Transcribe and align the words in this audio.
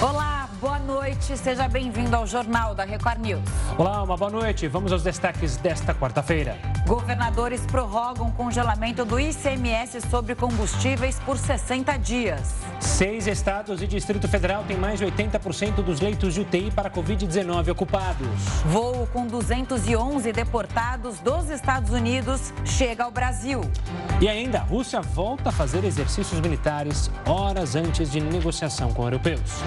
Olá, 0.00 0.33
boa 0.64 0.78
noite. 0.78 1.36
Seja 1.36 1.68
bem-vindo 1.68 2.16
ao 2.16 2.26
Jornal 2.26 2.74
da 2.74 2.84
Record 2.84 3.20
News. 3.20 3.42
Olá, 3.76 4.02
uma 4.02 4.16
boa 4.16 4.30
noite. 4.30 4.66
Vamos 4.66 4.92
aos 4.92 5.02
destaques 5.02 5.58
desta 5.58 5.94
quarta-feira. 5.94 6.56
Governadores 6.86 7.60
prorrogam 7.66 8.30
congelamento 8.30 9.04
do 9.04 9.20
ICMS 9.20 10.00
sobre 10.08 10.34
combustíveis 10.34 11.20
por 11.20 11.36
60 11.36 11.98
dias. 11.98 12.54
Seis 12.80 13.26
estados 13.26 13.82
e 13.82 13.86
Distrito 13.86 14.26
Federal 14.26 14.64
têm 14.64 14.78
mais 14.78 15.00
de 15.00 15.04
80% 15.04 15.82
dos 15.82 16.00
leitos 16.00 16.32
de 16.32 16.40
UTI 16.40 16.70
para 16.70 16.90
Covid-19 16.90 17.70
ocupados. 17.70 18.26
Voo 18.64 19.06
com 19.12 19.26
211 19.26 20.32
deportados 20.32 21.20
dos 21.20 21.50
Estados 21.50 21.90
Unidos 21.90 22.54
chega 22.64 23.04
ao 23.04 23.10
Brasil. 23.10 23.60
E 24.18 24.26
ainda, 24.30 24.60
a 24.60 24.62
Rússia 24.62 25.02
volta 25.02 25.50
a 25.50 25.52
fazer 25.52 25.84
exercícios 25.84 26.40
militares 26.40 27.10
horas 27.26 27.76
antes 27.76 28.10
de 28.10 28.18
negociação 28.18 28.94
com 28.94 29.02
europeus. 29.02 29.62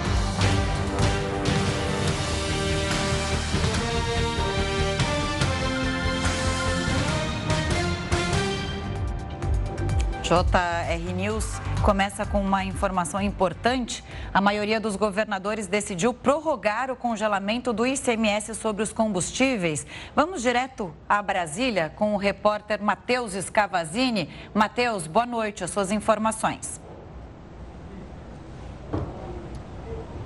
JR 10.28 11.14
News 11.16 11.46
começa 11.82 12.26
com 12.26 12.42
uma 12.42 12.66
informação 12.66 13.22
importante. 13.22 14.04
A 14.34 14.42
maioria 14.42 14.78
dos 14.78 14.98
governadores 14.98 15.68
decidiu 15.68 16.14
prorrogar 16.14 16.92
o 16.92 16.98
congelamento 16.98 17.72
do 17.72 17.88
ICMS 17.88 18.54
sobre 18.56 18.84
os 18.84 18.92
combustíveis. 18.92 19.88
Vamos 20.14 20.42
direto 20.42 20.94
a 21.08 21.22
Brasília 21.22 21.94
com 21.96 22.14
o 22.14 22.18
repórter 22.18 22.84
Matheus 22.84 23.36
Scavazini. 23.42 24.30
Matheus, 24.54 25.08
boa 25.08 25.26
noite. 25.26 25.64
As 25.64 25.70
suas 25.70 25.94
informações. 25.94 26.82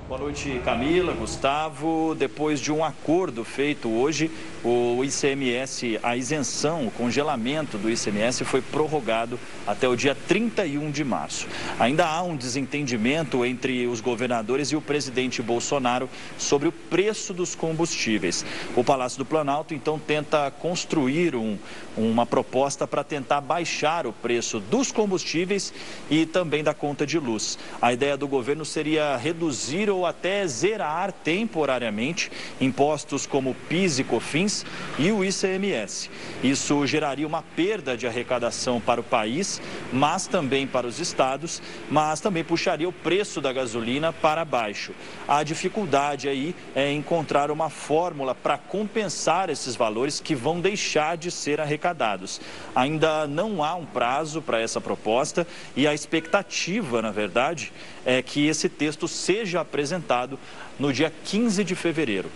Boa 0.08 0.20
noite, 0.20 0.60
Camila, 0.64 1.14
Gustavo. 1.14 2.14
Depois 2.14 2.60
de 2.60 2.72
um 2.72 2.84
acordo 2.84 3.44
feito 3.44 3.88
hoje, 3.88 4.32
o 4.64 5.02
ICMS, 5.04 5.98
a 6.02 6.16
isenção, 6.16 6.86
o 6.86 6.90
congelamento 6.90 7.76
do 7.76 7.90
ICMS 7.90 8.44
foi 8.44 8.62
prorrogado 8.62 9.38
até 9.66 9.88
o 9.88 9.96
dia 9.96 10.14
31 10.14 10.90
de 10.90 11.04
março. 11.04 11.48
Ainda 11.80 12.06
há 12.06 12.22
um 12.22 12.36
desentendimento 12.36 13.44
entre 13.44 13.86
os 13.88 14.00
governadores 14.00 14.68
e 14.68 14.76
o 14.76 14.80
presidente 14.80 15.42
Bolsonaro 15.42 16.08
sobre 16.38 16.68
o 16.68 16.72
preço 16.72 17.34
dos 17.34 17.56
combustíveis. 17.56 18.44
O 18.76 18.84
Palácio 18.84 19.18
do 19.18 19.24
Planalto, 19.24 19.74
então, 19.74 19.98
tenta 19.98 20.50
construir 20.50 21.34
um, 21.34 21.58
uma 21.96 22.24
proposta 22.24 22.86
para 22.86 23.02
tentar 23.02 23.40
baixar 23.40 24.06
o 24.06 24.12
preço 24.12 24.60
dos 24.60 24.92
combustíveis 24.92 25.74
e 26.08 26.24
também 26.24 26.62
da 26.62 26.72
conta 26.72 27.04
de 27.04 27.18
luz. 27.18 27.58
A 27.80 27.92
ideia 27.92 28.16
do 28.16 28.28
governo 28.28 28.64
seria 28.64 29.16
reduzir 29.16 29.90
ou 29.90 30.06
até 30.06 30.46
zerar 30.46 31.12
temporariamente 31.12 32.30
impostos 32.60 33.26
como 33.26 33.56
PIS 33.68 33.98
e 33.98 34.04
COFINS 34.04 34.51
e 34.98 35.10
o 35.10 35.24
ICMS. 35.24 36.10
Isso 36.42 36.86
geraria 36.86 37.26
uma 37.26 37.42
perda 37.42 37.96
de 37.96 38.06
arrecadação 38.06 38.80
para 38.80 39.00
o 39.00 39.04
país, 39.04 39.60
mas 39.92 40.26
também 40.26 40.66
para 40.66 40.86
os 40.86 41.00
estados, 41.00 41.62
mas 41.90 42.20
também 42.20 42.44
puxaria 42.44 42.88
o 42.88 42.92
preço 42.92 43.40
da 43.40 43.52
gasolina 43.52 44.12
para 44.12 44.44
baixo. 44.44 44.92
A 45.26 45.42
dificuldade 45.42 46.28
aí 46.28 46.54
é 46.74 46.92
encontrar 46.92 47.50
uma 47.50 47.70
fórmula 47.70 48.34
para 48.34 48.58
compensar 48.58 49.48
esses 49.48 49.74
valores 49.74 50.20
que 50.20 50.34
vão 50.34 50.60
deixar 50.60 51.16
de 51.16 51.30
ser 51.30 51.60
arrecadados. 51.60 52.40
Ainda 52.74 53.26
não 53.26 53.64
há 53.64 53.74
um 53.74 53.86
prazo 53.86 54.42
para 54.42 54.60
essa 54.60 54.80
proposta 54.80 55.46
e 55.76 55.86
a 55.86 55.94
expectativa, 55.94 57.00
na 57.00 57.10
verdade, 57.10 57.72
é 58.04 58.20
que 58.20 58.46
esse 58.46 58.68
texto 58.68 59.06
seja 59.06 59.60
apresentado 59.60 60.38
no 60.78 60.92
dia 60.92 61.12
15 61.24 61.62
de 61.64 61.74
fevereiro. 61.74 62.30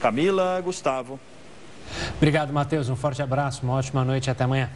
Camila, 0.00 0.60
Gustavo. 0.60 1.18
Obrigado, 2.16 2.52
Matheus. 2.52 2.88
Um 2.88 2.96
forte 2.96 3.22
abraço, 3.22 3.62
uma 3.62 3.74
ótima 3.74 4.04
noite 4.04 4.26
e 4.26 4.30
até 4.30 4.44
amanhã. 4.44 4.68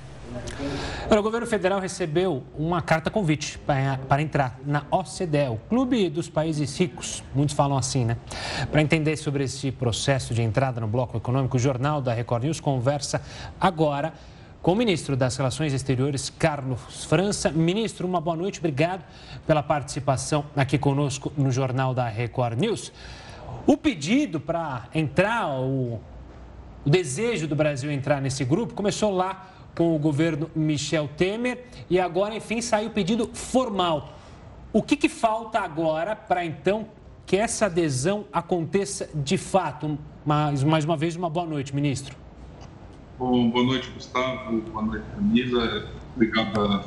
O 1.10 1.22
governo 1.22 1.46
federal 1.46 1.78
recebeu 1.78 2.42
uma 2.58 2.80
carta 2.80 3.10
convite 3.10 3.58
para, 3.58 4.22
entrar 4.22 4.58
na 4.64 4.84
OCDE, 4.90 5.48
o 5.50 5.56
Clube 5.68 6.08
dos 6.08 6.28
Países 6.28 6.76
Ricos. 6.78 7.22
Muitos 7.34 7.54
falam 7.54 7.76
assim, 7.76 8.04
né? 8.04 8.16
Para 8.70 8.80
entender 8.80 9.16
sobre 9.16 9.44
esse 9.44 9.70
processo 9.70 10.32
de 10.32 10.42
entrada 10.42 10.80
no 10.80 10.86
bloco 10.86 11.16
econômico, 11.16 11.56
o 11.56 11.60
Jornal 11.60 12.00
da 12.00 12.14
Record 12.14 12.44
News 12.44 12.60
conversa 12.60 13.22
agora 13.60 14.14
com 14.62 14.72
o 14.72 14.76
ministro 14.76 15.16
das 15.16 15.36
Relações 15.36 15.72
Exteriores, 15.72 16.30
Carlos 16.30 17.04
França. 17.04 17.50
Ministro, 17.50 18.06
uma 18.06 18.20
boa 18.20 18.36
noite, 18.36 18.58
obrigado 18.58 19.04
pela 19.46 19.62
participação 19.62 20.46
aqui 20.56 20.78
conosco 20.78 21.32
no 21.36 21.52
Jornal 21.52 21.92
da 21.92 22.08
Record 22.08 22.58
News. 22.58 22.92
O 23.66 23.76
pedido 23.76 24.40
para 24.40 24.84
entrar, 24.94 25.48
o 25.50 26.00
o 26.84 26.90
desejo 26.90 27.46
do 27.46 27.54
Brasil 27.54 27.90
entrar 27.90 28.20
nesse 28.20 28.44
grupo 28.44 28.74
começou 28.74 29.12
lá 29.12 29.50
com 29.74 29.94
o 29.94 29.98
governo 29.98 30.50
Michel 30.54 31.08
Temer 31.16 31.64
e 31.88 31.98
agora, 31.98 32.34
enfim, 32.34 32.60
saiu 32.60 32.88
o 32.88 32.92
pedido 32.92 33.30
formal. 33.32 34.18
O 34.72 34.82
que, 34.82 34.96
que 34.96 35.08
falta 35.08 35.60
agora 35.60 36.16
para 36.16 36.44
então 36.44 36.88
que 37.24 37.36
essa 37.36 37.66
adesão 37.66 38.26
aconteça 38.32 39.08
de 39.14 39.38
fato? 39.38 39.98
Mais, 40.24 40.62
mais 40.64 40.84
uma 40.84 40.96
vez, 40.96 41.16
uma 41.16 41.30
boa 41.30 41.46
noite, 41.46 41.74
ministro. 41.74 42.16
Bom, 43.18 43.50
boa 43.50 43.64
noite, 43.64 43.90
Gustavo. 43.90 44.60
Boa 44.60 44.82
noite, 44.82 45.04
Camila. 45.14 45.88
Obrigado 46.16 46.60
a 46.60 46.84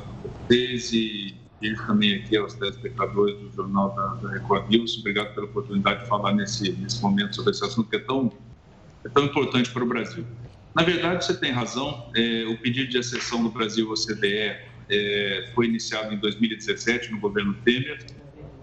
vocês 0.47 0.91
e, 0.91 1.35
e 1.61 1.75
também 1.88 2.16
aqui 2.16 2.38
aos 2.38 2.53
telespectadores 2.55 3.39
do 3.39 3.51
Jornal 3.51 3.95
da, 3.95 4.07
da 4.16 4.29
Record 4.31 4.69
News. 4.69 4.97
Obrigado 5.00 5.34
pela 5.34 5.45
oportunidade 5.45 6.01
de 6.01 6.07
falar 6.07 6.34
nesse, 6.34 6.72
nesse 6.73 7.01
momento 7.01 7.35
sobre 7.35 7.51
esse 7.51 7.63
assunto 7.63 7.89
que 7.89 7.95
é 7.95 8.00
tão 8.00 8.31
é 9.05 9.09
tão 9.09 9.25
importante 9.25 9.69
para 9.69 9.83
o 9.83 9.88
Brasil. 9.88 10.25
Na 10.75 10.83
verdade, 10.83 11.23
você 11.23 11.33
tem 11.33 11.51
razão, 11.51 12.11
é, 12.16 12.45
o 12.47 12.57
pedido 12.57 12.89
de 12.89 12.97
acessão 12.97 13.41
do 13.41 13.49
Brasil 13.49 13.85
ao 13.88 13.93
OCDE 13.93 14.57
é, 14.89 15.51
foi 15.53 15.67
iniciado 15.67 16.13
em 16.13 16.17
2017 16.17 17.11
no 17.11 17.19
governo 17.19 17.53
Temer. 17.63 18.05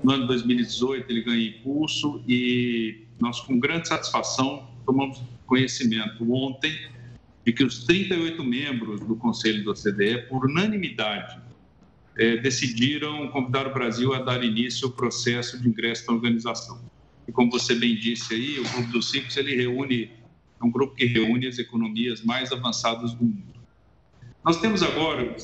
No 0.02 0.12
ano 0.12 0.26
2018 0.26 1.10
ele 1.10 1.22
ganha 1.22 1.48
impulso 1.48 2.22
e 2.28 3.04
nós, 3.20 3.40
com 3.40 3.58
grande 3.58 3.88
satisfação, 3.88 4.68
tomamos 4.84 5.22
conhecimento 5.46 6.30
ontem 6.30 6.76
de 7.46 7.52
que 7.52 7.64
os 7.64 7.84
38 7.84 8.42
membros 8.42 9.00
do 9.00 9.16
Conselho 9.16 9.62
do 9.64 9.70
OCDE, 9.70 10.26
por 10.28 10.44
unanimidade, 10.44 11.40
é, 12.18 12.36
decidiram 12.36 13.28
convidar 13.28 13.66
o 13.66 13.72
Brasil 13.72 14.12
a 14.12 14.18
dar 14.18 14.44
início 14.44 14.88
ao 14.88 14.92
processo 14.92 15.60
de 15.60 15.68
ingresso 15.68 16.06
na 16.08 16.14
organização. 16.14 16.80
E 17.26 17.32
como 17.32 17.50
você 17.50 17.74
bem 17.74 17.94
disse 17.94 18.34
aí, 18.34 18.58
o 18.58 18.68
Grupo 18.68 18.92
dos 18.92 19.10
Cinco 19.10 19.28
ele 19.36 19.54
reúne 19.54 20.10
é 20.62 20.66
um 20.66 20.70
grupo 20.70 20.94
que 20.94 21.06
reúne 21.06 21.46
as 21.46 21.58
economias 21.58 22.22
mais 22.22 22.52
avançadas 22.52 23.12
do 23.14 23.24
mundo. 23.24 23.60
Nós 24.44 24.60
temos 24.60 24.82
agora. 24.82 25.36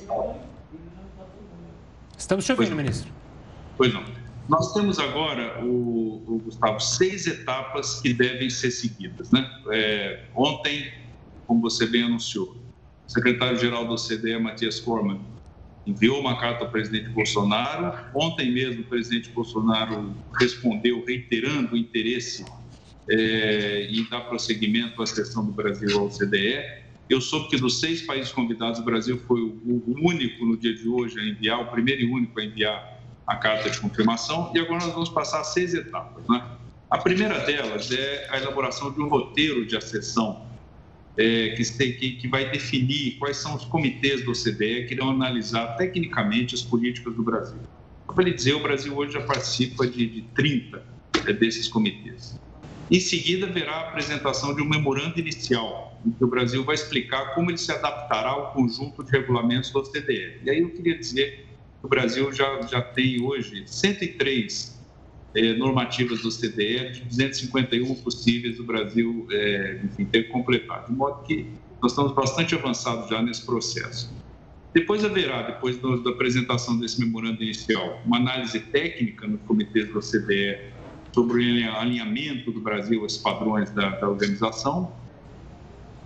Estamos 2.17 2.45
te 2.45 2.53
ouvindo, 2.53 2.77
ministro. 2.77 3.11
Pois 3.77 3.93
não. 3.93 4.05
Nós 4.49 4.73
temos 4.73 4.99
agora, 4.99 5.63
o, 5.63 6.25
o, 6.27 6.41
Gustavo, 6.45 6.81
seis 6.81 7.27
etapas 7.27 8.01
que 8.01 8.15
devem 8.15 8.49
ser 8.49 8.71
seguidas. 8.71 9.31
Né? 9.31 9.49
É, 9.71 10.25
ontem, 10.35 10.91
como 11.47 11.61
você 11.61 11.87
bem 11.87 12.05
anunciou, 12.05 12.57
o 13.07 13.11
secretário-geral 13.11 13.87
do 13.87 13.93
OCDE, 13.93 14.39
Matias 14.39 14.79
Forman, 14.79 15.21
enviou 15.87 16.21
uma 16.21 16.39
carta 16.39 16.65
ao 16.65 16.71
presidente 16.71 17.11
Bolsonaro. 17.11 17.93
Ontem 18.15 18.51
mesmo, 18.51 18.83
o 18.83 18.85
presidente 18.85 19.31
Bolsonaro 19.31 20.15
respondeu 20.39 21.05
reiterando 21.05 21.75
o 21.75 21.77
interesse 21.77 22.45
é, 23.09 23.89
e 23.91 24.09
dar 24.09 24.21
prosseguimento 24.23 25.03
à 25.03 25.07
sessão 25.07 25.45
do 25.45 25.53
Brasil 25.53 25.99
ao 25.99 26.07
OCDE. 26.07 26.89
Eu 27.09 27.21
soube 27.21 27.49
que 27.49 27.57
dos 27.57 27.81
seis 27.81 28.03
países 28.03 28.31
convidados, 28.33 28.81
o 28.81 28.85
Brasil 28.85 29.19
foi 29.27 29.41
o 29.41 29.95
único 30.03 30.45
no 30.45 30.57
dia 30.57 30.75
de 30.75 30.87
hoje 30.87 31.19
a 31.19 31.25
enviar, 31.25 31.61
o 31.61 31.67
primeiro 31.71 32.03
e 32.03 32.07
único 32.07 32.39
a 32.39 32.45
enviar 32.45 32.99
a 33.27 33.37
carta 33.37 33.71
de 33.71 33.79
confirmação, 33.79 34.53
e 34.55 34.59
agora 34.59 34.85
nós 34.85 34.93
vamos 34.93 35.09
passar 35.09 35.45
seis 35.45 35.75
etapas. 35.75 36.27
Né? 36.29 36.43
A 36.91 36.99
primeira 36.99 37.39
delas 37.41 37.91
é 37.93 38.27
a 38.31 38.39
elaboração 38.39 38.91
de 38.91 39.01
um 39.01 39.09
roteiro 39.09 39.67
de 39.67 39.77
acessão 39.77 40.47
é, 41.17 41.51
que, 41.51 42.13
que, 42.13 42.29
vai 42.29 42.51
definir 42.51 43.17
quais 43.19 43.37
são 43.37 43.55
os 43.55 43.65
comitês 43.65 44.25
do 44.25 44.31
OCDE 44.31 44.87
que 44.87 44.95
irão 44.95 45.11
analisar 45.11 45.77
tecnicamente 45.77 46.55
as 46.55 46.63
políticas 46.63 47.15
do 47.15 47.23
Brasil. 47.23 47.59
Para 48.07 48.25
lhe 48.25 48.33
dizer, 48.33 48.55
o 48.55 48.63
Brasil 48.63 48.97
hoje 48.97 49.13
já 49.13 49.21
participa 49.21 49.87
de, 49.87 50.07
de 50.07 50.23
30 50.35 50.83
é, 51.27 51.33
desses 51.33 51.69
comitês. 51.69 52.39
Em 52.91 53.01
seguida, 53.01 53.47
haverá 53.47 53.73
a 53.73 53.89
apresentação 53.89 54.55
de 54.55 54.63
um 54.63 54.69
memorando 54.69 55.21
inicial, 55.21 56.01
em 56.07 56.11
que 56.11 56.25
o 56.25 56.27
Brasil 56.27 56.65
vai 56.65 56.75
explicar 56.75 57.35
como 57.35 57.51
ele 57.51 57.59
se 57.59 57.71
adaptará 57.71 58.31
ao 58.31 58.53
conjunto 58.53 59.05
de 59.05 59.11
regulamentos 59.11 59.71
do 59.71 59.81
OCDE. 59.81 60.41
E 60.43 60.51
aí 60.51 60.61
eu 60.61 60.71
queria 60.71 60.99
dizer 60.99 61.47
que 61.81 61.87
o 61.87 61.89
Brasil 61.89 62.33
já, 62.33 62.63
já 62.63 62.81
tem 62.81 63.23
hoje 63.23 63.65
103 63.67 64.83
eh, 65.35 65.53
normativas 65.55 66.23
do 66.23 66.29
OCDE, 66.29 66.93
de 66.93 67.05
251 67.05 67.95
possíveis 67.97 68.59
o 68.59 68.65
Brasil 68.65 69.27
eh, 69.31 69.83
enfim, 69.85 70.07
ter 70.07 70.25
completado, 70.29 70.91
de 70.91 70.97
modo 70.97 71.23
que 71.25 71.59
nós 71.83 71.93
estamos 71.93 72.15
bastante 72.15 72.55
avançados 72.55 73.11
já 73.11 73.21
nesse 73.21 73.45
processo. 73.45 74.17
Depois 74.75 75.05
haverá, 75.05 75.43
depois 75.43 75.77
do, 75.77 76.03
da 76.03 76.11
apresentação 76.11 76.79
desse 76.79 76.99
memorando 77.01 77.43
inicial, 77.43 78.01
uma 78.07 78.17
análise 78.17 78.59
técnica 78.61 79.27
no 79.27 79.37
comitê 79.39 79.85
do 79.85 79.99
OCDE 79.99 80.78
sobre 81.13 81.67
o 81.67 81.77
alinhamento 81.77 82.53
do 82.53 82.61
Brasil 82.61 83.03
aos 83.03 83.17
padrões 83.17 83.71
da, 83.71 83.91
da 83.91 84.09
organização. 84.09 84.93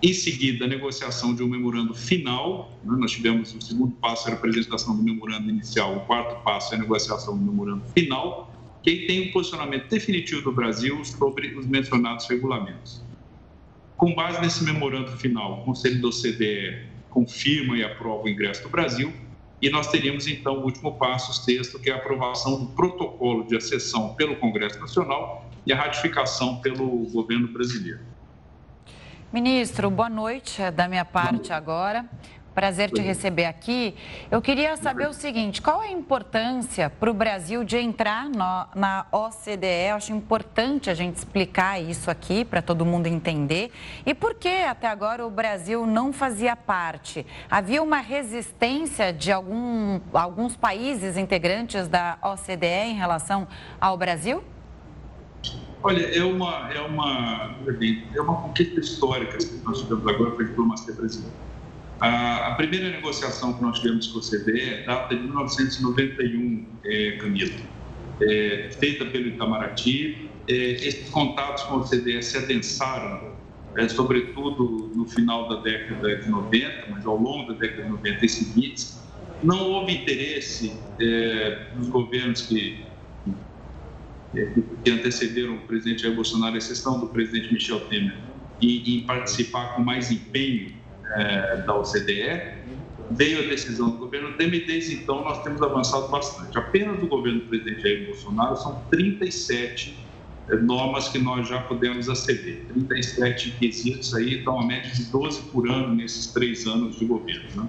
Em 0.01 0.13
seguida, 0.13 0.65
a 0.65 0.67
negociação 0.67 1.33
de 1.33 1.41
um 1.43 1.47
memorando 1.47 1.93
final. 1.93 2.77
Né? 2.83 2.95
Nós 2.97 3.11
tivemos 3.11 3.53
o 3.55 3.61
segundo 3.61 3.93
passo, 3.95 4.27
era 4.27 4.35
a 4.35 4.39
apresentação 4.39 4.95
do 4.97 5.03
memorando 5.03 5.49
inicial, 5.49 5.95
o 5.95 5.99
quarto 6.01 6.43
passo 6.43 6.73
é 6.73 6.77
a 6.77 6.81
negociação 6.81 7.37
do 7.37 7.43
memorando 7.43 7.83
final, 7.93 8.53
que 8.81 9.05
tem 9.07 9.21
o 9.21 9.29
um 9.29 9.31
posicionamento 9.31 9.87
definitivo 9.87 10.41
do 10.41 10.51
Brasil 10.51 11.03
sobre 11.05 11.55
os 11.55 11.65
mencionados 11.65 12.27
regulamentos. 12.27 13.01
Com 13.95 14.13
base 14.13 14.41
nesse 14.41 14.63
memorando 14.65 15.11
final, 15.13 15.61
o 15.61 15.63
Conselho 15.63 16.01
da 16.01 16.09
OCDE 16.09 16.87
confirma 17.09 17.77
e 17.77 17.83
aprova 17.83 18.23
o 18.23 18.29
ingresso 18.29 18.63
do 18.63 18.69
Brasil, 18.69 19.13
e 19.63 19.69
nós 19.69 19.87
teríamos 19.87 20.27
então 20.27 20.55
o 20.57 20.65
último 20.65 20.97
passo, 20.97 21.31
o 21.31 21.33
sexto, 21.33 21.79
que 21.79 21.89
é 21.89 21.93
a 21.93 21.95
aprovação 21.95 22.59
do 22.59 22.65
protocolo 22.73 23.47
de 23.47 23.55
acessão 23.55 24.13
pelo 24.13 24.35
Congresso 24.35 24.77
Nacional 24.77 25.49
e 25.65 25.71
a 25.71 25.77
ratificação 25.77 26.57
pelo 26.57 26.85
governo 27.09 27.47
brasileiro. 27.47 28.01
Ministro, 29.31 29.89
boa 29.89 30.09
noite 30.09 30.69
da 30.71 30.89
minha 30.89 31.05
parte 31.05 31.53
agora. 31.53 32.05
Prazer 32.53 32.91
te 32.91 33.01
receber 33.01 33.45
aqui. 33.45 33.95
Eu 34.29 34.39
queria 34.39 34.77
saber 34.77 35.09
o 35.09 35.13
seguinte: 35.13 35.59
qual 35.59 35.81
a 35.81 35.89
importância 35.89 36.87
para 36.87 37.09
o 37.09 37.13
Brasil 37.13 37.63
de 37.63 37.77
entrar 37.77 38.29
no, 38.29 38.67
na 38.75 39.07
OCDE? 39.11 39.89
Eu 39.89 39.95
acho 39.95 40.13
importante 40.13 40.87
a 40.89 40.93
gente 40.93 41.15
explicar 41.15 41.81
isso 41.81 42.11
aqui 42.11 42.45
para 42.45 42.61
todo 42.61 42.85
mundo 42.85 43.07
entender. 43.07 43.71
E 44.05 44.13
por 44.13 44.35
que 44.35 44.49
até 44.49 44.87
agora 44.87 45.25
o 45.25 45.31
Brasil 45.31 45.87
não 45.87 46.13
fazia 46.13 46.55
parte? 46.55 47.25
Havia 47.49 47.81
uma 47.81 47.99
resistência 47.99 49.11
de 49.11 49.31
algum, 49.31 49.99
alguns 50.13 50.55
países 50.55 51.17
integrantes 51.17 51.87
da 51.87 52.19
OCDE 52.21 52.91
em 52.91 52.95
relação 52.95 53.47
ao 53.81 53.97
Brasil? 53.97 54.43
Olha, 55.81 56.05
é 56.05 56.23
uma, 56.23 56.71
é 56.71 56.79
uma, 56.79 57.55
é 58.15 58.21
uma 58.21 58.41
conquista 58.43 58.79
histórica 58.79 59.37
que 59.37 59.55
nós 59.65 59.81
tivemos 59.81 60.07
agora 60.07 60.31
para 60.31 60.45
a 60.45 60.47
diplomacia 60.47 60.93
brasileira 60.93 61.52
a, 61.99 62.51
primeira 62.55 62.89
negociação 62.89 63.53
que 63.53 63.61
nós 63.61 63.79
tivemos 63.79 64.07
com 64.07 64.19
a 64.19 64.21
CDE 64.21 64.83
data 64.85 65.15
de 65.15 65.21
1991, 65.21 66.65
é, 66.83 67.11
Camila, 67.13 67.53
é, 68.21 68.69
feita 68.79 69.05
pelo 69.05 69.27
Itamaraty. 69.27 70.29
É, 70.47 70.53
esses 70.53 71.09
contatos 71.09 71.63
com 71.63 71.77
a 71.77 71.83
CDE 71.83 72.21
se 72.21 72.37
adensaram, 72.37 73.33
é, 73.77 73.87
sobretudo 73.87 74.91
no 74.93 75.05
final 75.05 75.47
da 75.47 75.61
década 75.61 76.17
de 76.17 76.29
90, 76.29 76.87
mas 76.89 77.05
ao 77.05 77.17
longo 77.17 77.53
da 77.53 77.59
década 77.59 77.83
de 77.83 77.89
90 77.89 78.25
e 78.25 78.29
seguintes. 78.29 79.01
Não 79.41 79.59
houve 79.71 79.93
interesse 79.93 80.73
é, 80.99 81.67
dos 81.75 81.89
governos 81.89 82.43
que, 82.43 82.81
que 84.83 84.89
antecederam 84.89 85.55
o 85.55 85.59
presidente 85.59 86.09
Bolsonaro, 86.09 86.57
exceção 86.57 86.99
do 86.99 87.07
presidente 87.07 87.53
Michel 87.53 87.81
Temer, 87.81 88.17
em, 88.61 88.97
em 88.97 89.01
participar 89.01 89.75
com 89.75 89.81
mais 89.81 90.11
empenho 90.11 90.82
é, 91.15 91.57
da 91.57 91.75
OCDE, 91.75 92.63
veio 93.11 93.45
a 93.45 93.47
decisão 93.47 93.91
do 93.91 93.97
governo 93.97 94.33
Temer 94.33 94.65
desde 94.65 94.95
então 94.95 95.23
nós 95.23 95.43
temos 95.43 95.61
avançado 95.61 96.07
bastante. 96.07 96.57
Apenas 96.57 96.99
do 96.99 97.07
governo 97.07 97.41
do 97.41 97.47
presidente 97.47 97.81
Jair 97.81 98.05
Bolsonaro 98.05 98.55
são 98.57 98.81
37 98.89 99.97
é, 100.49 100.55
normas 100.55 101.09
que 101.09 101.19
nós 101.19 101.47
já 101.47 101.61
podemos 101.61 102.09
aceder. 102.09 102.65
37 102.73 103.51
quesitos 103.51 104.13
aí, 104.13 104.39
então 104.39 104.59
a 104.59 104.65
média 104.65 104.91
de 104.91 105.05
12 105.05 105.41
por 105.43 105.69
ano 105.69 105.95
nesses 105.95 106.27
três 106.27 106.65
anos 106.65 106.97
de 106.97 107.05
governo. 107.05 107.63
Né? 107.63 107.67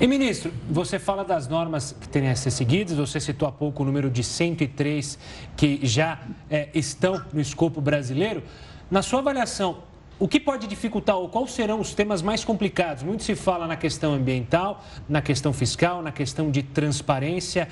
E, 0.00 0.06
ministro, 0.08 0.52
você 0.68 0.98
fala 0.98 1.24
das 1.24 1.46
normas 1.46 1.94
que 2.00 2.08
têm 2.08 2.28
a 2.28 2.34
ser 2.34 2.50
seguidas, 2.50 2.96
você 2.96 3.20
citou 3.20 3.46
há 3.46 3.52
pouco 3.52 3.84
o 3.84 3.86
número 3.86 4.10
de 4.10 4.24
103 4.24 5.16
que 5.56 5.78
já 5.84 6.20
é, 6.50 6.68
estão 6.74 7.24
no 7.32 7.40
escopo 7.40 7.80
brasileiro. 7.80 8.42
Na 8.90 9.00
sua 9.00 9.20
avaliação, 9.20 9.84
o 10.22 10.28
que 10.28 10.38
pode 10.38 10.68
dificultar 10.68 11.16
ou 11.16 11.28
quais 11.28 11.50
serão 11.50 11.80
os 11.80 11.94
temas 11.94 12.22
mais 12.22 12.44
complicados? 12.44 13.02
Muito 13.02 13.24
se 13.24 13.34
fala 13.34 13.66
na 13.66 13.74
questão 13.74 14.14
ambiental, 14.14 14.84
na 15.08 15.20
questão 15.20 15.52
fiscal, 15.52 16.00
na 16.00 16.12
questão 16.12 16.48
de 16.48 16.62
transparência. 16.62 17.66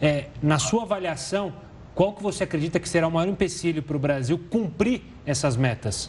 É, 0.00 0.28
na 0.40 0.56
sua 0.60 0.84
avaliação, 0.84 1.52
qual 1.96 2.12
que 2.12 2.22
você 2.22 2.44
acredita 2.44 2.78
que 2.78 2.88
será 2.88 3.08
o 3.08 3.10
maior 3.10 3.28
empecilho 3.28 3.82
para 3.82 3.96
o 3.96 3.98
Brasil 3.98 4.38
cumprir 4.48 5.02
essas 5.26 5.56
metas? 5.56 6.08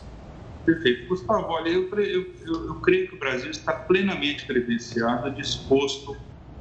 Perfeito. 0.67 1.07
Gustavo, 1.07 1.47
olha, 1.47 1.69
eu, 1.69 1.89
eu, 1.89 2.31
eu, 2.45 2.67
eu 2.67 2.75
creio 2.75 3.07
que 3.07 3.15
o 3.15 3.19
Brasil 3.19 3.49
está 3.49 3.73
plenamente 3.73 4.45
credenciado, 4.45 5.31
disposto 5.31 6.15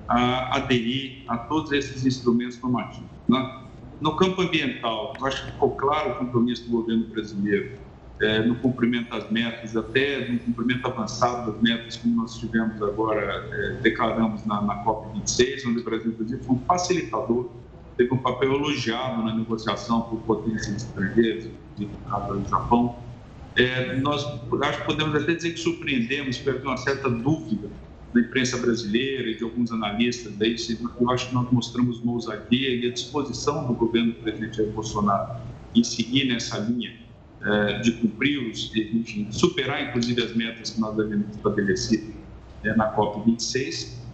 a 0.09 0.57
aderir 0.57 1.25
a 1.29 1.37
todos 1.37 1.73
esses 1.73 2.07
instrumentos 2.07 2.59
normativos. 2.63 3.11
Né? 3.29 3.65
No 4.01 4.17
campo 4.17 4.41
ambiental, 4.41 5.13
acho 5.21 5.45
que 5.45 5.53
ficou 5.53 5.73
claro 5.73 6.13
o 6.13 6.15
compromisso 6.15 6.65
do 6.65 6.71
governo 6.71 7.05
brasileiro 7.09 7.85
é, 8.21 8.43
no 8.43 8.57
cumprimento 8.57 9.11
das 9.11 9.31
metas, 9.31 9.77
até 9.77 10.31
no 10.31 10.39
cumprimento 10.39 10.87
avançado 10.87 11.53
das 11.53 11.61
metas, 11.61 11.97
como 11.97 12.17
nós 12.17 12.39
tivemos 12.39 12.81
agora, 12.83 13.47
é, 13.53 13.81
declaramos 13.83 14.45
na, 14.47 14.63
na 14.63 14.85
COP26, 14.85 15.69
onde 15.69 15.81
o 15.81 15.85
Brasil, 15.85 16.13
inclusive, 16.13 16.43
foi 16.43 16.57
um 16.57 16.61
facilitador, 16.61 17.51
teve 17.97 18.15
um 18.15 18.19
papel 18.19 18.55
elogiado 18.55 19.23
na 19.23 19.35
negociação 19.35 20.03
por 20.03 20.21
potências 20.21 20.77
estrangeiras, 20.77 21.51
de 21.77 21.85
do 21.87 22.49
Japão. 22.49 22.99
É, 23.55 23.97
nós 23.97 24.25
acho 24.63 24.81
que 24.81 24.87
podemos 24.87 25.15
até 25.15 25.35
dizer 25.35 25.53
que 25.53 25.61
surpreendemos, 25.61 26.39
porque 26.39 26.51
havia 26.51 26.71
uma 26.71 26.77
certa 26.77 27.11
dúvida 27.11 27.69
da 28.15 28.21
imprensa 28.21 28.57
brasileira 28.57 29.29
e 29.29 29.37
de 29.37 29.45
alguns 29.45 29.71
analistas, 29.71 30.33
daí, 30.37 30.57
eu 31.01 31.11
acho 31.11 31.29
que 31.29 31.35
nós 31.35 31.51
mostramos 31.51 32.01
uma 32.01 32.13
ousadia 32.13 32.77
e 32.77 32.89
a 32.89 32.93
disposição 32.93 33.67
do 33.67 33.75
governo 33.75 34.13
do 34.13 34.21
presidente 34.21 34.57
Jair 34.57 34.71
Bolsonaro 34.71 35.41
em 35.75 35.85
seguir 35.85 36.27
nessa 36.27 36.59
linha 36.59 37.06
de 37.83 37.93
cumpri-los, 37.93 38.75
enfim, 38.75 39.31
superar 39.31 39.89
inclusive 39.89 40.23
as 40.23 40.35
metas 40.35 40.71
que 40.71 40.81
nós 40.81 40.99
havíamos 40.99 41.37
estabelecido 41.37 42.15
é, 42.65 42.75
na 42.77 42.95
COP26. 42.97 44.05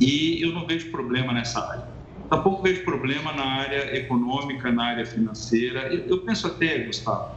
E 0.00 0.42
eu 0.42 0.52
não 0.52 0.66
vejo 0.66 0.90
problema 0.90 1.32
nessa 1.32 1.60
área. 1.60 1.96
Tampouco 2.28 2.62
vejo 2.62 2.84
problema 2.84 3.32
na 3.32 3.44
área 3.44 3.96
econômica, 3.96 4.72
na 4.72 4.84
área 4.84 5.06
financeira. 5.06 5.92
Eu, 5.94 6.24
penso 6.24 6.46
até, 6.48 6.84
Gustavo, 6.84 7.36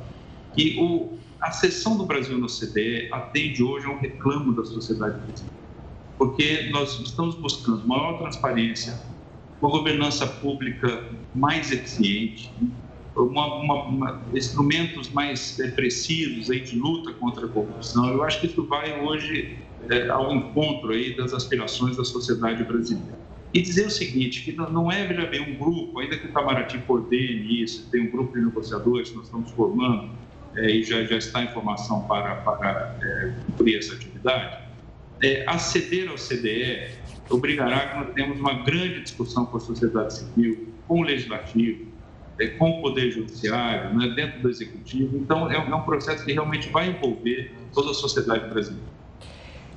que 0.54 0.78
o, 0.80 1.20
a 1.42 1.52
sessão 1.52 1.96
do 1.96 2.06
Brasil 2.06 2.38
no 2.38 2.46
OCDE 2.46 3.10
atende 3.12 3.62
hoje 3.62 3.86
a 3.86 3.90
um 3.92 4.00
reclamo 4.00 4.56
da 4.56 4.66
sociedade 4.66 5.20
brasileira. 5.20 5.60
Porque 6.18 6.70
nós 6.72 7.00
estamos 7.00 7.36
buscando 7.36 7.88
maior 7.88 8.18
transparência, 8.18 9.00
uma 9.62 9.70
governança 9.70 10.26
pública 10.26 11.08
mais 11.36 11.72
eficiente, 11.72 12.58
uma, 13.24 13.56
uma, 13.56 13.84
uma, 13.84 14.22
instrumentos 14.34 15.10
mais 15.10 15.60
é, 15.60 15.70
precisos 15.70 16.50
aí 16.50 16.62
de 16.62 16.78
luta 16.78 17.14
contra 17.14 17.46
a 17.46 17.50
corrupção. 17.50 18.08
Eu 18.10 18.24
acho 18.24 18.40
que 18.40 18.48
isso 18.48 18.64
vai 18.66 19.00
hoje 19.02 19.58
é, 19.90 20.10
ao 20.10 20.34
encontro 20.34 20.92
aí 20.92 21.16
das 21.16 21.34
aspirações 21.34 21.98
da 21.98 22.04
sociedade 22.04 22.64
brasileira. 22.64 23.20
E 23.54 23.62
dizer 23.62 23.88
o 23.88 23.90
seguinte, 23.90 24.44
que 24.44 24.52
não 24.52 24.92
é, 24.92 25.08
veja 25.08 25.26
bem, 25.26 25.42
um 25.42 25.58
grupo, 25.58 26.00
ainda 26.00 26.18
que 26.18 26.28
o 26.28 26.30
Itamaraty 26.30 26.78
coordene 26.80 27.64
isso, 27.64 27.90
tem 27.90 28.08
um 28.08 28.12
grupo 28.12 28.38
de 28.38 28.46
negociadores 28.46 29.10
que 29.10 29.16
nós 29.16 29.26
estamos 29.26 29.50
formando 29.52 30.12
é, 30.56 30.70
e 30.70 30.84
já, 30.84 31.04
já 31.04 31.18
está 31.18 31.44
em 31.44 31.48
formação 31.48 32.04
para, 32.04 32.36
para 32.36 32.96
é, 33.02 33.34
cumprir 33.48 33.80
essa 33.80 33.96
atividade, 33.96 34.70
é, 35.22 35.44
aceder 35.48 36.10
ao 36.10 36.16
CDE 36.16 37.00
obrigará 37.30 37.88
que 37.88 37.98
nós 37.98 38.14
tenhamos 38.14 38.40
uma 38.40 38.54
grande 38.64 39.02
discussão 39.02 39.46
com 39.46 39.58
a 39.58 39.60
sociedade 39.60 40.16
civil, 40.16 40.68
com 40.88 41.02
o 41.02 41.04
legislativo, 41.04 41.86
com 42.48 42.70
o 42.70 42.82
Poder 42.82 43.12
Judiciário, 43.12 43.96
né, 43.98 44.08
dentro 44.16 44.42
do 44.42 44.50
Executivo. 44.50 45.18
Então, 45.18 45.52
é, 45.52 45.56
é 45.56 45.76
um 45.76 45.82
processo 45.82 46.26
que 46.26 46.34
realmente 46.34 46.70
vai 46.70 46.90
envolver 46.90 47.54
toda 47.74 47.92
a 47.92 47.94
sociedade 47.94 48.50
brasileira. 48.50 48.99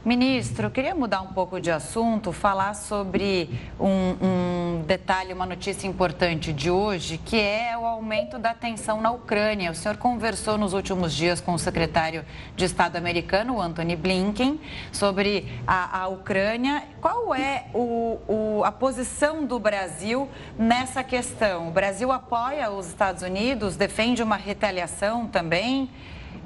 Ministro, 0.04 0.68
queria 0.68 0.96
mudar 0.96 1.20
um 1.20 1.28
pouco 1.28 1.60
de 1.60 1.70
assunto, 1.70 2.32
falar 2.32 2.74
sobre 2.74 3.48
um, 3.78 4.16
um, 4.20 4.82
detalhe, 4.84 5.32
uma 5.32 5.46
notícia 5.46 5.86
importante 5.86 6.52
de 6.52 6.68
hoje, 6.68 7.18
que 7.18 7.38
é 7.40 7.78
o 7.78 7.86
aumento 7.86 8.36
da 8.36 8.52
tensão 8.52 9.00
na 9.00 9.12
Ucrânia. 9.12 9.70
O 9.70 9.76
senhor 9.76 9.96
conversou 9.96 10.58
nos 10.58 10.72
últimos 10.72 11.14
dias 11.14 11.40
com 11.40 11.54
o 11.54 11.58
secretário 11.58 12.24
de 12.56 12.64
Estado 12.64 12.96
americano, 12.96 13.60
Anthony 13.60 13.94
Blinken, 13.94 14.60
sobre 14.90 15.46
a, 15.64 16.00
a 16.00 16.08
Ucrânia. 16.08 16.82
Qual 17.00 17.32
é 17.32 17.66
o, 17.72 18.18
o, 18.26 18.64
a 18.64 18.72
posição 18.72 19.46
do 19.46 19.60
Brasil 19.60 20.28
nessa 20.58 21.04
questão? 21.04 21.68
O 21.68 21.70
Brasil 21.70 22.10
apoia 22.10 22.72
os 22.72 22.88
Estados 22.88 23.22
Unidos, 23.22 23.76
defende 23.76 24.20
uma 24.20 24.36
retaliação 24.36 25.28
também? 25.28 25.88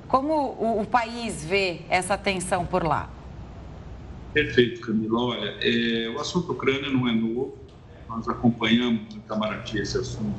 Como 0.09 0.35
o, 0.35 0.83
o 0.83 0.85
país 0.85 1.43
vê 1.43 1.81
essa 1.89 2.19
tensão 2.19 2.67
por 2.67 2.85
lá? 2.85 3.16
Perfeito, 4.37 4.83
Camila. 4.83 5.19
Olha, 5.19 5.57
é, 5.63 6.11
o 6.11 6.21
assunto 6.21 6.53
Ucrânia 6.53 6.91
não 6.91 7.09
é 7.09 7.15
novo, 7.15 7.57
nós 8.07 8.29
acompanhamos 8.29 9.15
no 9.15 9.21
Itamaraty 9.21 9.79
esse 9.79 9.97
assunto 9.97 10.39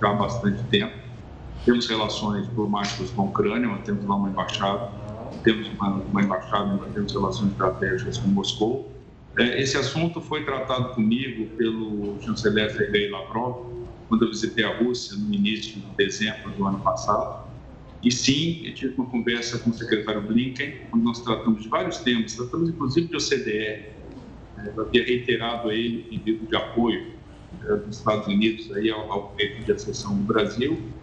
já 0.00 0.10
há 0.10 0.12
bastante 0.12 0.62
tempo. 0.68 0.96
Temos 1.64 1.88
relações 1.88 2.46
diplomáticas 2.46 3.10
com 3.10 3.22
a 3.22 3.24
Ucrânia, 3.24 3.66
nós 3.66 3.82
temos 3.82 4.04
lá 4.04 4.14
uma 4.14 4.28
embaixada, 4.28 4.92
temos 5.42 5.66
uma, 5.70 5.88
uma 5.88 6.22
embaixada, 6.22 6.76
nós 6.76 6.92
temos 6.92 7.12
relações 7.12 7.50
estratégicas 7.50 8.18
com 8.18 8.28
Moscou. 8.28 8.92
É, 9.36 9.60
esse 9.60 9.76
assunto 9.76 10.20
foi 10.20 10.44
tratado 10.44 10.94
comigo 10.94 11.56
pelo 11.56 12.20
chanceler 12.22 12.70
Sergei 12.70 13.10
Lavrov 13.10 13.72
quando 14.08 14.26
eu 14.26 14.28
visitei 14.28 14.64
a 14.64 14.78
Rússia 14.78 15.16
no 15.16 15.34
início 15.34 15.80
de 15.80 15.96
dezembro 15.96 16.52
do 16.52 16.64
ano 16.64 16.78
passado. 16.78 17.42
E 18.02 18.10
sim, 18.10 18.66
eu 18.66 18.74
tive 18.74 18.94
uma 18.96 19.08
conversa 19.08 19.60
com 19.60 19.70
o 19.70 19.72
secretário 19.72 20.22
Blinken, 20.22 20.88
onde 20.92 21.04
nós 21.04 21.22
tratamos 21.22 21.62
de 21.62 21.68
vários 21.68 21.98
temas, 21.98 22.34
tratamos 22.34 22.68
inclusive 22.70 23.06
de 23.06 23.16
OCDE. 23.16 23.58
É, 23.58 24.72
eu 24.74 24.82
havia 24.82 25.04
reiterado 25.04 25.68
a 25.68 25.74
ele 25.74 26.00
o 26.00 26.08
pedido 26.08 26.46
de 26.48 26.56
apoio 26.56 27.20
é, 27.62 27.76
dos 27.76 27.98
Estados 27.98 28.26
Unidos 28.26 28.72
aí 28.72 28.90
ao, 28.90 29.10
ao 29.10 29.36
de 29.36 29.70
acessão 29.70 30.18
do 30.18 30.24
Brasil. 30.24 31.00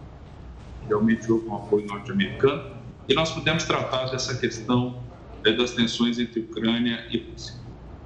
Realmente 0.86 1.30
houve 1.32 1.46
um 1.46 1.54
apoio 1.54 1.86
norte-americano. 1.86 2.80
E 3.08 3.14
nós 3.14 3.32
pudemos 3.32 3.64
tratar 3.64 4.10
dessa 4.10 4.38
questão 4.38 5.10
das 5.42 5.72
tensões 5.72 6.18
entre 6.18 6.40
Ucrânia 6.40 7.06
e 7.10 7.30
Rússia. 7.30 7.54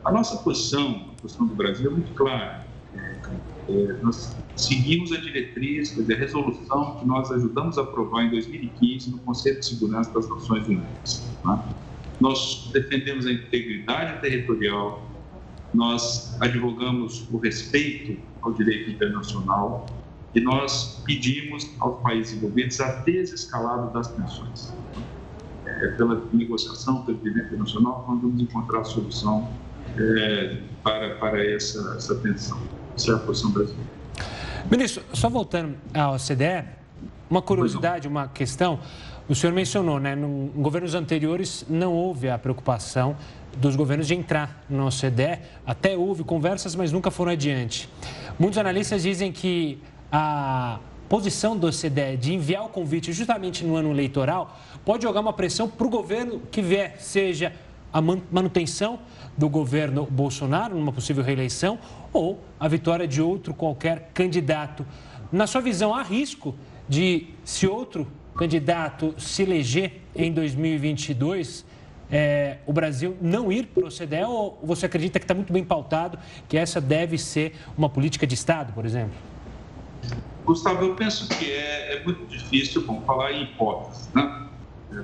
A 0.04 0.12
nossa 0.12 0.36
posição, 0.36 1.14
a 1.16 1.20
posição 1.20 1.48
do 1.48 1.54
Brasil 1.54 1.90
é 1.90 1.92
muito 1.92 2.12
clara. 2.14 2.63
É, 3.68 3.96
nós 4.02 4.36
seguimos 4.56 5.12
a 5.12 5.16
diretriz, 5.16 5.90
quer 5.90 6.02
dizer, 6.02 6.14
a 6.14 6.18
resolução 6.18 6.96
que 6.96 7.06
nós 7.06 7.30
ajudamos 7.30 7.78
a 7.78 7.82
aprovar 7.82 8.24
em 8.24 8.30
2015 8.30 9.10
no 9.10 9.18
Conselho 9.18 9.60
de 9.60 9.66
Segurança 9.66 10.12
das 10.12 10.28
Nações 10.28 10.66
Unidas. 10.66 11.26
Tá? 11.42 11.64
Nós 12.20 12.70
defendemos 12.72 13.26
a 13.26 13.32
integridade 13.32 14.20
territorial, 14.20 15.02
nós 15.72 16.36
advogamos 16.40 17.26
o 17.32 17.38
respeito 17.38 18.20
ao 18.42 18.52
direito 18.52 18.90
internacional 18.90 19.86
e 20.34 20.40
nós 20.40 21.02
pedimos 21.04 21.70
aos 21.80 22.00
países 22.02 22.36
envolvidos 22.36 22.80
a 22.80 23.00
desescalada 23.00 23.90
das 23.92 24.08
tensões. 24.08 24.72
É, 25.66 25.88
pela 25.88 26.22
negociação, 26.32 27.02
pelo 27.04 27.18
direito 27.18 27.46
internacional, 27.46 28.04
nós 28.06 28.20
vamos 28.20 28.40
encontrar 28.40 28.80
a 28.80 28.84
solução 28.84 29.50
é, 29.96 30.58
para, 30.82 31.14
para 31.16 31.44
essa, 31.44 31.94
essa 31.96 32.14
tensão. 32.16 32.60
Essa 32.96 33.12
é 33.12 33.14
a 33.14 33.18
posição 33.18 33.50
brasileira. 33.50 33.90
Ministro, 34.70 35.02
só 35.12 35.28
voltando 35.28 35.76
ao 35.92 36.16
CDE, 36.16 36.64
uma 37.28 37.42
curiosidade, 37.42 38.08
uma 38.08 38.28
questão. 38.28 38.78
O 39.28 39.34
senhor 39.34 39.52
mencionou, 39.52 39.98
né, 39.98 40.14
em 40.14 40.62
governos 40.62 40.94
anteriores 40.94 41.64
não 41.68 41.92
houve 41.92 42.28
a 42.28 42.38
preocupação 42.38 43.16
dos 43.56 43.76
governos 43.76 44.06
de 44.06 44.14
entrar 44.14 44.64
no 44.68 44.86
OCDE. 44.86 45.38
Até 45.66 45.96
houve 45.96 46.24
conversas, 46.24 46.74
mas 46.74 46.92
nunca 46.92 47.10
foram 47.10 47.32
adiante. 47.32 47.88
Muitos 48.38 48.58
analistas 48.58 49.02
dizem 49.02 49.32
que 49.32 49.78
a 50.10 50.78
posição 51.08 51.56
do 51.56 51.66
OCDE 51.66 52.16
de 52.18 52.34
enviar 52.34 52.64
o 52.64 52.68
convite 52.68 53.12
justamente 53.12 53.64
no 53.64 53.76
ano 53.76 53.90
eleitoral 53.90 54.58
pode 54.84 55.02
jogar 55.02 55.20
uma 55.20 55.32
pressão 55.32 55.68
para 55.68 55.86
o 55.86 55.90
governo 55.90 56.40
que 56.50 56.60
vier, 56.60 56.96
seja 56.98 57.52
a 57.94 58.00
manutenção 58.00 58.98
do 59.38 59.48
governo 59.48 60.04
Bolsonaro 60.10 60.74
numa 60.74 60.92
possível 60.92 61.22
reeleição 61.22 61.78
ou 62.12 62.40
a 62.58 62.66
vitória 62.66 63.06
de 63.06 63.22
outro 63.22 63.54
qualquer 63.54 64.10
candidato. 64.12 64.84
Na 65.30 65.46
sua 65.46 65.60
visão, 65.60 65.94
há 65.94 66.02
risco 66.02 66.56
de, 66.88 67.28
se 67.44 67.68
outro 67.68 68.08
candidato 68.34 69.14
se 69.16 69.42
eleger 69.42 70.00
em 70.12 70.32
2022, 70.32 71.64
é, 72.10 72.58
o 72.66 72.72
Brasil 72.72 73.16
não 73.22 73.52
ir 73.52 73.66
para 73.66 73.84
o 73.84 73.86
OCDE 73.86 74.24
ou 74.26 74.58
você 74.60 74.86
acredita 74.86 75.20
que 75.20 75.24
está 75.24 75.34
muito 75.34 75.52
bem 75.52 75.64
pautado 75.64 76.18
que 76.48 76.56
essa 76.56 76.80
deve 76.80 77.16
ser 77.16 77.54
uma 77.78 77.88
política 77.88 78.26
de 78.26 78.34
Estado, 78.34 78.72
por 78.72 78.84
exemplo? 78.84 79.14
Gustavo, 80.44 80.84
eu 80.84 80.96
penso 80.96 81.28
que 81.28 81.48
é, 81.48 81.96
é 81.96 82.04
muito 82.04 82.26
difícil 82.26 82.84
bom, 82.84 83.00
falar 83.02 83.32
em 83.32 83.44
hipóteses, 83.44 84.10
né? 84.12 84.48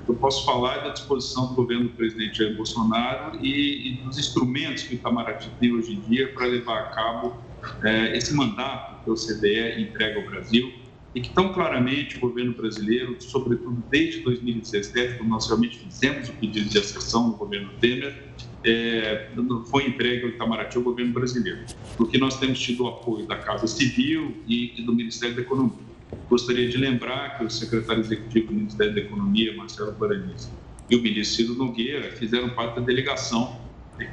Eu 0.07 0.15
posso 0.15 0.45
falar 0.45 0.79
da 0.79 0.91
disposição 0.91 1.49
do 1.49 1.55
governo 1.55 1.85
do 1.85 1.91
presidente 1.91 2.39
Jair 2.39 2.57
Bolsonaro 2.57 3.39
e, 3.45 3.89
e 3.89 3.93
dos 4.03 4.19
instrumentos 4.19 4.85
que 4.85 4.95
o 4.95 4.97
Itamaraty 4.97 5.51
tem 5.59 5.73
hoje 5.73 5.95
em 5.95 6.01
dia 6.01 6.33
para 6.33 6.47
levar 6.47 6.79
a 6.79 6.87
cabo 6.91 7.37
é, 7.83 8.17
esse 8.17 8.35
mandato 8.35 9.05
que 9.05 9.11
o 9.11 9.15
CDE 9.15 9.83
entrega 9.83 10.21
ao 10.21 10.27
Brasil 10.27 10.73
e 11.15 11.21
que 11.21 11.31
tão 11.31 11.53
claramente 11.53 12.17
o 12.17 12.21
governo 12.21 12.55
brasileiro, 12.55 13.17
sobretudo 13.21 13.83
desde 13.91 14.21
2017, 14.21 15.19
quando 15.19 15.29
nós 15.29 15.47
realmente 15.47 15.79
fizemos 15.79 16.29
o 16.29 16.33
pedido 16.35 16.69
de 16.69 16.79
acessão 16.79 17.29
no 17.29 17.37
governo 17.37 17.71
Temer, 17.81 18.29
é, 18.65 19.29
foi 19.71 19.87
entregue 19.89 20.25
ao 20.25 20.29
Itamaraty 20.31 20.77
ao 20.77 20.85
governo 20.85 21.13
brasileiro, 21.13 21.65
porque 21.97 22.17
nós 22.17 22.39
temos 22.39 22.61
tido 22.61 22.85
o 22.85 22.89
apoio 22.89 23.27
da 23.27 23.37
Casa 23.37 23.67
Civil 23.67 24.37
e, 24.47 24.81
e 24.81 24.85
do 24.85 24.95
Ministério 24.95 25.35
da 25.35 25.43
Economia. 25.43 25.90
Gostaria 26.29 26.69
de 26.69 26.77
lembrar 26.77 27.37
que 27.37 27.45
o 27.45 27.51
secretário 27.51 28.01
executivo 28.01 28.49
do 28.49 28.55
Ministério 28.55 28.95
da 28.95 29.01
Economia, 29.01 29.57
Marcelo 29.57 29.93
Guaraniz, 29.93 30.57
e 30.89 30.97
o 30.97 31.03
ministro 31.03 31.37
Ciro 31.37 31.55
Nogueira 31.55 32.13
fizeram 32.13 32.51
parte 32.51 32.77
da 32.77 32.83
delegação 32.83 33.61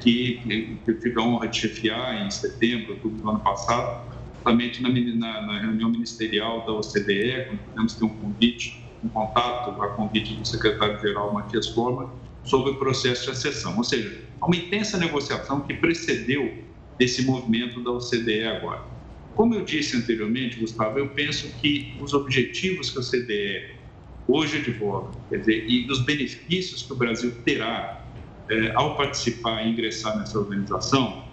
que, 0.01 0.81
eu 0.85 0.99
tive 0.99 1.19
a 1.19 1.23
honra 1.23 1.47
de 1.47 1.57
chefiar 1.57 2.25
em 2.25 2.29
setembro, 2.29 2.93
outubro 2.93 3.21
do 3.21 3.29
ano 3.29 3.39
passado, 3.39 4.11
justamente 4.33 4.81
na, 4.81 4.89
na, 4.89 5.41
na 5.41 5.59
reunião 5.59 5.89
ministerial 5.89 6.65
da 6.65 6.73
OCDE, 6.73 7.45
quando 7.47 7.59
pudemos 7.65 7.95
ter 7.95 8.05
um 8.05 8.19
convite, 8.19 8.97
um 9.03 9.09
contato 9.09 9.81
a 9.81 9.87
convite 9.89 10.35
do 10.35 10.45
secretário-geral 10.45 11.33
Matias 11.33 11.67
Forma, 11.69 12.13
sobre 12.43 12.71
o 12.71 12.79
processo 12.79 13.25
de 13.25 13.31
acessão. 13.31 13.77
Ou 13.77 13.83
seja, 13.83 14.25
há 14.41 14.45
uma 14.45 14.55
intensa 14.55 14.97
negociação 14.97 15.61
que 15.61 15.73
precedeu 15.73 16.65
esse 16.99 17.25
movimento 17.25 17.83
da 17.83 17.91
OCDE 17.91 18.43
agora. 18.43 18.96
Como 19.37 19.53
eu 19.53 19.63
disse 19.63 19.95
anteriormente, 19.95 20.59
Gustavo, 20.59 20.97
eu 20.97 21.09
penso 21.09 21.47
que 21.61 21.95
os 22.01 22.11
objetivos 22.11 22.89
que 22.89 22.97
a 22.97 23.03
CDE 23.03 23.61
hoje 24.27 24.57
advoga, 24.57 25.15
quer 25.29 25.37
dizer, 25.37 25.69
e 25.69 25.85
dos 25.85 26.03
benefícios 26.03 26.81
que 26.81 26.91
o 26.91 26.95
Brasil 26.95 27.43
terá 27.43 28.03
é, 28.49 28.71
ao 28.73 28.97
participar 28.97 29.63
e 29.63 29.69
ingressar 29.69 30.17
nessa 30.17 30.39
organização, 30.39 31.23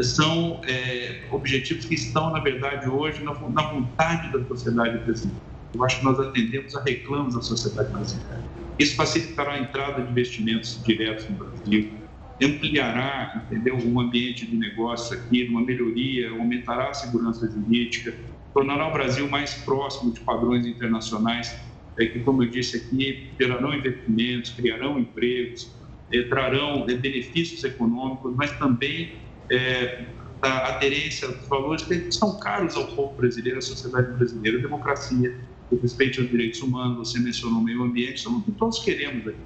são 0.00 0.62
é, 0.64 1.28
objetivos 1.30 1.84
que 1.84 1.94
estão, 1.96 2.32
na 2.32 2.40
verdade, 2.40 2.88
hoje 2.88 3.22
na, 3.22 3.34
na 3.50 3.62
vontade 3.70 4.32
da 4.32 4.42
sociedade 4.46 5.04
brasileira. 5.04 5.44
Eu 5.74 5.84
acho 5.84 5.98
que 5.98 6.04
nós 6.06 6.18
atendemos 6.18 6.74
a 6.74 6.82
reclamos 6.82 7.34
da 7.34 7.42
sociedade 7.42 7.92
brasileira. 7.92 8.42
Isso 8.78 8.96
facilitará 8.96 9.52
a 9.52 9.58
entrada 9.58 10.02
de 10.02 10.10
investimentos 10.10 10.82
diretos 10.82 11.28
no 11.28 11.36
Brasil, 11.36 11.99
ampliará, 12.42 13.44
entendeu, 13.44 13.76
um 13.76 14.00
ambiente 14.00 14.46
de 14.46 14.56
negócio 14.56 15.16
aqui, 15.16 15.46
uma 15.48 15.60
melhoria, 15.60 16.30
aumentará 16.30 16.88
a 16.88 16.94
segurança 16.94 17.50
jurídica, 17.50 18.14
tornará 18.54 18.88
o 18.88 18.92
Brasil 18.92 19.28
mais 19.28 19.54
próximo 19.54 20.12
de 20.12 20.20
padrões 20.20 20.66
internacionais, 20.66 21.54
é, 21.98 22.06
que, 22.06 22.20
como 22.20 22.42
eu 22.42 22.48
disse 22.48 22.78
aqui, 22.78 23.30
gerarão 23.38 23.74
investimentos, 23.74 24.50
criarão 24.50 24.98
empregos, 24.98 25.70
é, 26.12 26.22
trarão 26.22 26.86
é, 26.88 26.94
benefícios 26.94 27.62
econômicos, 27.62 28.34
mas 28.34 28.50
também 28.58 29.12
é, 29.50 30.04
a 30.40 30.76
aderência 30.76 31.28
aos 31.28 31.46
valores 31.46 31.84
que 31.84 32.10
são 32.10 32.38
caros 32.38 32.74
ao 32.74 32.86
povo 32.88 33.14
brasileiro, 33.14 33.58
à 33.58 33.62
sociedade 33.62 34.12
brasileira, 34.16 34.58
a 34.58 34.62
democracia, 34.62 35.36
o 35.70 35.76
respeito 35.76 36.20
aos 36.20 36.30
direitos 36.30 36.60
humanos, 36.62 37.10
você 37.10 37.20
mencionou 37.20 37.60
o 37.60 37.62
meio 37.62 37.82
ambiente, 37.82 38.20
são 38.20 38.38
o 38.38 38.42
que 38.42 38.52
todos 38.52 38.78
queremos 38.80 39.28
aqui. 39.28 39.38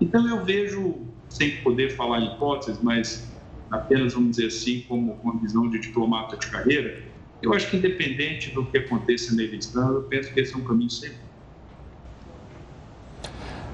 Então, 0.00 0.28
eu 0.28 0.44
vejo 0.44 1.11
sem 1.32 1.62
poder 1.62 1.96
falar 1.96 2.20
em 2.20 2.34
hipóteses, 2.34 2.80
mas 2.82 3.26
apenas, 3.70 4.12
vamos 4.12 4.36
dizer 4.36 4.48
assim, 4.48 4.84
como 4.86 5.18
uma 5.22 5.38
visão 5.40 5.68
de 5.68 5.78
diplomata 5.78 6.36
de 6.36 6.46
carreira, 6.48 7.02
eu 7.40 7.52
acho 7.52 7.68
que 7.70 7.76
independente 7.76 8.50
do 8.50 8.64
que 8.66 8.78
aconteça 8.78 9.34
na 9.34 9.42
eleição, 9.42 9.94
eu 9.94 10.02
penso 10.02 10.32
que 10.32 10.40
esse 10.40 10.54
é 10.54 10.56
um 10.56 10.64
caminho 10.64 10.90
sempre. 10.90 11.16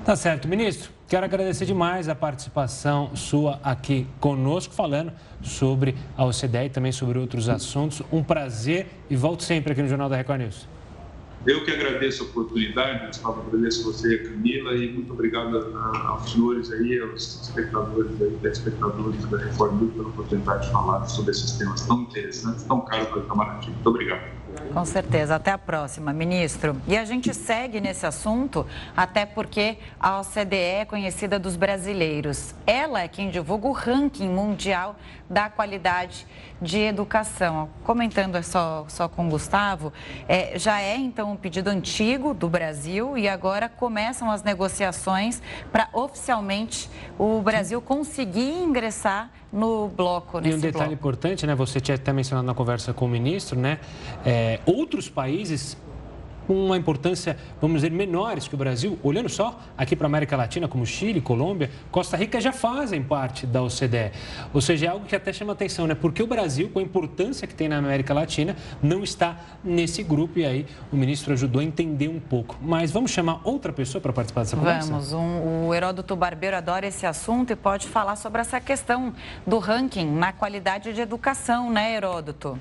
Tá 0.05 0.17
certo, 0.17 0.49
ministro. 0.49 0.91
Quero 1.07 1.25
agradecer 1.25 1.67
demais 1.67 2.09
a 2.09 2.15
participação 2.15 3.15
sua 3.15 3.61
aqui 3.63 4.07
conosco, 4.21 4.73
falando 4.73 5.13
sobre 5.43 5.95
a 6.17 6.25
OCDE 6.25 6.67
e 6.67 6.71
também 6.71 6.93
sobre 6.93 7.19
outros 7.19 7.49
assuntos. 7.49 8.03
Um 8.13 8.23
prazer 8.23 8.87
e 9.11 9.17
volto 9.17 9.43
sempre 9.43 9.73
aqui 9.73 9.83
no 9.83 9.89
Jornal 9.89 10.09
da 10.09 10.17
Record 10.17 10.41
News. 10.41 10.78
Eu 11.47 11.65
que 11.65 11.71
agradeço 11.71 12.25
a 12.25 12.27
oportunidade, 12.27 13.07
Gustavo, 13.07 13.47
agradeço 13.47 13.85
você, 13.85 14.19
Camila, 14.19 14.75
e 14.75 14.93
muito 14.93 15.13
obrigado 15.13 15.57
aos 15.57 16.31
senhores 16.31 16.71
aí, 16.73 17.01
aos 17.01 17.43
espectadores 17.43 18.21
aí, 18.21 18.31
telespectadores 18.39 19.25
da 19.31 19.39
Record 19.39 19.93
pela 19.93 20.09
oportunidade 20.09 20.67
de 20.67 20.73
falar 20.73 21.05
sobre 21.05 21.31
esses 21.31 21.57
temas 21.57 21.87
tão 21.87 22.03
interessantes, 22.03 22.65
tão 22.65 22.85
caros 22.85 23.09
para 23.09 23.21
o 23.21 23.25
Itamaraty. 23.25 23.71
Muito 23.71 23.89
obrigado. 23.89 24.38
Com 24.73 24.85
certeza. 24.85 25.37
Até 25.37 25.51
a 25.51 25.59
próxima, 25.59 26.13
ministro. 26.13 26.81
E 26.87 26.97
a 26.97 27.05
gente 27.05 27.33
segue 27.35 27.81
nesse 27.81 28.07
assunto, 28.07 28.67
até 28.97 29.25
porque 29.25 29.79
a 29.99 30.21
OCDE 30.21 30.57
é 30.57 30.85
conhecida 30.85 31.39
dos 31.39 31.57
brasileiros. 31.57 32.55
Ela 32.67 33.03
é 33.03 33.09
quem 33.09 33.31
divulga 33.31 33.67
o 33.67 33.73
ranking 33.73 34.29
mundial 34.29 34.97
da 35.29 35.49
qualidade 35.49 36.27
de 36.61 36.79
educação. 36.79 37.69
Comentando 37.85 38.43
só, 38.43 38.85
só 38.89 39.09
com 39.09 39.27
o 39.27 39.31
Gustavo, 39.31 39.93
é, 40.29 40.59
já 40.59 40.81
é 40.81 40.97
então 40.97 41.33
um 41.33 41.37
pedido 41.37 41.69
antigo 41.69 42.35
do 42.35 42.49
Brasil 42.49 43.17
e 43.17 43.29
agora 43.29 43.69
começam 43.69 44.31
as 44.31 44.43
negociações 44.43 45.43
para 45.71 45.89
oficialmente 45.93 46.91
o 47.19 47.41
Brasil 47.41 47.81
conseguir 47.81 48.63
ingressar 48.63 49.31
no 49.53 49.89
bloco. 49.89 50.39
E 50.39 50.55
um 50.55 50.59
detalhe 50.59 50.73
bloco. 50.73 50.93
importante, 50.93 51.47
né? 51.47 51.55
Você 51.55 51.81
tinha 51.81 51.95
até 51.95 52.13
mencionado 52.13 52.47
na 52.47 52.55
conversa 52.55 52.93
com 52.93 53.07
o 53.07 53.09
ministro, 53.09 53.59
né? 53.59 53.79
É, 54.25 54.61
outros 54.67 55.09
países 55.09 55.77
com 56.49 56.55
uma 56.55 56.79
importância, 56.79 57.37
vamos 57.61 57.83
dizer, 57.83 57.91
menores 57.91 58.49
que 58.49 58.55
o 58.55 58.59
Brasil, 58.59 58.99
olhando 59.03 59.29
só 59.29 59.61
aqui 59.77 59.95
para 59.95 60.07
a 60.07 60.09
América 60.09 60.35
Latina, 60.35 60.67
como 60.67 60.87
Chile, 60.87 61.21
Colômbia, 61.21 61.71
Costa 61.91 62.17
Rica 62.17 62.41
já 62.41 62.53
fazem 62.53 63.03
parte 63.03 63.47
da 63.47 63.63
OCDE. 63.63 64.13
Ou 64.55 64.63
seja, 64.63 64.87
é 64.87 64.89
algo 64.89 65.05
que 65.05 65.15
até 65.15 65.31
chama 65.31 65.53
atenção, 65.53 65.87
né? 65.87 65.95
Porque 65.95 66.23
o 66.23 66.27
Brasil, 66.27 66.71
com 66.71 66.79
a 66.79 66.83
importância 66.83 67.47
que 67.47 67.55
tem 67.55 67.69
na 67.69 67.77
América 67.77 68.15
Latina, 68.15 68.57
não 68.83 69.05
está 69.05 69.39
nesse 69.63 70.03
grupo 70.03 70.39
e 70.39 70.47
aí 70.47 70.67
o 70.91 70.97
ministro 70.97 71.35
ajudou 71.35 71.61
a 71.61 71.65
entender 71.65 72.09
um 72.09 72.19
pouco. 72.19 72.57
Mas 72.63 72.91
vamos 72.91 73.11
chamar 73.11 73.43
outra 73.45 73.71
pessoa 73.71 74.01
para 74.01 74.15
participar 74.15 74.41
dessa 74.41 74.57
conversa? 74.57 74.91
Vamos. 74.91 75.13
Um, 75.13 75.67
o 75.67 75.75
Heródoto 75.75 76.17
Barbeiro 76.17 76.57
adora 76.57 76.87
esse 76.87 77.05
assunto 77.05 77.53
e 77.53 77.57
pode 77.57 77.87
falar 77.87 78.17
sobre 78.17 78.41
essa 78.41 78.59
questão 78.59 79.13
do 79.47 79.59
ranking 79.59 80.11
na 80.11 80.33
qualidade 80.33 80.95
de 80.95 81.01
educação, 81.03 81.71
né, 81.71 81.95
Heródoto? 81.95 82.59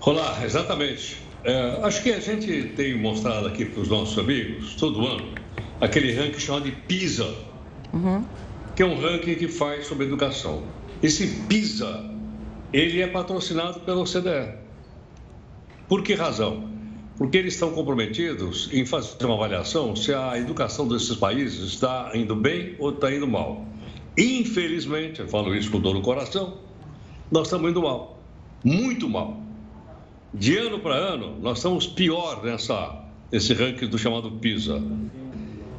Olá, 0.00 0.38
exatamente. 0.44 1.27
É, 1.44 1.80
acho 1.82 2.02
que 2.02 2.10
a 2.10 2.20
gente 2.20 2.72
tem 2.76 2.98
mostrado 2.98 3.46
aqui 3.46 3.64
para 3.64 3.82
os 3.82 3.88
nossos 3.88 4.18
amigos, 4.18 4.74
todo 4.74 5.06
ano, 5.06 5.34
aquele 5.80 6.12
ranking 6.12 6.38
chamado 6.40 6.64
de 6.64 6.72
PISA, 6.72 7.32
uhum. 7.92 8.24
que 8.74 8.82
é 8.82 8.86
um 8.86 9.00
ranking 9.00 9.36
que 9.36 9.46
faz 9.46 9.86
sobre 9.86 10.06
educação. 10.06 10.64
Esse 11.02 11.26
PISA, 11.48 12.10
ele 12.72 13.00
é 13.00 13.06
patrocinado 13.06 13.80
pela 13.80 14.00
OCDE. 14.00 14.54
Por 15.88 16.02
que 16.02 16.14
razão? 16.14 16.68
Porque 17.16 17.38
eles 17.38 17.54
estão 17.54 17.72
comprometidos 17.72 18.68
em 18.72 18.84
fazer 18.84 19.24
uma 19.24 19.34
avaliação 19.34 19.94
se 19.94 20.12
a 20.12 20.36
educação 20.36 20.86
desses 20.86 21.16
países 21.16 21.60
está 21.60 22.10
indo 22.14 22.34
bem 22.34 22.74
ou 22.78 22.90
está 22.90 23.12
indo 23.12 23.26
mal. 23.26 23.64
Infelizmente, 24.16 25.20
eu 25.20 25.28
falo 25.28 25.54
isso 25.54 25.70
com 25.70 25.80
dor 25.80 25.94
no 25.94 26.02
coração, 26.02 26.58
nós 27.30 27.46
estamos 27.46 27.70
indo 27.70 27.80
mal, 27.80 28.20
muito 28.64 29.08
mal. 29.08 29.47
De 30.32 30.56
ano 30.58 30.78
para 30.80 30.94
ano, 30.94 31.38
nós 31.40 31.58
estamos 31.58 31.86
pior 31.86 32.44
nessa, 32.44 33.02
nesse 33.32 33.54
ranking 33.54 33.86
do 33.86 33.98
chamado 33.98 34.30
PISA. 34.32 34.82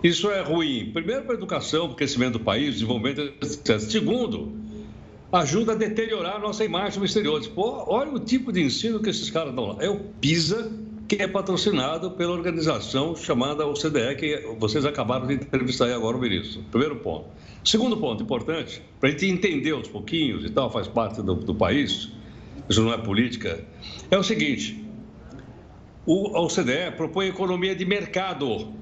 Isso 0.03 0.29
é 0.31 0.41
ruim. 0.41 0.89
Primeiro, 0.91 1.23
para 1.23 1.33
a 1.33 1.37
educação, 1.37 1.85
para 1.85 1.93
o 1.93 1.95
crescimento 1.95 2.33
do 2.33 2.39
país, 2.39 2.75
desenvolvimento, 2.75 3.21
etc. 3.21 3.79
Segundo, 3.79 4.53
ajuda 5.31 5.73
a 5.73 5.75
deteriorar 5.75 6.37
a 6.37 6.39
nossa 6.39 6.63
imagem 6.63 6.99
no 6.99 7.05
exterior. 7.05 7.45
Pô, 7.49 7.83
olha 7.87 8.11
o 8.11 8.19
tipo 8.19 8.51
de 8.51 8.61
ensino 8.61 8.99
que 8.99 9.09
esses 9.09 9.29
caras 9.29 9.53
dão 9.53 9.67
lá. 9.67 9.83
É 9.83 9.89
o 9.89 9.99
PISA, 9.99 10.71
que 11.07 11.21
é 11.21 11.27
patrocinado 11.27 12.11
pela 12.11 12.31
organização 12.31 13.15
chamada 13.15 13.67
OCDE, 13.67 14.15
que 14.17 14.55
vocês 14.57 14.85
acabaram 14.85 15.27
de 15.27 15.35
entrevistar 15.35 15.85
aí 15.85 15.93
agora 15.93 16.17
o 16.17 16.19
ministro. 16.19 16.63
Primeiro 16.71 16.95
ponto. 16.97 17.25
Segundo 17.63 17.97
ponto 17.97 18.23
importante, 18.23 18.81
para 18.99 19.09
a 19.09 19.11
gente 19.11 19.27
entender 19.27 19.71
aos 19.71 19.87
pouquinhos 19.87 20.45
e 20.45 20.49
tal, 20.49 20.71
faz 20.71 20.87
parte 20.87 21.21
do, 21.21 21.35
do 21.35 21.53
país, 21.53 22.09
isso 22.69 22.83
não 22.83 22.93
é 22.93 22.97
política, 22.97 23.65
é 24.11 24.17
o 24.17 24.23
seguinte: 24.23 24.85
o, 26.05 26.35
a 26.35 26.41
OCDE 26.41 26.91
propõe 26.95 27.27
economia 27.27 27.75
de 27.75 27.85
mercado. 27.85 28.73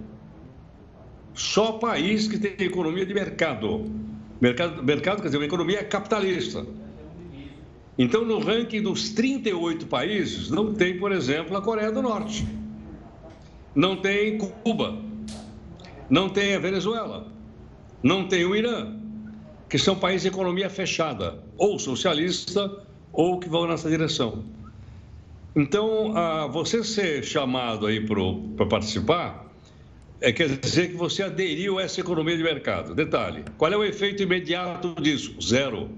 Só 1.34 1.74
país 1.74 2.28
que 2.28 2.38
tem 2.38 2.66
economia 2.66 3.06
de 3.06 3.14
mercado. 3.14 3.90
Mercado, 4.42 4.84
mercado 4.84 5.22
quer 5.22 5.28
dizer, 5.28 5.38
uma 5.38 5.46
economia 5.46 5.84
capitalista. 5.84 6.66
Então, 7.98 8.24
no 8.24 8.40
ranking 8.40 8.82
dos 8.82 9.10
38 9.12 9.88
países, 9.88 10.50
não 10.50 10.74
tem, 10.74 11.00
por 11.00 11.12
exemplo, 11.12 11.56
a 11.58 11.62
Coreia 11.62 11.92
do 11.92 12.02
Norte. 12.02 12.48
Não 13.74 13.96
tem 13.98 14.38
Cuba. 14.38 15.00
Não 16.10 16.30
tem 16.30 16.56
a 16.56 16.60
Venezuela. 16.60 17.28
Não 18.04 18.28
tem 18.28 18.46
o 18.46 18.56
Irã, 18.56 18.96
que 19.68 19.78
são 19.78 19.96
países 19.96 20.24
de 20.24 20.28
economia 20.28 20.70
fechada, 20.70 21.44
ou 21.58 21.80
socialista, 21.80 22.84
ou 23.12 23.40
que 23.40 23.50
vão 23.50 23.68
nessa 23.68 23.90
direção. 23.90 24.44
Então, 25.56 26.14
você 26.52 26.84
ser 26.84 27.24
chamado 27.24 27.88
aí 27.88 28.06
para 28.06 28.66
participar, 28.68 29.48
é, 30.20 30.32
quer 30.32 30.50
dizer 30.50 30.90
que 30.90 30.96
você 30.96 31.24
aderiu 31.24 31.80
a 31.80 31.84
essa 31.84 32.00
economia 32.00 32.36
de 32.36 32.44
mercado. 32.44 32.96
Detalhe: 32.96 33.44
qual 33.58 33.72
é 33.72 33.78
o 33.78 33.84
efeito 33.84 34.24
imediato 34.24 34.96
disso? 35.02 35.36
Zero. 35.42 35.90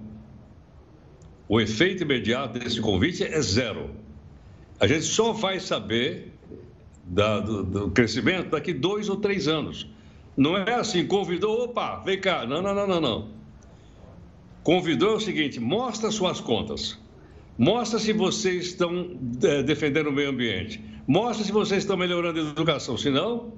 O 1.47 1.59
efeito 1.59 2.03
imediato 2.03 2.59
desse 2.59 2.79
convite 2.79 3.23
é 3.23 3.41
zero. 3.41 3.89
A 4.79 4.87
gente 4.87 5.03
só 5.03 5.33
vai 5.33 5.59
saber 5.59 6.31
da, 7.03 7.39
do, 7.39 7.63
do, 7.63 7.91
crescimento 7.91 8.51
daqui 8.51 8.71
dois 8.71 9.09
ou 9.09 9.17
três 9.17 9.47
anos. 9.47 9.89
Não 10.37 10.55
é 10.55 10.75
assim, 10.75 11.05
convidou, 11.05 11.63
opa, 11.63 11.97
vem 12.05 12.19
cá. 12.19 12.45
Não, 12.45 12.61
não, 12.61 12.73
não, 12.73 12.87
não, 12.87 13.01
não. 13.01 13.38
Convidou 14.69 15.13
é 15.13 15.15
o 15.15 15.19
seguinte: 15.19 15.59
mostra 15.59 16.11
suas 16.11 16.39
contas. 16.39 16.95
Mostra 17.57 17.97
se 17.97 18.13
vocês 18.13 18.67
estão 18.67 19.17
é, 19.41 19.63
defendendo 19.63 20.09
o 20.09 20.11
meio 20.11 20.29
ambiente. 20.29 20.79
Mostra 21.07 21.43
se 21.43 21.51
vocês 21.51 21.81
estão 21.81 21.97
melhorando 21.97 22.39
a 22.39 22.43
educação. 22.43 22.95
Se 22.95 23.09
não. 23.09 23.51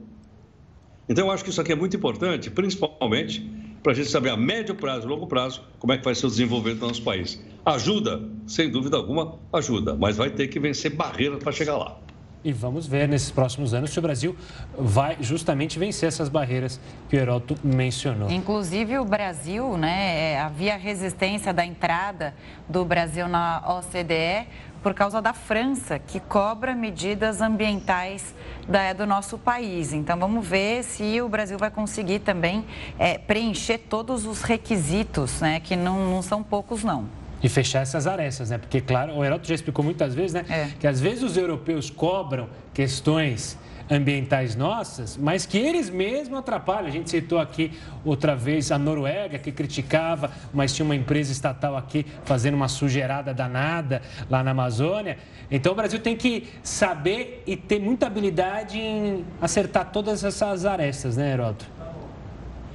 Então, 1.09 1.27
eu 1.27 1.33
acho 1.33 1.43
que 1.43 1.49
isso 1.49 1.59
aqui 1.59 1.73
é 1.73 1.75
muito 1.75 1.97
importante, 1.97 2.49
principalmente 2.49 3.45
para 3.83 3.91
a 3.91 3.95
gente 3.95 4.07
saber 4.07 4.29
a 4.29 4.37
médio 4.37 4.73
prazo 4.73 5.05
e 5.05 5.09
longo 5.09 5.27
prazo 5.27 5.61
como 5.79 5.91
é 5.91 5.97
que 5.97 6.05
vai 6.05 6.15
ser 6.15 6.27
o 6.27 6.29
desenvolvimento 6.29 6.79
do 6.79 6.87
nosso 6.87 7.03
país. 7.03 7.43
Ajuda, 7.65 8.29
sem 8.47 8.71
dúvida 8.71 8.95
alguma, 8.95 9.37
ajuda, 9.51 9.93
mas 9.93 10.15
vai 10.15 10.29
ter 10.29 10.47
que 10.47 10.61
vencer 10.61 10.95
barreiras 10.95 11.43
para 11.43 11.51
chegar 11.51 11.75
lá. 11.75 11.99
E 12.43 12.51
vamos 12.51 12.87
ver 12.87 13.07
nesses 13.07 13.29
próximos 13.29 13.71
anos 13.71 13.91
se 13.91 13.99
o 13.99 14.01
Brasil 14.01 14.35
vai 14.75 15.17
justamente 15.19 15.77
vencer 15.77 16.07
essas 16.07 16.27
barreiras 16.27 16.79
que 17.07 17.15
o 17.15 17.19
Heroto 17.19 17.55
mencionou. 17.63 18.31
Inclusive 18.31 18.97
o 18.97 19.05
Brasil, 19.05 19.77
né, 19.77 20.33
é, 20.33 20.39
havia 20.39 20.75
resistência 20.75 21.53
da 21.53 21.63
entrada 21.63 22.33
do 22.67 22.83
Brasil 22.83 23.27
na 23.27 23.61
OCDE 23.77 24.47
por 24.81 24.95
causa 24.95 25.21
da 25.21 25.33
França, 25.33 25.99
que 25.99 26.19
cobra 26.19 26.73
medidas 26.73 27.41
ambientais 27.41 28.33
da, 28.67 28.93
do 28.93 29.05
nosso 29.05 29.37
país. 29.37 29.93
Então 29.93 30.17
vamos 30.17 30.47
ver 30.47 30.83
se 30.83 31.21
o 31.21 31.29
Brasil 31.29 31.59
vai 31.59 31.69
conseguir 31.69 32.19
também 32.19 32.65
é, 32.97 33.19
preencher 33.19 33.77
todos 33.77 34.25
os 34.25 34.41
requisitos, 34.41 35.41
né, 35.41 35.59
que 35.59 35.75
não, 35.75 36.09
não 36.09 36.23
são 36.23 36.41
poucos 36.41 36.83
não. 36.83 37.20
E 37.43 37.49
fechar 37.49 37.81
essas 37.81 38.05
arestas, 38.05 38.49
né? 38.49 38.57
Porque, 38.57 38.79
claro, 38.81 39.15
o 39.15 39.25
Heroto 39.25 39.47
já 39.47 39.55
explicou 39.55 39.83
muitas 39.83 40.13
vezes, 40.13 40.33
né? 40.33 40.45
É. 40.49 40.67
Que 40.79 40.87
às 40.87 40.99
vezes 40.99 41.23
os 41.23 41.37
europeus 41.37 41.89
cobram 41.89 42.47
questões 42.73 43.57
ambientais 43.91 44.55
nossas, 44.55 45.17
mas 45.17 45.45
que 45.45 45.57
eles 45.57 45.89
mesmos 45.89 46.39
atrapalham. 46.39 46.87
A 46.87 46.91
gente 46.91 47.09
citou 47.09 47.39
aqui 47.39 47.77
outra 48.05 48.35
vez 48.35 48.71
a 48.71 48.77
Noruega, 48.77 49.37
que 49.37 49.51
criticava, 49.51 50.31
mas 50.53 50.73
tinha 50.73 50.85
uma 50.85 50.95
empresa 50.95 51.31
estatal 51.33 51.75
aqui 51.75 52.05
fazendo 52.23 52.53
uma 52.53 52.69
sujeirada 52.69 53.33
danada 53.33 54.01
lá 54.29 54.41
na 54.41 54.51
Amazônia. 54.51 55.17
Então 55.49 55.73
o 55.73 55.75
Brasil 55.75 55.99
tem 55.99 56.15
que 56.15 56.47
saber 56.63 57.43
e 57.45 57.57
ter 57.57 57.79
muita 57.79 58.07
habilidade 58.07 58.79
em 58.79 59.25
acertar 59.41 59.91
todas 59.91 60.23
essas 60.23 60.65
arestas, 60.65 61.17
né, 61.17 61.33
Heroto? 61.33 61.65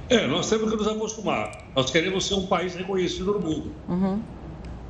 É, 0.09 0.25
nós 0.27 0.47
temos 0.47 0.69
que 0.69 0.77
nos 0.77 0.87
acostumar. 0.87 1.51
Nós 1.75 1.89
queremos 1.89 2.27
ser 2.27 2.35
um 2.35 2.45
país 2.45 2.75
reconhecido 2.75 3.33
no 3.33 3.39
mundo. 3.39 3.71
Uhum. 3.89 4.21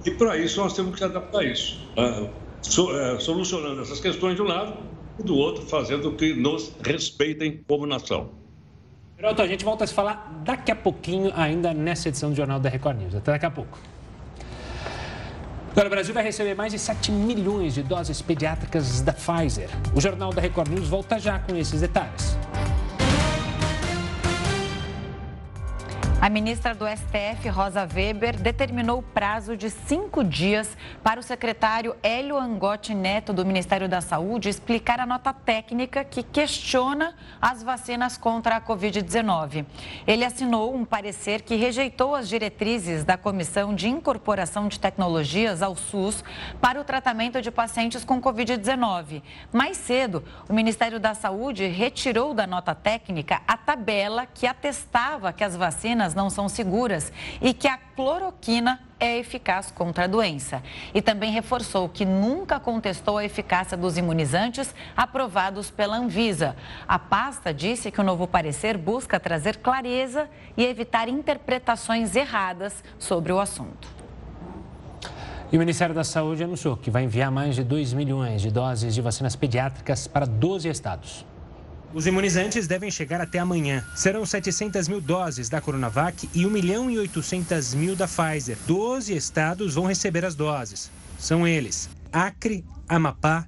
E 0.08 0.12
para 0.12 0.38
isso 0.38 0.62
nós 0.62 0.72
temos 0.72 0.98
que 0.98 1.04
adaptar 1.04 1.44
isso, 1.44 1.86
né? 1.98 2.30
É, 2.64 3.20
solucionando 3.20 3.82
essas 3.82 4.00
questões 4.00 4.38
de 4.38 4.42
um 4.42 4.46
lado 4.46 4.78
e 5.20 5.24
do 5.24 5.36
outro 5.36 5.66
fazendo 5.66 6.14
que 6.14 6.34
nos 6.34 6.72
respeitem 6.82 7.62
como 7.68 7.86
nação. 7.86 8.30
Pronto, 9.18 9.42
a 9.42 9.48
gente 9.48 9.66
volta 9.66 9.84
a 9.84 9.88
se 9.88 9.94
falar 9.94 10.42
daqui 10.46 10.72
a 10.72 10.76
pouquinho, 10.76 11.34
ainda 11.36 11.74
nessa 11.74 12.08
edição 12.08 12.30
do 12.30 12.38
Jornal 12.38 12.58
da 12.58 12.70
Record 12.70 13.00
News. 13.00 13.16
Até 13.16 13.34
daqui 13.34 13.48
a 13.48 13.52
pouco. 13.52 13.78
Agora, 15.72 15.88
o 15.88 15.90
Brasil 15.90 16.14
vai 16.14 16.24
receber 16.24 16.56
mais 16.56 16.72
de 16.72 16.80
7 16.80 17.12
milhões 17.12 17.74
de 17.74 17.84
doses 17.84 18.22
pediátricas 18.22 19.02
da 19.02 19.12
Pfizer. 19.12 19.70
O 19.94 20.00
Jornal 20.00 20.32
da 20.32 20.42
Record 20.42 20.70
News 20.70 20.88
volta 20.88 21.20
já 21.20 21.38
com 21.38 21.54
esses 21.54 21.82
detalhes. 21.82 22.38
A 26.20 26.32
ministra 26.32 26.74
do 26.74 26.86
STF, 26.88 27.48
Rosa 27.48 27.88
Weber, 27.94 28.42
determinou 28.42 29.00
o 29.00 29.04
prazo 29.04 29.56
de 29.56 29.70
cinco 29.70 30.24
dias 30.24 30.76
para 31.04 31.20
o 31.20 31.24
secretário 31.24 31.96
Hélio 32.02 32.38
Angotti 32.38 32.96
Neto, 32.96 33.32
do 33.32 33.46
Ministério 33.46 33.88
da 33.88 34.02
Saúde, 34.02 34.50
explicar 34.50 35.00
a 35.00 35.06
nota 35.06 35.32
técnica 35.32 36.04
que 36.04 36.24
questiona 36.24 37.16
as 37.40 37.62
vacinas 37.62 38.18
contra 38.18 38.56
a 38.56 38.62
Covid-19. 38.62 39.64
Ele 40.08 40.26
assinou 40.26 40.76
um 40.76 40.84
parecer 40.84 41.44
que 41.44 41.56
rejeitou 41.56 42.16
as 42.16 42.28
diretrizes 42.28 43.04
da 43.04 43.16
Comissão 43.16 43.76
de 43.76 43.88
Incorporação 43.88 44.68
de 44.68 44.80
Tecnologias 44.80 45.62
ao 45.62 45.76
SUS 45.76 46.24
para 46.60 46.82
o 46.82 46.84
tratamento 46.84 47.44
de 47.44 47.52
pacientes 47.52 48.04
com 48.04 48.20
Covid-19. 48.20 49.22
Mais 49.54 49.78
cedo, 49.78 50.24
o 50.50 50.54
Ministério 50.54 51.00
da 51.00 51.14
Saúde 51.14 51.68
retirou 51.68 52.34
da 52.34 52.48
nota 52.48 52.74
técnica 52.74 53.40
a 53.48 53.56
tabela 53.56 54.26
que 54.26 54.48
atestava 54.48 55.32
que 55.32 55.44
as 55.44 55.56
vacinas 55.56 56.07
vacinas 56.08 56.14
não 56.14 56.30
são 56.30 56.48
seguras 56.48 57.12
e 57.42 57.54
que 57.54 57.68
a 57.68 57.78
cloroquina 57.78 58.80
é 59.00 59.18
eficaz 59.18 59.72
contra 59.72 60.06
a 60.06 60.08
doença. 60.08 60.64
E 60.94 61.02
também 61.02 61.32
reforçou 61.32 61.90
que 61.90 62.06
nunca 62.06 62.60
contestou 62.60 63.18
a 63.18 63.26
eficácia 63.26 63.78
dos 63.78 63.98
imunizantes 63.98 64.74
aprovados 64.96 65.70
pela 65.70 65.98
Anvisa. 65.98 66.56
A 66.88 66.98
pasta 66.98 67.54
disse 67.54 67.92
que 67.92 68.02
o 68.02 68.04
novo 68.04 68.28
parecer 68.28 68.78
busca 68.78 69.20
trazer 69.20 69.58
clareza 69.58 70.30
e 70.56 70.64
evitar 70.64 71.08
interpretações 71.08 72.16
erradas 72.16 72.84
sobre 72.98 73.32
o 73.32 73.40
assunto. 73.40 73.88
E 75.52 75.56
o 75.56 75.60
Ministério 75.60 75.96
da 75.96 76.04
Saúde 76.04 76.44
anunciou 76.44 76.76
que 76.76 76.92
vai 76.92 77.04
enviar 77.04 77.32
mais 77.32 77.56
de 77.56 77.64
2 77.64 77.94
milhões 77.94 78.42
de 78.42 78.52
doses 78.52 78.94
de 78.94 79.02
vacinas 79.02 79.36
pediátricas 79.36 80.06
para 80.06 80.26
12 80.26 80.68
estados. 80.68 81.26
Os 81.94 82.06
imunizantes 82.06 82.68
devem 82.68 82.92
chegar 82.92 83.22
até 83.22 83.40
amanhã. 83.40 83.84
Serão 83.96 84.26
700 84.26 84.88
mil 84.88 85.00
doses 85.00 85.48
da 85.48 85.62
Coronavac 85.62 86.30
e 86.34 86.46
1 86.46 86.50
milhão 86.50 86.92
e 86.92 87.00
800 87.00 87.74
mil 87.74 87.96
da 87.96 88.08
Pfizer. 88.08 88.58
12 88.68 89.16
estados 89.16 89.76
vão 89.76 89.86
receber 89.86 90.26
as 90.26 90.36
doses. 90.36 90.92
São 91.18 91.48
eles: 91.48 91.90
Acre, 92.12 92.66
Amapá, 92.88 93.48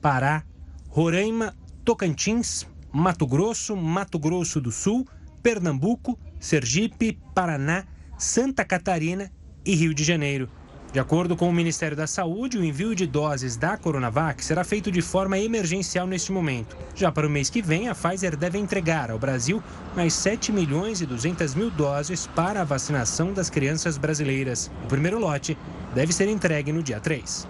Pará, 0.00 0.44
Roraima, 0.88 1.54
Tocantins, 1.84 2.66
Mato 2.92 3.26
Grosso, 3.26 3.76
Mato 3.76 4.18
Grosso 4.18 4.60
do 4.60 4.70
Sul, 4.70 5.06
Pernambuco, 5.42 6.18
Sergipe, 6.38 7.18
Paraná, 7.34 7.84
Santa 8.16 8.64
Catarina 8.64 9.30
e 9.64 9.74
Rio 9.74 9.92
de 9.92 10.04
Janeiro. 10.04 10.48
De 10.92 10.98
acordo 10.98 11.36
com 11.36 11.48
o 11.48 11.52
Ministério 11.52 11.96
da 11.96 12.08
Saúde, 12.08 12.58
o 12.58 12.64
envio 12.64 12.96
de 12.96 13.06
doses 13.06 13.56
da 13.56 13.76
Coronavac 13.76 14.44
será 14.44 14.64
feito 14.64 14.90
de 14.90 15.00
forma 15.00 15.38
emergencial 15.38 16.04
neste 16.04 16.32
momento. 16.32 16.76
Já 16.96 17.12
para 17.12 17.28
o 17.28 17.30
mês 17.30 17.48
que 17.48 17.62
vem, 17.62 17.88
a 17.88 17.94
Pfizer 17.94 18.36
deve 18.36 18.58
entregar 18.58 19.08
ao 19.08 19.18
Brasil 19.18 19.62
mais 19.94 20.12
7 20.14 20.50
milhões 20.50 21.00
e 21.00 21.06
200 21.06 21.54
mil 21.54 21.70
doses 21.70 22.26
para 22.26 22.62
a 22.62 22.64
vacinação 22.64 23.32
das 23.32 23.48
crianças 23.48 23.96
brasileiras. 23.96 24.68
O 24.82 24.88
primeiro 24.88 25.20
lote 25.20 25.56
deve 25.94 26.12
ser 26.12 26.26
entregue 26.26 26.72
no 26.72 26.82
dia 26.82 26.98
3. 26.98 27.46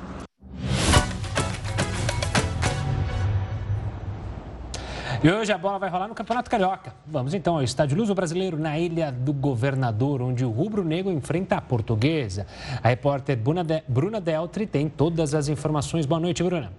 E 5.22 5.30
hoje 5.30 5.52
a 5.52 5.59
bola 5.59 5.78
vai 5.78 5.90
rolar 5.90 6.09
no 6.09 6.14
Campeonato 6.14 6.48
Carioca. 6.48 6.94
Vamos 7.06 7.35
então 7.35 7.56
ao 7.56 7.62
Estádio 7.62 7.94
Luso 7.94 8.14
Brasileiro, 8.14 8.59
na 8.59 8.78
Ilha 8.78 9.12
do 9.12 9.35
Governador, 9.35 10.22
onde 10.22 10.46
o 10.46 10.50
Rubro 10.50 10.83
Negro 10.83 11.12
enfrenta 11.12 11.56
a 11.56 11.61
Portuguesa. 11.61 12.46
A 12.83 12.88
repórter 12.88 13.37
Bruna 13.37 14.18
Deltri 14.18 14.66
tem 14.66 14.88
todas 14.88 15.35
as 15.35 15.48
informações. 15.48 16.06
Boa 16.06 16.18
noite, 16.18 16.42
Bruna. 16.42 16.72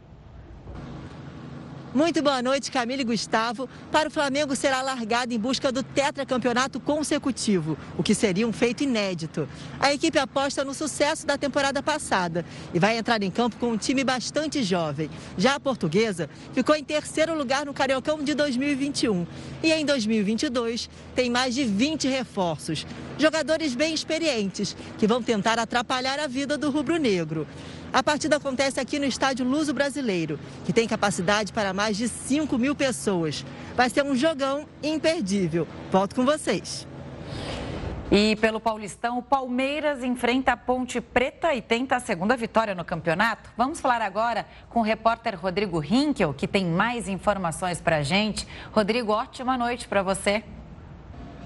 Muito 1.93 2.23
boa 2.23 2.41
noite, 2.41 2.71
Camila 2.71 3.01
e 3.01 3.03
Gustavo. 3.03 3.67
Para 3.91 4.07
o 4.07 4.11
Flamengo 4.11 4.55
será 4.55 4.81
largado 4.81 5.33
em 5.33 5.37
busca 5.37 5.73
do 5.73 5.83
tetracampeonato 5.83 6.79
consecutivo, 6.79 7.77
o 7.97 8.01
que 8.03 8.15
seria 8.15 8.47
um 8.47 8.53
feito 8.53 8.81
inédito. 8.81 9.45
A 9.77 9.93
equipe 9.93 10.17
aposta 10.17 10.63
no 10.63 10.73
sucesso 10.73 11.27
da 11.27 11.37
temporada 11.37 11.83
passada 11.83 12.45
e 12.73 12.79
vai 12.79 12.97
entrar 12.97 13.21
em 13.21 13.29
campo 13.29 13.57
com 13.57 13.73
um 13.73 13.77
time 13.77 14.05
bastante 14.05 14.63
jovem. 14.63 15.09
Já 15.37 15.55
a 15.55 15.59
portuguesa 15.59 16.29
ficou 16.53 16.75
em 16.75 16.83
terceiro 16.83 17.37
lugar 17.37 17.65
no 17.65 17.73
Cariocão 17.73 18.23
de 18.23 18.33
2021 18.35 19.27
e 19.61 19.73
em 19.73 19.85
2022 19.85 20.89
tem 21.13 21.29
mais 21.29 21.53
de 21.53 21.65
20 21.65 22.07
reforços. 22.07 22.87
Jogadores 23.17 23.75
bem 23.75 23.93
experientes 23.93 24.77
que 24.97 25.05
vão 25.05 25.21
tentar 25.21 25.59
atrapalhar 25.59 26.19
a 26.19 26.27
vida 26.27 26.57
do 26.57 26.71
rubro-negro. 26.71 27.45
A 27.93 28.01
partida 28.01 28.37
acontece 28.37 28.79
aqui 28.79 28.97
no 28.97 29.05
Estádio 29.05 29.45
Luso 29.45 29.73
Brasileiro, 29.73 30.39
que 30.63 30.71
tem 30.71 30.87
capacidade 30.87 31.51
para 31.51 31.73
mais 31.73 31.97
de 31.97 32.07
5 32.07 32.57
mil 32.57 32.73
pessoas. 32.73 33.45
Vai 33.75 33.89
ser 33.89 34.05
um 34.05 34.15
jogão 34.15 34.65
imperdível. 34.81 35.67
Volto 35.91 36.15
com 36.15 36.23
vocês. 36.23 36.87
E 38.09 38.37
pelo 38.37 38.61
Paulistão, 38.61 39.17
o 39.17 39.21
Palmeiras 39.21 40.03
enfrenta 40.03 40.53
a 40.53 40.57
Ponte 40.57 41.01
Preta 41.01 41.53
e 41.53 41.61
tenta 41.61 41.97
a 41.97 41.99
segunda 41.99 42.37
vitória 42.37 42.73
no 42.73 42.85
campeonato. 42.85 43.49
Vamos 43.57 43.81
falar 43.81 44.01
agora 44.01 44.45
com 44.69 44.79
o 44.79 44.83
repórter 44.83 45.37
Rodrigo 45.37 45.83
Hinkel, 45.83 46.33
que 46.33 46.47
tem 46.47 46.65
mais 46.65 47.09
informações 47.09 47.81
para 47.81 48.03
gente. 48.03 48.47
Rodrigo, 48.71 49.11
ótima 49.11 49.57
noite 49.57 49.85
para 49.87 50.01
você. 50.01 50.43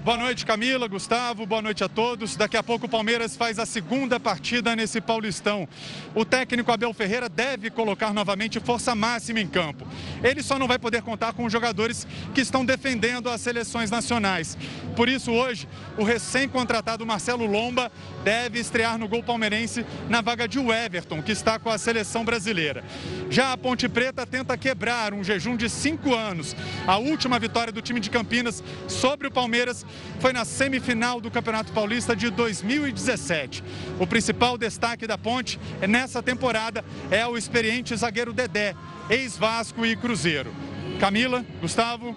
Boa 0.06 0.18
noite, 0.18 0.46
Camila, 0.46 0.86
Gustavo, 0.86 1.44
boa 1.46 1.60
noite 1.60 1.82
a 1.82 1.88
todos. 1.88 2.36
Daqui 2.36 2.56
a 2.56 2.62
pouco 2.62 2.86
o 2.86 2.88
Palmeiras 2.88 3.36
faz 3.36 3.58
a 3.58 3.66
segunda 3.66 4.20
partida 4.20 4.76
nesse 4.76 5.00
Paulistão. 5.00 5.68
O 6.14 6.24
técnico 6.24 6.70
Abel 6.70 6.94
Ferreira 6.94 7.28
deve 7.28 7.70
colocar 7.70 8.14
novamente 8.14 8.60
força 8.60 8.94
máxima 8.94 9.40
em 9.40 9.48
campo. 9.48 9.84
Ele 10.22 10.44
só 10.44 10.60
não 10.60 10.68
vai 10.68 10.78
poder 10.78 11.02
contar 11.02 11.32
com 11.32 11.44
os 11.44 11.52
jogadores 11.52 12.06
que 12.32 12.40
estão 12.40 12.64
defendendo 12.64 13.28
as 13.28 13.40
seleções 13.40 13.90
nacionais. 13.90 14.56
Por 14.94 15.08
isso, 15.08 15.32
hoje, 15.32 15.66
o 15.98 16.04
recém-contratado 16.04 17.04
Marcelo 17.04 17.44
Lomba 17.44 17.90
deve 18.26 18.58
estrear 18.58 18.98
no 18.98 19.06
gol 19.06 19.22
palmeirense 19.22 19.86
na 20.08 20.20
vaga 20.20 20.48
de 20.48 20.58
Everton, 20.58 21.22
que 21.22 21.30
está 21.30 21.60
com 21.60 21.70
a 21.70 21.78
seleção 21.78 22.24
brasileira. 22.24 22.82
Já 23.30 23.52
a 23.52 23.56
Ponte 23.56 23.88
Preta 23.88 24.26
tenta 24.26 24.58
quebrar 24.58 25.14
um 25.14 25.22
jejum 25.22 25.56
de 25.56 25.70
cinco 25.70 26.12
anos. 26.12 26.56
A 26.88 26.96
última 26.96 27.38
vitória 27.38 27.72
do 27.72 27.80
time 27.80 28.00
de 28.00 28.10
Campinas 28.10 28.64
sobre 28.88 29.28
o 29.28 29.30
Palmeiras 29.30 29.86
foi 30.18 30.32
na 30.32 30.44
semifinal 30.44 31.20
do 31.20 31.30
Campeonato 31.30 31.72
Paulista 31.72 32.16
de 32.16 32.28
2017. 32.28 33.62
O 34.00 34.08
principal 34.08 34.58
destaque 34.58 35.06
da 35.06 35.16
Ponte 35.16 35.60
nessa 35.88 36.20
temporada 36.20 36.84
é 37.12 37.24
o 37.28 37.36
experiente 37.36 37.94
zagueiro 37.94 38.32
Dedé, 38.32 38.74
ex-Vasco 39.08 39.86
e 39.86 39.94
Cruzeiro. 39.94 40.52
Camila, 40.98 41.46
Gustavo. 41.60 42.16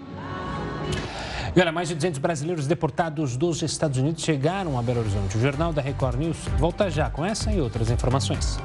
E 1.55 1.59
olha, 1.59 1.71
mais 1.71 1.87
de 1.87 1.95
200 1.95 2.19
brasileiros 2.19 2.67
deportados 2.67 3.35
dos 3.35 3.61
Estados 3.63 3.97
Unidos 3.97 4.23
chegaram 4.23 4.77
a 4.77 4.83
Belo 4.83 4.99
Horizonte. 4.99 5.35
O 5.35 5.41
Jornal 5.41 5.73
da 5.73 5.81
Record 5.81 6.19
News 6.19 6.37
volta 6.59 6.91
já 6.91 7.09
com 7.09 7.25
essa 7.25 7.51
e 7.51 7.59
outras 7.59 7.89
informações. 7.89 8.59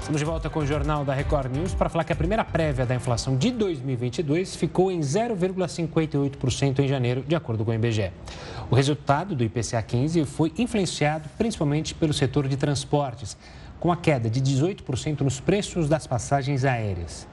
Estamos 0.00 0.20
de 0.20 0.24
volta 0.24 0.50
com 0.50 0.58
o 0.58 0.66
Jornal 0.66 1.04
da 1.04 1.14
Record 1.14 1.50
News 1.56 1.72
para 1.72 1.88
falar 1.88 2.04
que 2.04 2.12
a 2.12 2.16
primeira 2.16 2.44
prévia 2.44 2.84
da 2.84 2.94
inflação 2.94 3.36
de 3.36 3.50
2022 3.52 4.56
ficou 4.56 4.90
em 4.90 5.00
0,58% 5.00 6.80
em 6.80 6.88
janeiro, 6.88 7.22
de 7.22 7.34
acordo 7.34 7.64
com 7.64 7.70
o 7.70 7.74
IBGE. 7.74 8.10
O 8.70 8.74
resultado 8.74 9.34
do 9.34 9.44
IPCA 9.44 9.80
15 9.80 10.24
foi 10.26 10.52
influenciado 10.58 11.28
principalmente 11.38 11.94
pelo 11.94 12.12
setor 12.12 12.48
de 12.48 12.56
transportes, 12.56 13.36
com 13.80 13.90
a 13.90 13.96
queda 13.96 14.28
de 14.28 14.42
18% 14.42 15.20
nos 15.20 15.40
preços 15.40 15.88
das 15.88 16.06
passagens 16.06 16.64
aéreas. 16.64 17.26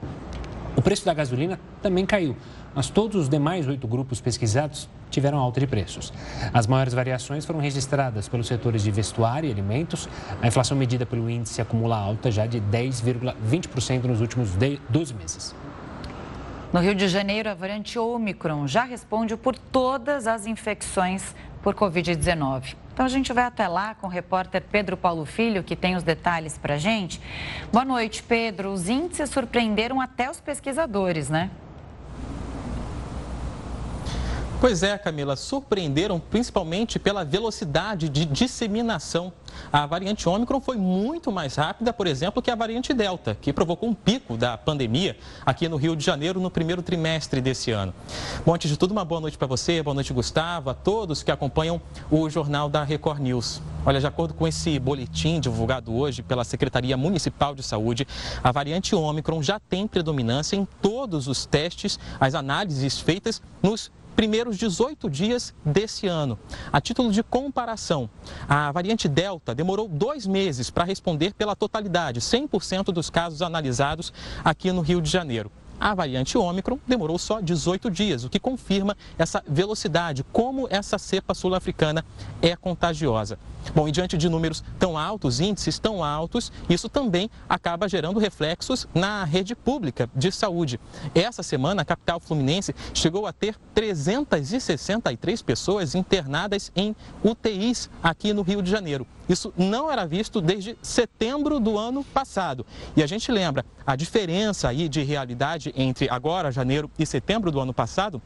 O 0.74 0.80
preço 0.80 1.04
da 1.04 1.12
gasolina 1.12 1.60
também 1.82 2.06
caiu, 2.06 2.34
mas 2.74 2.88
todos 2.88 3.16
os 3.20 3.28
demais 3.28 3.68
oito 3.68 3.86
grupos 3.86 4.20
pesquisados 4.20 4.88
tiveram 5.10 5.38
alta 5.38 5.60
de 5.60 5.66
preços. 5.66 6.12
As 6.52 6.66
maiores 6.66 6.94
variações 6.94 7.44
foram 7.44 7.60
registradas 7.60 8.28
pelos 8.28 8.46
setores 8.46 8.82
de 8.82 8.90
vestuário 8.90 9.48
e 9.48 9.52
alimentos. 9.52 10.08
A 10.40 10.46
inflação 10.46 10.76
medida 10.76 11.04
pelo 11.04 11.28
índice 11.28 11.60
acumula 11.60 11.96
alta 11.96 12.30
já 12.30 12.46
de 12.46 12.60
10,20% 12.60 14.04
nos 14.04 14.22
últimos 14.22 14.50
12 14.88 15.14
meses. 15.14 15.54
No 16.72 16.80
Rio 16.80 16.94
de 16.94 17.06
Janeiro, 17.06 17.50
a 17.50 17.54
variante 17.54 17.98
Omicron 17.98 18.66
já 18.66 18.84
responde 18.84 19.36
por 19.36 19.58
todas 19.58 20.26
as 20.26 20.46
infecções 20.46 21.34
por 21.62 21.74
Covid-19. 21.74 22.76
Então 22.92 23.06
a 23.06 23.08
gente 23.08 23.32
vai 23.32 23.44
até 23.44 23.66
lá 23.68 23.94
com 23.94 24.06
o 24.06 24.10
repórter 24.10 24.62
Pedro 24.70 24.96
Paulo 24.96 25.24
Filho, 25.24 25.62
que 25.62 25.74
tem 25.74 25.96
os 25.96 26.02
detalhes 26.02 26.58
para 26.58 26.76
gente. 26.76 27.20
Boa 27.72 27.84
noite, 27.84 28.22
Pedro. 28.22 28.72
Os 28.72 28.88
índices 28.88 29.30
surpreenderam 29.30 30.00
até 30.00 30.30
os 30.30 30.40
pesquisadores, 30.40 31.30
né? 31.30 31.50
Pois 34.60 34.84
é, 34.84 34.96
Camila, 34.96 35.34
surpreenderam 35.34 36.20
principalmente 36.20 36.96
pela 36.96 37.24
velocidade 37.24 38.08
de 38.08 38.24
disseminação. 38.24 39.32
A 39.70 39.86
variante 39.86 40.28
Ômicron 40.28 40.60
foi 40.60 40.76
muito 40.76 41.30
mais 41.30 41.56
rápida, 41.56 41.92
por 41.92 42.06
exemplo, 42.06 42.42
que 42.42 42.50
a 42.50 42.54
variante 42.54 42.94
Delta, 42.94 43.36
que 43.40 43.52
provocou 43.52 43.88
um 43.88 43.94
pico 43.94 44.36
da 44.36 44.56
pandemia 44.56 45.16
aqui 45.44 45.68
no 45.68 45.76
Rio 45.76 45.94
de 45.94 46.04
Janeiro 46.04 46.40
no 46.40 46.50
primeiro 46.50 46.82
trimestre 46.82 47.40
desse 47.40 47.70
ano. 47.70 47.92
Bom, 48.44 48.54
antes 48.54 48.70
de 48.70 48.76
tudo, 48.76 48.92
uma 48.92 49.04
boa 49.04 49.20
noite 49.20 49.36
para 49.36 49.46
você, 49.46 49.82
boa 49.82 49.94
noite, 49.94 50.12
Gustavo, 50.12 50.70
a 50.70 50.74
todos 50.74 51.22
que 51.22 51.30
acompanham 51.30 51.80
o 52.10 52.28
jornal 52.30 52.68
da 52.68 52.82
Record 52.82 53.20
News. 53.20 53.60
Olha, 53.84 53.98
de 53.98 54.06
acordo 54.06 54.32
com 54.32 54.46
esse 54.46 54.78
boletim 54.78 55.40
divulgado 55.40 55.92
hoje 55.94 56.22
pela 56.22 56.44
Secretaria 56.44 56.96
Municipal 56.96 57.54
de 57.54 57.62
Saúde, 57.62 58.06
a 58.42 58.52
variante 58.52 58.94
Ômicron 58.94 59.42
já 59.42 59.58
tem 59.58 59.86
predominância 59.86 60.56
em 60.56 60.66
todos 60.80 61.26
os 61.26 61.44
testes, 61.44 61.98
as 62.20 62.34
análises 62.34 63.00
feitas 63.00 63.42
nos 63.62 63.90
primeiros 64.16 64.56
18 64.56 65.08
dias 65.08 65.54
desse 65.64 66.06
ano. 66.06 66.38
A 66.72 66.80
título 66.80 67.10
de 67.10 67.22
comparação, 67.22 68.08
a 68.48 68.70
variante 68.72 69.08
Delta 69.08 69.54
demorou 69.54 69.88
dois 69.88 70.26
meses 70.26 70.70
para 70.70 70.84
responder 70.84 71.34
pela 71.34 71.56
totalidade, 71.56 72.20
100% 72.20 72.86
dos 72.86 73.10
casos 73.10 73.42
analisados 73.42 74.12
aqui 74.44 74.72
no 74.72 74.80
Rio 74.80 75.00
de 75.00 75.10
Janeiro. 75.10 75.50
A 75.82 75.96
variante 75.96 76.38
Ômicron 76.38 76.78
demorou 76.86 77.18
só 77.18 77.40
18 77.40 77.90
dias, 77.90 78.22
o 78.22 78.30
que 78.30 78.38
confirma 78.38 78.96
essa 79.18 79.42
velocidade, 79.48 80.24
como 80.30 80.68
essa 80.70 80.96
cepa 80.96 81.34
sul-africana 81.34 82.04
é 82.40 82.54
contagiosa. 82.54 83.36
Bom, 83.74 83.88
e 83.88 83.90
diante 83.90 84.16
de 84.16 84.28
números 84.28 84.62
tão 84.78 84.96
altos, 84.96 85.40
índices 85.40 85.80
tão 85.80 86.04
altos, 86.04 86.52
isso 86.70 86.88
também 86.88 87.28
acaba 87.48 87.88
gerando 87.88 88.20
reflexos 88.20 88.86
na 88.94 89.24
rede 89.24 89.56
pública 89.56 90.08
de 90.14 90.30
saúde. 90.30 90.78
Essa 91.16 91.42
semana, 91.42 91.82
a 91.82 91.84
capital 91.84 92.20
fluminense 92.20 92.72
chegou 92.94 93.26
a 93.26 93.32
ter 93.32 93.56
363 93.74 95.42
pessoas 95.42 95.96
internadas 95.96 96.70
em 96.76 96.94
UTIs 97.24 97.90
aqui 98.00 98.32
no 98.32 98.42
Rio 98.42 98.62
de 98.62 98.70
Janeiro. 98.70 99.04
Isso 99.28 99.52
não 99.56 99.90
era 99.90 100.06
visto 100.06 100.40
desde 100.40 100.76
setembro 100.82 101.60
do 101.60 101.78
ano 101.78 102.04
passado. 102.04 102.66
E 102.96 103.02
a 103.02 103.06
gente 103.06 103.30
lembra, 103.30 103.64
a 103.86 103.94
diferença 103.96 104.68
aí 104.68 104.88
de 104.88 105.02
realidade 105.02 105.72
entre 105.76 106.08
agora, 106.10 106.50
janeiro 106.50 106.90
e 106.98 107.06
setembro 107.06 107.50
do 107.50 107.60
ano 107.60 107.72
passado 107.72 108.20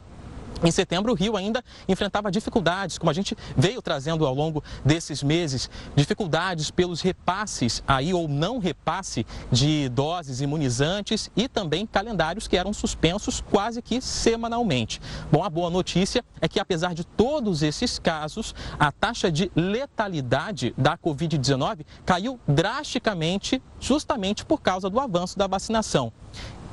Em 0.63 0.71
setembro, 0.71 1.11
o 1.11 1.15
Rio 1.15 1.37
ainda 1.37 1.63
enfrentava 1.87 2.31
dificuldades, 2.31 2.97
como 2.97 3.11
a 3.11 3.13
gente 3.13 3.37
veio 3.55 3.81
trazendo 3.81 4.25
ao 4.25 4.33
longo 4.33 4.63
desses 4.83 5.21
meses, 5.21 5.69
dificuldades 5.95 6.71
pelos 6.71 7.01
repasses 7.01 7.83
aí 7.87 8.13
ou 8.13 8.27
não 8.27 8.57
repasse 8.57 9.25
de 9.51 9.87
doses 9.89 10.41
imunizantes 10.41 11.29
e 11.35 11.47
também 11.47 11.85
calendários 11.85 12.47
que 12.47 12.57
eram 12.57 12.73
suspensos 12.73 13.39
quase 13.51 13.81
que 13.81 14.01
semanalmente. 14.01 14.99
Bom, 15.31 15.43
a 15.43 15.49
boa 15.49 15.69
notícia 15.69 16.25
é 16.41 16.47
que 16.47 16.59
apesar 16.59 16.95
de 16.95 17.03
todos 17.03 17.61
esses 17.61 17.99
casos, 17.99 18.55
a 18.79 18.91
taxa 18.91 19.31
de 19.31 19.51
letalidade 19.55 20.73
da 20.77 20.97
Covid-19 20.97 21.85
caiu 22.05 22.39
drasticamente 22.47 23.61
justamente 23.79 24.43
por 24.43 24.59
causa 24.61 24.89
do 24.89 24.99
avanço 24.99 25.37
da 25.37 25.45
vacinação. 25.45 26.11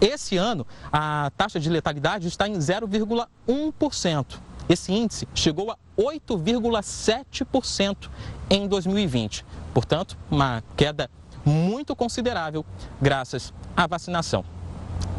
Esse 0.04 0.36
ano, 0.36 0.64
a 0.92 1.32
taxa 1.34 1.58
de 1.58 1.70
letalidade 1.70 2.28
está 2.28 2.46
em 2.46 2.58
0,1%. 2.58 4.38
Esse 4.68 4.92
índice 4.92 5.26
chegou 5.34 5.70
a 5.70 5.78
8,7% 5.96 8.10
em 8.50 8.68
2020. 8.68 9.46
Portanto, 9.72 10.18
uma 10.30 10.62
queda 10.76 11.10
muito 11.42 11.96
considerável 11.96 12.66
graças 13.00 13.50
à 13.74 13.86
vacinação. 13.86 14.44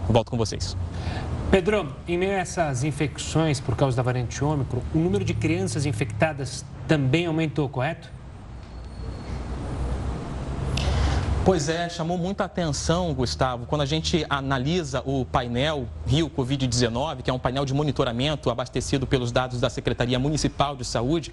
Volto 0.08 0.30
com 0.30 0.38
vocês. 0.38 0.78
Pedro, 1.50 1.92
em 2.08 2.16
meio 2.16 2.34
a 2.34 2.36
essas 2.36 2.84
infecções 2.84 3.60
por 3.60 3.76
causa 3.76 3.98
da 3.98 4.04
variante 4.04 4.44
Ômicron, 4.44 4.84
o 4.94 5.00
número 5.00 5.26
de 5.26 5.34
crianças 5.34 5.88
infectadas 5.88 6.64
também 6.88 7.26
aumentou, 7.26 7.68
correto? 7.68 8.12
Pois 11.46 11.70
é, 11.70 11.88
chamou 11.88 12.18
muita 12.18 12.44
atenção, 12.46 13.14
Gustavo, 13.14 13.68
quando 13.68 13.82
a 13.82 13.86
gente 13.86 14.26
analisa 14.28 15.04
o 15.06 15.24
painel 15.24 15.88
Rio 16.08 16.28
Covid-19, 16.28 17.22
que 17.22 17.30
é 17.30 17.34
um 17.34 17.38
painel 17.38 17.64
de 17.64 17.72
monitoramento 17.72 18.50
abastecido 18.50 19.06
pelos 19.06 19.32
dados 19.32 19.62
da 19.62 19.70
Secretaria 19.70 20.18
Municipal 20.18 20.76
de 20.76 20.84
Saúde. 20.84 21.32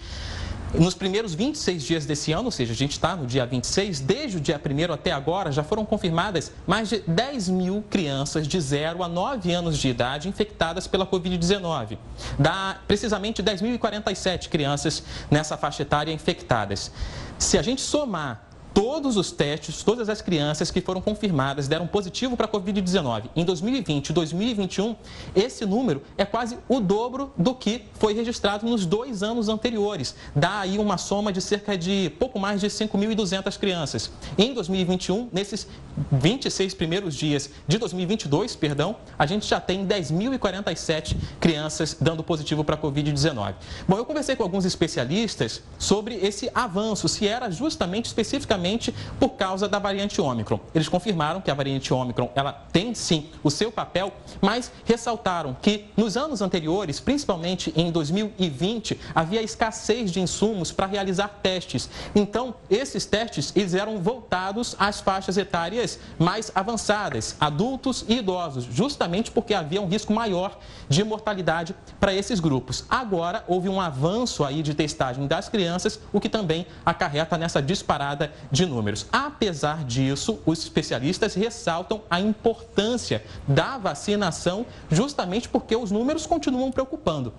Nos 0.75 0.93
primeiros 0.93 1.33
26 1.33 1.83
dias 1.83 2.05
desse 2.05 2.31
ano, 2.31 2.45
ou 2.45 2.51
seja, 2.51 2.75
a 2.75 2.77
gente 2.77 2.91
está 2.91 3.17
no 3.17 3.27
dia 3.27 3.47
26, 3.47 4.01
desde 4.01 4.37
o 4.37 4.41
dia 4.41 4.61
1 4.61 4.93
até 4.93 5.13
agora, 5.13 5.51
já 5.51 5.63
foram 5.63 5.83
confirmadas 5.83 6.53
mais 6.67 6.91
de 6.91 6.99
10 7.07 7.49
mil 7.49 7.83
crianças 7.89 8.47
de 8.47 8.61
0 8.61 9.03
a 9.03 9.09
9 9.09 9.51
anos 9.51 9.79
de 9.79 9.89
idade 9.89 10.29
infectadas 10.29 10.87
pela 10.87 11.07
Covid-19. 11.07 11.97
Dá 12.39 12.77
precisamente 12.87 13.43
10.047 13.43 14.51
crianças 14.51 15.03
nessa 15.31 15.57
faixa 15.57 15.81
etária 15.81 16.13
infectadas. 16.13 16.93
Se 17.39 17.57
a 17.57 17.63
gente 17.63 17.81
somar 17.81 18.52
todos 18.75 19.17
os 19.17 19.31
testes, 19.31 19.83
todas 19.83 20.09
as 20.09 20.23
crianças 20.23 20.71
que 20.71 20.81
foram 20.81 21.01
confirmadas 21.01 21.69
deram 21.69 21.87
positivo 21.87 22.37
para 22.37 22.47
a 22.47 22.49
Covid-19 22.49 23.25
em 23.37 23.45
2020 23.45 24.09
e 24.09 24.13
2021, 24.13 24.97
esse 25.35 25.65
número 25.65 26.03
é 26.17 26.25
quase 26.25 26.59
o 26.69 26.81
dobro 26.81 27.33
do 27.37 27.55
que 27.55 27.85
foi 27.95 28.15
registrado 28.15 28.67
nos 28.67 28.87
dois 28.87 29.23
anos 29.23 29.49
anteriores. 29.49 30.15
Dá 30.35 30.61
aí 30.61 30.79
uma 30.79 30.99
soma 30.99 31.33
de 31.33 31.41
cerca 31.41 31.77
de 31.77 32.13
pouco 32.19 32.39
mais 32.39 32.61
de 32.61 32.69
5.200 32.69 33.59
crianças. 33.59 34.11
Em 34.39 34.55
2021, 34.55 35.29
nesses 35.33 35.67
26 36.11 36.75
primeiros 36.75 37.15
dias 37.15 37.51
de 37.67 37.79
2022, 37.79 38.57
perdão, 38.57 38.97
a 39.19 39.27
gente 39.27 39.47
já 39.47 39.61
tem 39.61 39.87
10.047 39.87 41.17
crianças 41.39 41.97
dando 42.01 42.23
positivo 42.23 42.65
para 42.65 42.75
a 42.75 42.79
Covid-19. 42.79 43.55
Bom, 43.87 43.97
eu 43.97 44.05
conversei 44.05 44.37
com 44.37 44.43
alguns 44.43 44.65
especialistas 44.65 45.63
sobre 45.79 46.15
esse 46.17 46.51
avanço, 46.55 47.09
se 47.09 47.27
era 47.27 47.51
justamente 47.51 48.07
especificamente 48.07 48.95
por 49.19 49.31
causa 49.31 49.69
da 49.69 49.79
variante 49.79 50.21
Ômicron. 50.21 50.61
Eles 50.75 50.89
confirmaram 50.89 51.41
que 51.41 51.51
a 51.51 51.55
variante 51.55 51.93
Ômicron 51.93 52.31
ela 52.35 52.53
tem 52.73 52.95
sim 52.95 53.31
o 53.43 53.51
seu 53.51 53.71
papel, 53.71 54.13
mas 54.41 54.73
ressaltaram 54.85 55.57
que 55.61 55.87
nos 55.97 56.17
anos 56.17 56.41
anteriores, 56.41 57.01
principalmente 57.01 57.73
em 57.77 57.91
2020, 57.91 58.99
havia 59.15 59.43
escassez 59.43 60.11
de 60.11 60.21
insumos 60.21 60.73
para 60.73 60.87
realizar 60.87 61.29
testes. 61.43 61.89
Então, 62.15 62.55
esses 62.71 63.05
testes 63.05 63.53
eles 63.55 63.75
eram 63.75 63.99
voltados 63.99 64.75
às 64.79 65.01
faixas 65.01 65.37
etárias 65.37 65.82
mais 66.19 66.51
avançadas, 66.55 67.37
adultos 67.41 68.05
e 68.09 68.19
idosos, 68.19 68.65
justamente 68.65 69.31
porque 69.31 69.55
havia 69.55 69.81
um 69.81 69.89
risco 69.89 70.13
maior 70.13 70.59
de 70.89 71.03
mortalidade 71.05 71.75
para 71.99 72.15
esses 72.15 72.41
grupos. 72.41 72.85
Agora 72.89 73.45
houve 73.49 73.69
um 73.69 73.81
avanço 73.81 74.45
aí 74.45 74.63
de 74.63 74.75
testagem 74.75 75.27
das 75.27 75.49
crianças, 75.49 75.99
o 76.13 76.21
que 76.21 76.29
também 76.29 76.67
acarreta 76.85 77.37
nessa 77.37 77.61
disparada 77.61 78.33
de 78.51 78.67
números. 78.67 79.07
Apesar 79.13 79.85
disso, 79.85 80.39
os 80.47 80.59
especialistas 80.61 81.35
ressaltam 81.35 82.03
a 82.11 82.21
importância 82.21 83.25
da 83.47 83.79
vacinação, 83.79 84.65
justamente 84.91 85.49
porque 85.49 85.75
os 85.77 85.91
números 85.91 86.27
continuam 86.27 86.71
preocupando. 86.71 87.33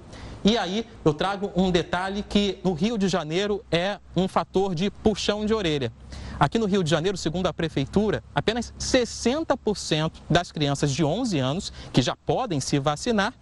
E 0.43 0.58
aí 0.58 0.86
eu 1.06 1.13
trago 1.13 1.51
um 1.56 1.71
detalhe 1.71 2.21
que 2.21 2.60
no 2.63 2.73
Rio 2.73 2.97
de 2.97 3.08
Janeiro 3.08 3.63
é 3.71 3.97
um 4.13 4.27
fator 4.27 4.75
de 4.75 4.91
puxão 4.91 5.45
de 5.45 5.53
orelha. 5.53 5.91
Aqui 6.43 6.60
no 6.60 6.65
Rio 6.65 6.84
de 6.84 6.89
Janeiro, 6.89 7.17
segundo 7.17 7.47
a 7.47 7.53
Prefeitura, 7.53 8.21
apenas 8.36 8.73
60% 8.77 10.12
das 10.29 10.51
crianças 10.51 10.91
de 10.91 11.01
11 11.01 11.39
anos 11.39 11.71
que 11.93 12.01
já 12.01 12.17
podem 12.17 12.60
se 12.60 12.77
vacinar 12.79 13.34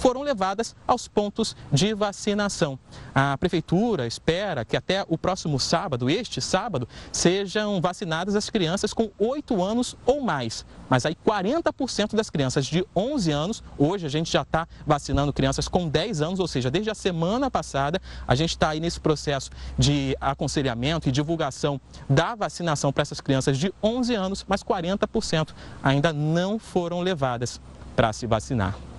foram 0.00 0.22
levadas 0.22 0.74
aos 0.86 1.06
pontos 1.06 1.54
de 1.70 1.92
vacinação. 1.92 2.78
A 3.14 3.36
prefeitura 3.36 4.06
espera 4.06 4.64
que 4.64 4.76
até 4.76 5.04
o 5.06 5.18
próximo 5.18 5.60
sábado, 5.60 6.08
este 6.08 6.40
sábado, 6.40 6.88
sejam 7.12 7.80
vacinadas 7.80 8.34
as 8.34 8.48
crianças 8.48 8.94
com 8.94 9.10
8 9.18 9.62
anos 9.62 9.94
ou 10.06 10.22
mais. 10.22 10.64
Mas 10.88 11.04
aí 11.04 11.14
40% 11.14 12.16
das 12.16 12.30
crianças 12.30 12.64
de 12.64 12.84
11 12.96 13.30
anos, 13.30 13.62
hoje 13.78 14.06
a 14.06 14.08
gente 14.08 14.32
já 14.32 14.42
está 14.42 14.66
vacinando 14.86 15.32
crianças 15.32 15.68
com 15.68 15.86
10 15.86 16.22
anos, 16.22 16.40
ou 16.40 16.48
seja, 16.48 16.70
desde 16.70 16.90
a 16.90 16.94
semana 16.94 17.50
passada, 17.50 18.00
a 18.26 18.34
gente 18.34 18.50
está 18.50 18.70
aí 18.70 18.80
nesse 18.80 18.98
processo 18.98 19.50
de 19.78 20.16
aconselhamento 20.18 21.08
e 21.08 21.12
divulgação 21.12 21.78
da 22.08 22.34
vacinação 22.34 22.90
para 22.90 23.02
essas 23.02 23.20
crianças 23.20 23.58
de 23.58 23.72
11 23.82 24.14
anos, 24.14 24.46
mas 24.48 24.64
40% 24.64 25.50
ainda 25.82 26.12
não 26.12 26.58
foram 26.58 27.00
levadas 27.00 27.60
para 27.94 28.12
se 28.12 28.26
vacinar. 28.26 28.89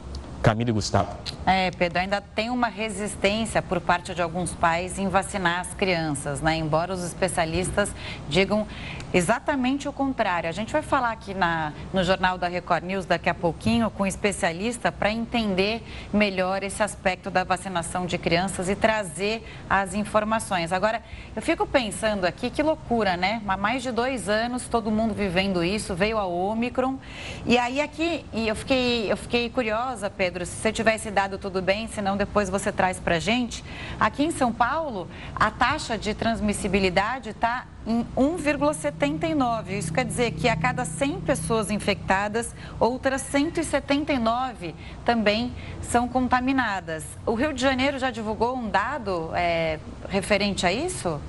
Camila 0.41 0.69
e 0.69 0.73
Gustavo. 0.73 1.15
É, 1.45 1.71
Pedro, 1.71 1.99
ainda 1.99 2.21
tem 2.21 2.49
uma 2.49 2.67
resistência 2.67 3.61
por 3.61 3.79
parte 3.79 4.13
de 4.15 4.21
alguns 4.21 4.53
pais 4.53 4.97
em 4.97 5.07
vacinar 5.07 5.59
as 5.59 5.73
crianças, 5.73 6.41
né? 6.41 6.55
Embora 6.55 6.93
os 6.93 7.03
especialistas 7.03 7.91
digam 8.29 8.67
exatamente 9.13 9.87
o 9.87 9.93
contrário. 9.93 10.49
A 10.49 10.51
gente 10.51 10.71
vai 10.71 10.81
falar 10.81 11.11
aqui 11.11 11.33
na, 11.33 11.73
no 11.93 12.03
Jornal 12.03 12.37
da 12.37 12.47
Record 12.47 12.83
News 12.83 13.05
daqui 13.05 13.29
a 13.29 13.33
pouquinho 13.33 13.89
com 13.89 14.03
um 14.03 14.05
especialista 14.05 14.91
para 14.91 15.11
entender 15.11 15.83
melhor 16.13 16.63
esse 16.63 16.81
aspecto 16.81 17.29
da 17.29 17.43
vacinação 17.43 18.05
de 18.05 18.17
crianças 18.17 18.69
e 18.69 18.75
trazer 18.75 19.43
as 19.69 19.93
informações. 19.93 20.71
Agora, 20.71 21.01
eu 21.35 21.41
fico 21.41 21.65
pensando 21.65 22.25
aqui, 22.25 22.49
que 22.49 22.63
loucura, 22.63 23.17
né? 23.17 23.41
Há 23.47 23.57
mais 23.57 23.83
de 23.83 23.91
dois 23.91 24.29
anos, 24.29 24.67
todo 24.67 24.89
mundo 24.89 25.13
vivendo 25.13 25.63
isso, 25.63 25.93
veio 25.93 26.17
a 26.17 26.25
Omicron. 26.25 26.97
E 27.45 27.57
aí 27.57 27.81
aqui, 27.81 28.25
e 28.31 28.47
eu 28.47 28.55
fiquei, 28.55 29.11
eu 29.11 29.17
fiquei 29.17 29.49
curiosa, 29.49 30.09
Pedro, 30.09 30.30
se 30.45 30.55
você 30.55 30.71
tivesse 30.71 31.11
dado 31.11 31.37
tudo 31.37 31.61
bem, 31.61 31.87
senão 31.87 32.15
depois 32.15 32.49
você 32.49 32.71
traz 32.71 32.99
para 32.99 33.19
gente. 33.19 33.63
Aqui 33.99 34.23
em 34.23 34.31
São 34.31 34.51
Paulo, 34.51 35.07
a 35.35 35.51
taxa 35.51 35.97
de 35.97 36.13
transmissibilidade 36.13 37.29
está 37.29 37.65
em 37.85 38.05
1,79. 38.15 39.69
Isso 39.71 39.93
quer 39.93 40.05
dizer 40.05 40.31
que 40.31 40.47
a 40.47 40.55
cada 40.55 40.85
100 40.85 41.21
pessoas 41.21 41.69
infectadas, 41.69 42.55
outras 42.79 43.21
179 43.21 44.73
também 45.03 45.53
são 45.81 46.07
contaminadas. 46.07 47.03
O 47.25 47.33
Rio 47.33 47.53
de 47.53 47.61
Janeiro 47.61 47.99
já 47.99 48.09
divulgou 48.09 48.55
um 48.55 48.69
dado 48.69 49.31
é, 49.33 49.79
referente 50.09 50.65
a 50.65 50.71
isso? 50.71 51.19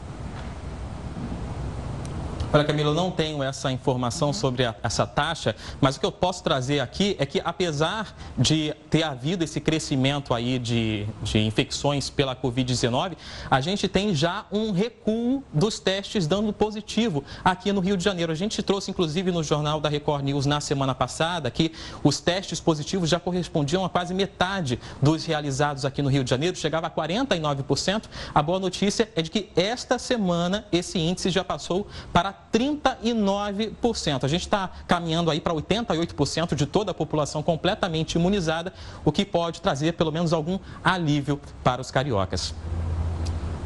Olha, 2.54 2.64
Camila, 2.64 2.90
eu 2.90 2.94
não 2.94 3.10
tenho 3.10 3.42
essa 3.42 3.72
informação 3.72 4.30
sobre 4.30 4.66
a, 4.66 4.74
essa 4.82 5.06
taxa, 5.06 5.56
mas 5.80 5.96
o 5.96 6.00
que 6.00 6.04
eu 6.04 6.12
posso 6.12 6.44
trazer 6.44 6.80
aqui 6.80 7.16
é 7.18 7.24
que, 7.24 7.40
apesar 7.42 8.14
de 8.36 8.74
ter 8.90 9.04
havido 9.04 9.42
esse 9.42 9.58
crescimento 9.58 10.34
aí 10.34 10.58
de, 10.58 11.06
de 11.22 11.38
infecções 11.38 12.10
pela 12.10 12.36
Covid-19, 12.36 13.16
a 13.50 13.58
gente 13.62 13.88
tem 13.88 14.14
já 14.14 14.44
um 14.52 14.70
recuo 14.70 15.42
dos 15.50 15.80
testes 15.80 16.26
dando 16.26 16.52
positivo 16.52 17.24
aqui 17.42 17.72
no 17.72 17.80
Rio 17.80 17.96
de 17.96 18.04
Janeiro. 18.04 18.30
A 18.30 18.34
gente 18.34 18.62
trouxe, 18.62 18.90
inclusive, 18.90 19.32
no 19.32 19.42
jornal 19.42 19.80
da 19.80 19.88
Record 19.88 20.22
News 20.22 20.44
na 20.44 20.60
semana 20.60 20.94
passada 20.94 21.50
que 21.50 21.72
os 22.04 22.20
testes 22.20 22.60
positivos 22.60 23.08
já 23.08 23.18
correspondiam 23.18 23.82
a 23.82 23.88
quase 23.88 24.12
metade 24.12 24.78
dos 25.00 25.24
realizados 25.24 25.86
aqui 25.86 26.02
no 26.02 26.10
Rio 26.10 26.22
de 26.22 26.28
Janeiro, 26.28 26.54
chegava 26.54 26.86
a 26.86 26.90
49%. 26.90 28.02
A 28.34 28.42
boa 28.42 28.60
notícia 28.60 29.08
é 29.16 29.22
de 29.22 29.30
que 29.30 29.48
esta 29.56 29.98
semana 29.98 30.66
esse 30.70 30.98
índice 30.98 31.30
já 31.30 31.42
passou 31.42 31.86
para 32.12 32.41
39%. 32.52 34.24
A 34.24 34.28
gente 34.28 34.42
está 34.42 34.70
caminhando 34.86 35.30
aí 35.30 35.40
para 35.40 35.52
88% 35.52 36.54
de 36.54 36.66
toda 36.66 36.92
a 36.92 36.94
população 36.94 37.42
completamente 37.42 38.14
imunizada, 38.14 38.72
o 39.04 39.12
que 39.12 39.24
pode 39.24 39.60
trazer 39.60 39.92
pelo 39.92 40.10
menos 40.10 40.32
algum 40.32 40.58
alívio 40.82 41.40
para 41.62 41.80
os 41.80 41.90
cariocas. 41.90 42.54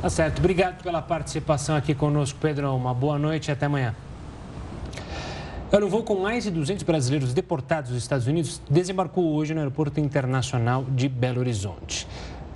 Tá 0.03 0.11
certo. 0.11 0.39
Obrigado 0.39 0.83
pela 0.83 1.01
participação 1.01 1.75
aqui 1.75 1.95
conosco, 1.95 2.39
Pedro. 2.41 2.75
Uma 2.75 2.93
boa 2.93 3.19
noite 3.19 3.49
e 3.49 3.53
até 3.53 3.67
amanhã. 3.67 3.95
Um 5.73 5.89
voo 5.89 6.03
com 6.03 6.21
mais 6.21 6.45
de 6.45 6.51
200 6.51 6.85
brasileiros 6.85 7.35
deportados 7.35 7.91
dos 7.91 8.03
Estados 8.03 8.27
Unidos 8.27 8.63
desembarcou 8.71 9.35
hoje 9.35 9.53
no 9.53 9.61
Aeroporto 9.61 10.01
Internacional 10.01 10.85
de 10.85 11.09
Belo 11.09 11.41
Horizonte. 11.41 12.07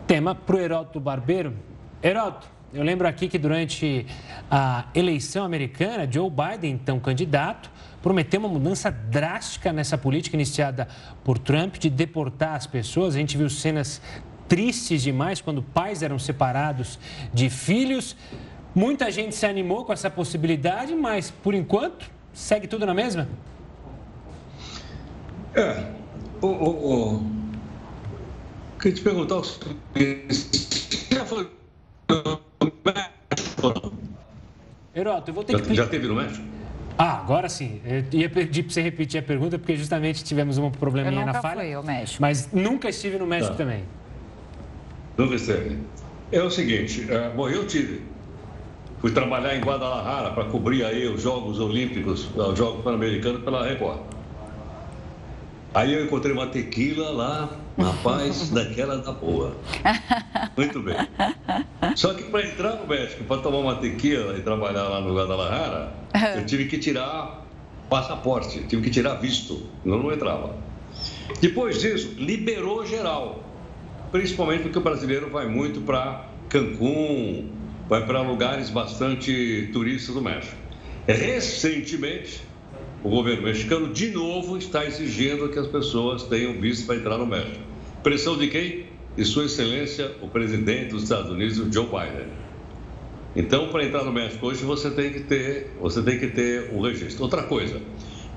Tema 0.07 0.35
para 0.35 0.57
o 0.57 0.59
Heródoto 0.59 1.01
Barbeiro. 1.01 1.55
Heródoto, 2.03 2.47
eu 2.73 2.85
lembro 2.85 3.09
aqui 3.09 3.29
que 3.29 3.39
durante 3.39 4.07
a 4.51 4.87
eleição 4.95 5.45
americana, 5.45 6.09
Joe 6.11 6.31
Biden, 6.31 6.73
então 6.73 7.01
candidato, 7.01 7.71
prometeu 8.01 8.39
uma 8.39 8.49
mudança 8.49 8.91
drástica 8.91 9.73
nessa 9.73 9.99
política 9.99 10.37
iniciada 10.37 10.87
por 11.25 11.37
Trump 11.39 11.77
de 11.77 11.91
deportar 11.91 12.55
as 12.55 12.67
pessoas. 12.67 13.15
A 13.15 13.19
gente 13.19 13.37
viu 13.37 13.51
cenas 13.51 14.01
tristes 14.49 15.03
demais 15.03 15.41
quando 15.41 15.63
pais 15.63 16.03
eram 16.03 16.19
separados 16.19 16.99
de 17.35 17.51
filhos. 17.51 18.17
Muita 18.75 19.11
gente 19.11 19.35
se 19.35 19.47
animou 19.47 19.85
com 19.85 19.93
essa 19.93 20.09
possibilidade, 20.09 20.95
mas 20.95 21.31
por 21.31 21.55
enquanto 21.55 22.09
segue 22.33 22.69
tudo 22.69 22.87
na 22.87 22.95
mesma? 22.95 23.29
É. 25.55 25.87
O, 26.41 26.47
o. 26.47 27.23
Queria 28.79 28.97
te 28.97 29.03
perguntar 29.03 29.37
o 29.37 29.45
seguinte. 29.45 30.51
Heroto, 34.95 35.31
eu 35.31 35.35
vou 35.35 35.45
ter 35.45 35.53
já, 35.53 35.65
que. 35.65 35.75
Já 35.75 35.87
teve 35.87 36.09
no 36.09 36.15
México? 36.15 36.45
Ah, 36.99 37.19
agora 37.19 37.49
sim. 37.49 37.81
Eu 37.85 38.05
ia 38.13 38.29
pedir 38.29 38.65
para 38.65 38.73
você 38.73 38.83
repetir 38.83 39.21
a 39.21 39.23
pergunta, 39.23 39.59
porque 39.59 39.77
justamente 39.77 40.23
tivemos 40.23 40.59
um 40.59 40.71
probleminha 40.71 41.25
na 41.25 41.41
falha. 41.41 41.65
Eu 41.65 41.81
nunca 41.81 41.85
fui 41.85 41.93
ao 41.93 41.99
México. 41.99 42.21
Mas 42.21 42.53
nunca 42.53 42.89
estive 42.89 43.19
no 43.19 43.27
México 43.27 43.53
tá. 43.53 43.59
também. 43.59 43.85
Nunca 45.17 45.35
esteve. 45.35 45.79
É 46.33 46.43
o 46.43 46.51
seguinte, 46.51 47.07
é, 47.11 47.31
bom, 47.31 47.49
eu 47.49 47.67
tive. 47.67 48.03
Fui 49.01 49.11
trabalhar 49.13 49.57
em 49.57 49.61
Guadalajara 49.61 50.31
para 50.33 50.45
cobrir 50.45 50.85
aí 50.85 51.09
os 51.09 51.23
Jogos 51.23 51.59
Olímpicos, 51.59 52.29
os 52.37 52.59
Jogos 52.59 52.85
Pan-Americanos 52.85 53.43
pela 53.43 53.67
Record. 53.67 54.01
Aí 55.73 55.95
eu 55.95 56.05
encontrei 56.05 56.33
uma 56.33 56.49
tequila 56.49 57.11
lá, 57.11 57.49
rapaz, 57.83 58.51
daquela 58.51 58.99
da 58.99 59.13
boa. 59.13 59.57
Muito 60.57 60.83
bem. 60.83 60.97
Só 61.97 62.15
que 62.15 62.25
para 62.25 62.47
entrar 62.47 62.77
no 62.77 62.87
México, 62.87 63.25
para 63.25 63.41
tomar 63.41 63.59
uma 63.59 63.77
tequila 63.77 64.37
e 64.37 64.43
trabalhar 64.43 64.85
lá 64.85 65.01
no 65.01 65.15
Guadalajara, 65.15 65.93
eu 66.37 66.47
tive 66.47 66.67
que 66.67 66.79
tirar 66.79 67.47
passaporte, 67.89 68.63
tive 68.69 68.83
que 68.83 68.91
tirar 68.91 69.15
visto, 69.15 69.67
não, 69.85 69.99
não 69.99 70.13
entrava. 70.13 70.55
Depois 71.41 71.81
disso, 71.81 72.15
liberou 72.19 72.87
geral, 72.87 73.45
principalmente 74.13 74.63
porque 74.63 74.79
o 74.79 74.83
brasileiro 74.83 75.31
vai 75.31 75.47
muito 75.47 75.81
para 75.81 76.27
Cancún, 76.49 77.49
vai 77.89 78.05
para 78.07 78.23
lugares 78.23 78.71
bastante 78.71 79.71
turistas 79.73 80.15
do 80.15 80.23
México. 80.23 80.57
Recentemente, 81.07 82.43
o 83.03 83.09
governo 83.09 83.43
mexicano 83.43 83.93
de 83.93 84.11
novo 84.11 84.57
está 84.57 84.85
exigindo 84.85 85.49
que 85.49 85.59
as 85.59 85.67
pessoas 85.67 86.25
tenham 86.25 86.61
visto 86.61 86.87
para 86.87 86.97
entrar 86.97 87.19
no 87.19 87.27
México. 87.27 87.70
Pressão 88.03 88.39
de 88.39 88.49
quem? 88.49 88.87
De 89.15 89.25
Sua 89.27 89.45
Excelência, 89.45 90.13
o 90.23 90.29
presidente 90.29 90.91
dos 90.91 91.03
Estados 91.03 91.31
Unidos, 91.31 91.57
Joe 91.75 91.85
Biden. 91.85 92.29
Então, 93.37 93.69
para 93.69 93.85
entrar 93.85 94.05
no 94.05 94.13
México 94.13 94.47
hoje, 94.47 94.65
você 94.65 94.91
tem 94.91 95.13
que 95.13 95.21
ter, 95.21 95.77
você 95.79 96.03
tem 96.03 96.19
que 96.19 96.29
ter 96.29 96.71
o 96.73 96.81
registro. 96.81 97.23
Outra 97.25 97.43
coisa, 97.43 97.81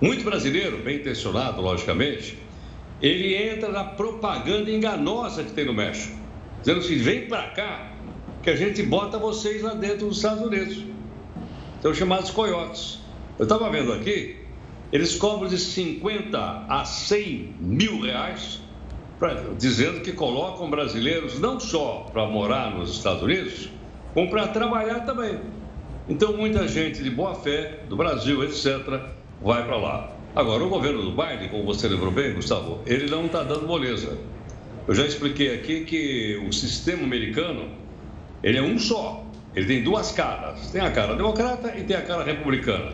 muito 0.01 0.25
brasileiro, 0.25 0.79
bem 0.79 0.97
intencionado, 0.97 1.61
logicamente, 1.61 2.37
ele 3.01 3.35
entra 3.35 3.69
na 3.69 3.85
propaganda 3.85 4.69
enganosa 4.69 5.43
que 5.43 5.53
tem 5.53 5.65
no 5.65 5.73
México, 5.73 6.17
dizendo 6.59 6.79
assim: 6.79 6.97
vem 6.97 7.27
para 7.27 7.49
cá, 7.51 7.93
que 8.41 8.49
a 8.49 8.55
gente 8.55 8.83
bota 8.83 9.17
vocês 9.17 9.61
lá 9.61 9.73
dentro 9.73 10.07
dos 10.07 10.17
Estados 10.17 10.43
Unidos. 10.45 10.83
São 11.81 11.93
chamados 11.93 12.31
coiotes. 12.31 12.99
Eu 13.39 13.43
estava 13.43 13.69
vendo 13.69 13.93
aqui, 13.93 14.37
eles 14.91 15.15
cobram 15.15 15.47
de 15.47 15.57
50 15.57 16.65
a 16.67 16.83
100 16.85 17.55
mil 17.59 18.01
reais, 18.01 18.61
dizendo 19.57 20.01
que 20.01 20.11
colocam 20.11 20.69
brasileiros 20.69 21.39
não 21.39 21.59
só 21.59 22.07
para 22.11 22.25
morar 22.25 22.71
nos 22.71 22.91
Estados 22.91 23.23
Unidos, 23.23 23.69
como 24.13 24.29
para 24.29 24.47
trabalhar 24.47 25.01
também. 25.01 25.39
Então, 26.07 26.35
muita 26.35 26.67
gente 26.67 27.01
de 27.01 27.09
boa 27.09 27.33
fé, 27.35 27.79
do 27.87 27.95
Brasil, 27.95 28.43
etc., 28.43 29.01
vai 29.41 29.65
para 29.65 29.77
lá. 29.77 30.11
Agora, 30.35 30.63
o 30.63 30.69
governo 30.69 31.01
do 31.03 31.11
Biden, 31.11 31.49
como 31.49 31.63
você 31.63 31.87
lembrou 31.87 32.11
bem, 32.11 32.33
Gustavo, 32.33 32.81
ele 32.85 33.09
não 33.09 33.25
está 33.25 33.43
dando 33.43 33.67
moleza. 33.67 34.17
Eu 34.87 34.93
já 34.93 35.05
expliquei 35.05 35.53
aqui 35.53 35.85
que 35.85 36.43
o 36.47 36.51
sistema 36.51 37.03
americano, 37.03 37.69
ele 38.43 38.57
é 38.57 38.61
um 38.61 38.77
só. 38.77 39.23
Ele 39.55 39.65
tem 39.65 39.83
duas 39.83 40.11
caras. 40.11 40.71
Tem 40.71 40.81
a 40.81 40.91
cara 40.91 41.15
democrata 41.15 41.73
e 41.77 41.83
tem 41.83 41.95
a 41.95 42.01
cara 42.01 42.23
republicana. 42.23 42.93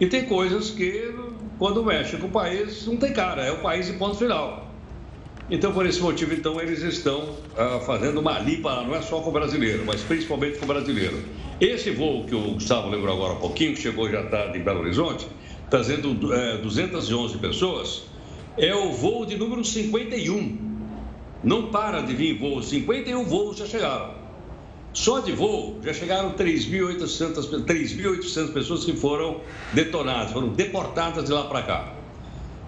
E 0.00 0.06
tem 0.06 0.24
coisas 0.24 0.70
que, 0.70 1.14
quando 1.58 1.84
mexe 1.84 2.16
com 2.16 2.26
o 2.26 2.30
país, 2.30 2.86
não 2.86 2.96
tem 2.96 3.12
cara, 3.12 3.42
é 3.42 3.52
o 3.52 3.58
país 3.58 3.88
e 3.88 3.92
ponto 3.92 4.16
final. 4.16 4.69
Então, 5.50 5.72
por 5.72 5.84
esse 5.84 6.00
motivo, 6.00 6.32
então, 6.32 6.60
eles 6.60 6.80
estão 6.80 7.36
ah, 7.56 7.80
fazendo 7.84 8.20
uma 8.20 8.38
limpa, 8.38 8.84
não 8.84 8.94
é 8.94 9.02
só 9.02 9.20
com 9.20 9.30
o 9.30 9.32
brasileiro, 9.32 9.82
mas 9.84 10.00
principalmente 10.00 10.58
com 10.58 10.64
o 10.64 10.68
brasileiro. 10.68 11.20
Esse 11.60 11.90
voo 11.90 12.24
que 12.24 12.36
o 12.36 12.52
Gustavo 12.52 12.88
lembrou 12.88 13.16
agora 13.16 13.32
há 13.32 13.36
pouquinho, 13.36 13.74
que 13.74 13.82
chegou 13.82 14.08
já 14.08 14.22
tarde 14.22 14.58
em 14.58 14.62
Belo 14.62 14.80
Horizonte, 14.80 15.26
trazendo 15.68 16.32
é, 16.32 16.58
211 16.58 17.36
pessoas, 17.38 18.04
é 18.56 18.72
o 18.72 18.92
voo 18.92 19.26
de 19.26 19.36
número 19.36 19.64
51. 19.64 20.56
Não 21.42 21.66
para 21.66 22.00
de 22.00 22.14
vir 22.14 22.38
voo, 22.38 22.62
51 22.62 23.24
voos 23.24 23.58
já 23.58 23.66
chegaram. 23.66 24.14
Só 24.92 25.18
de 25.18 25.32
voo 25.32 25.80
já 25.82 25.92
chegaram 25.92 26.32
3.800 26.32 28.52
pessoas 28.52 28.84
que 28.84 28.92
foram 28.92 29.40
detonadas, 29.72 30.30
foram 30.30 30.50
deportadas 30.50 31.24
de 31.24 31.32
lá 31.32 31.42
para 31.44 31.62
cá. 31.62 31.99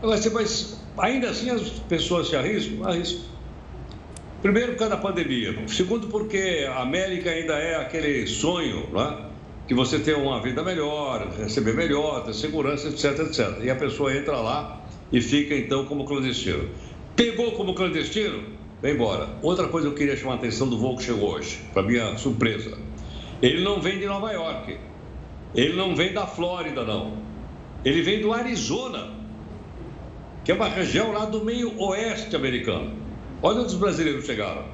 Agora, 0.03 0.21
mas 0.33 0.81
ainda 0.99 1.31
assim 1.31 1.49
as 1.51 1.63
pessoas 1.89 2.29
se 2.29 2.37
arriscam? 2.37 2.85
Arriscam. 2.85 3.23
Primeiro, 4.43 4.73
por 4.73 4.79
causa 4.79 4.97
da 4.97 5.01
pandemia. 5.01 5.57
Segundo, 5.69 6.09
porque 6.09 6.67
a 6.69 6.83
América 6.83 7.31
ainda 7.31 7.55
é 7.55 7.77
aquele 7.77 8.27
sonho, 8.27 8.89
né? 8.93 9.27
que 9.69 9.75
você 9.75 10.01
tem 10.01 10.15
uma 10.15 10.41
vida 10.43 10.63
melhor, 10.63 11.29
receber 11.39 11.75
melhor, 11.75 12.25
ter 12.25 12.35
segurança, 12.35 12.89
etc, 12.89 13.21
etc. 13.21 13.63
E 13.63 13.71
a 13.71 13.77
pessoa 13.77 14.15
entra 14.15 14.37
lá 14.37 14.85
e 15.13 15.21
fica 15.21 15.55
então 15.55 15.85
como 15.85 16.05
clandestino. 16.05 16.69
Pegou 17.15 17.53
como 17.53 17.75
clandestino? 17.75 18.43
Vem 18.83 18.95
embora. 18.95 19.29
Outra 19.41 19.69
coisa 19.69 19.87
que 19.87 19.95
eu 19.95 19.97
queria 19.97 20.17
chamar 20.17 20.33
a 20.33 20.37
atenção 20.37 20.69
do 20.69 20.77
voo 20.77 20.97
que 20.97 21.05
chegou 21.05 21.31
hoje, 21.35 21.61
para 21.73 21.85
minha 21.85 22.17
surpresa. 22.19 22.77
Ele 23.41 23.63
não 23.63 23.81
vem 23.81 24.01
de 24.01 24.07
Nova 24.07 24.33
York. 24.33 24.77
Ele 25.55 25.75
não 25.75 25.95
vem 25.95 26.13
da 26.13 26.27
Flórida, 26.27 26.85
não. 26.85 27.17
Ele 27.85 28.03
vem 28.03 28.21
do 28.21 28.33
Arizona, 28.33 29.22
que 30.45 30.51
é 30.51 30.55
uma 30.55 30.69
região 30.69 31.13
lá 31.13 31.25
do 31.25 31.45
meio 31.45 31.81
oeste 31.81 32.35
americano. 32.35 32.93
Olha 33.43 33.61
onde 33.61 33.69
os 33.69 33.75
brasileiros 33.75 34.25
chegaram. 34.25 34.65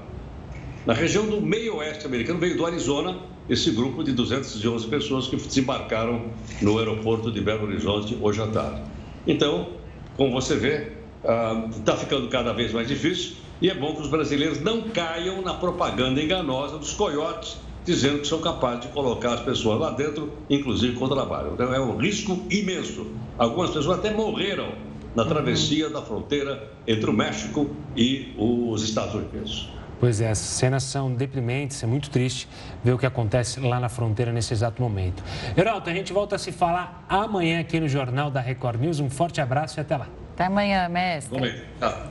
Na 0.86 0.94
região 0.94 1.26
do 1.26 1.40
meio 1.40 1.76
oeste 1.76 2.06
americano, 2.06 2.38
veio 2.38 2.56
do 2.56 2.64
Arizona 2.64 3.18
esse 3.48 3.70
grupo 3.70 4.02
de 4.02 4.12
211 4.12 4.86
pessoas 4.88 5.26
que 5.26 5.36
desembarcaram 5.36 6.30
no 6.60 6.78
aeroporto 6.78 7.30
de 7.30 7.40
Belo 7.40 7.66
Horizonte 7.66 8.16
hoje 8.20 8.42
à 8.42 8.46
tarde. 8.46 8.82
Então, 9.26 9.68
como 10.16 10.32
você 10.32 10.56
vê, 10.56 10.92
está 11.22 11.92
ah, 11.92 11.96
ficando 11.96 12.28
cada 12.28 12.52
vez 12.52 12.72
mais 12.72 12.88
difícil 12.88 13.36
e 13.60 13.68
é 13.68 13.74
bom 13.74 13.94
que 13.94 14.02
os 14.02 14.08
brasileiros 14.08 14.60
não 14.60 14.82
caiam 14.82 15.42
na 15.42 15.54
propaganda 15.54 16.22
enganosa 16.22 16.78
dos 16.78 16.92
coiotes, 16.92 17.58
dizendo 17.84 18.20
que 18.20 18.26
são 18.26 18.40
capazes 18.40 18.82
de 18.82 18.88
colocar 18.88 19.34
as 19.34 19.40
pessoas 19.40 19.80
lá 19.80 19.90
dentro, 19.90 20.32
inclusive 20.48 20.94
com 20.96 21.08
trabalho. 21.08 21.52
Então, 21.54 21.72
é 21.74 21.80
um 21.80 21.96
risco 21.96 22.38
imenso. 22.50 23.06
Algumas 23.36 23.70
pessoas 23.70 23.98
até 23.98 24.12
morreram 24.12 24.87
na 25.18 25.24
travessia 25.24 25.88
uhum. 25.88 25.92
da 25.92 26.00
fronteira 26.00 26.70
entre 26.86 27.10
o 27.10 27.12
México 27.12 27.68
e 27.96 28.32
os 28.38 28.84
Estados 28.84 29.16
Unidos. 29.16 29.68
Pois 29.98 30.20
é, 30.20 30.30
as 30.30 30.38
cenas 30.38 30.84
são 30.84 31.12
deprimentes, 31.12 31.82
é 31.82 31.88
muito 31.88 32.08
triste 32.08 32.48
ver 32.84 32.92
o 32.92 32.98
que 32.98 33.04
acontece 33.04 33.58
lá 33.58 33.80
na 33.80 33.88
fronteira 33.88 34.32
nesse 34.32 34.54
exato 34.54 34.80
momento. 34.80 35.20
Heraldo, 35.56 35.90
a 35.90 35.92
gente 35.92 36.12
volta 36.12 36.36
a 36.36 36.38
se 36.38 36.52
falar 36.52 37.04
amanhã 37.08 37.58
aqui 37.58 37.80
no 37.80 37.88
Jornal 37.88 38.30
da 38.30 38.40
Record 38.40 38.80
News. 38.80 39.00
Um 39.00 39.10
forte 39.10 39.40
abraço 39.40 39.80
e 39.80 39.82
até 39.82 39.96
lá. 39.96 40.06
Até 40.34 40.44
amanhã, 40.44 40.88
mestre. 40.88 41.36
Vamos 41.36 41.52
aí. 41.52 41.64
Tá. 41.80 42.06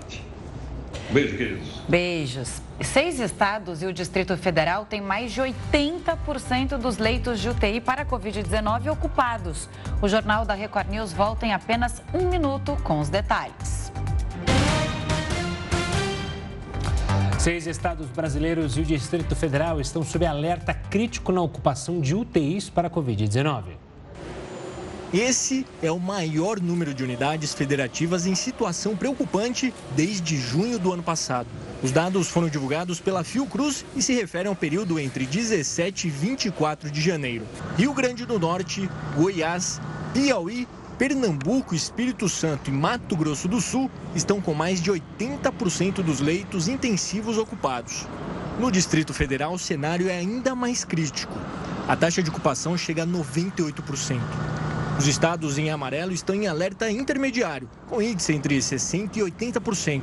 Beijo, 1.09 1.37
queridos. 1.37 1.81
Beijos. 1.87 2.61
Seis 2.81 3.19
estados 3.19 3.81
e 3.81 3.85
o 3.85 3.93
Distrito 3.93 4.35
Federal 4.35 4.85
têm 4.85 4.99
mais 4.99 5.31
de 5.31 5.41
80% 5.41 6.77
dos 6.77 6.97
leitos 6.97 7.39
de 7.39 7.49
UTI 7.49 7.79
para 7.79 8.01
a 8.01 8.05
Covid-19 8.05 8.91
ocupados. 8.91 9.69
O 10.01 10.07
Jornal 10.07 10.45
da 10.45 10.53
Record 10.53 10.89
News 10.89 11.13
volta 11.13 11.45
em 11.45 11.53
apenas 11.53 12.01
um 12.13 12.29
minuto 12.29 12.77
com 12.83 12.99
os 12.99 13.09
detalhes. 13.09 13.91
Seis 17.39 17.65
estados 17.65 18.07
brasileiros 18.07 18.77
e 18.77 18.81
o 18.81 18.83
Distrito 18.83 19.33
Federal 19.33 19.79
estão 19.79 20.03
sob 20.03 20.25
alerta 20.25 20.73
crítico 20.73 21.31
na 21.31 21.41
ocupação 21.41 22.01
de 22.01 22.13
UTIs 22.13 22.69
para 22.69 22.89
a 22.89 22.91
Covid-19. 22.91 23.86
Esse 25.13 25.65
é 25.81 25.89
o 25.89 25.99
maior 25.99 26.59
número 26.59 26.93
de 26.93 27.01
unidades 27.01 27.53
federativas 27.53 28.25
em 28.25 28.35
situação 28.35 28.95
preocupante 28.95 29.73
desde 29.95 30.35
junho 30.35 30.77
do 30.77 30.91
ano 30.91 31.01
passado. 31.01 31.47
Os 31.81 31.91
dados 31.91 32.27
foram 32.27 32.49
divulgados 32.49 32.99
pela 32.99 33.23
Fiocruz 33.23 33.85
e 33.95 34.01
se 34.01 34.13
referem 34.13 34.49
ao 34.49 34.55
período 34.55 34.99
entre 34.99 35.25
17 35.25 36.07
e 36.07 36.09
24 36.09 36.91
de 36.91 36.99
janeiro. 36.99 37.45
Rio 37.77 37.93
Grande 37.93 38.25
do 38.25 38.37
Norte, 38.37 38.89
Goiás, 39.15 39.79
Piauí 40.13 40.67
Pernambuco, 40.97 41.75
Espírito 41.75 42.27
Santo 42.27 42.71
e 42.71 42.73
Mato 42.73 43.15
Grosso 43.15 43.47
do 43.47 43.61
Sul 43.61 43.89
estão 44.15 44.41
com 44.41 44.55
mais 44.55 44.81
de 44.81 44.91
80% 44.91 46.01
dos 46.01 46.19
leitos 46.19 46.67
intensivos 46.67 47.37
ocupados. 47.37 48.05
No 48.59 48.71
Distrito 48.71 49.13
Federal, 49.13 49.53
o 49.53 49.59
cenário 49.59 50.09
é 50.09 50.17
ainda 50.17 50.55
mais 50.55 50.83
crítico. 50.83 51.37
A 51.87 51.95
taxa 51.95 52.23
de 52.23 52.31
ocupação 52.31 52.75
chega 52.75 53.03
a 53.03 53.07
98%. 53.07 54.56
Os 54.97 55.05
estados 55.05 55.59
em 55.59 55.69
amarelo 55.69 56.11
estão 56.11 56.35
em 56.35 56.47
alerta 56.47 56.89
intermediário, 56.89 57.69
com 57.87 58.01
índice 58.01 58.33
entre 58.33 58.57
60% 58.57 59.17
e 59.17 59.19
80%. 59.21 60.01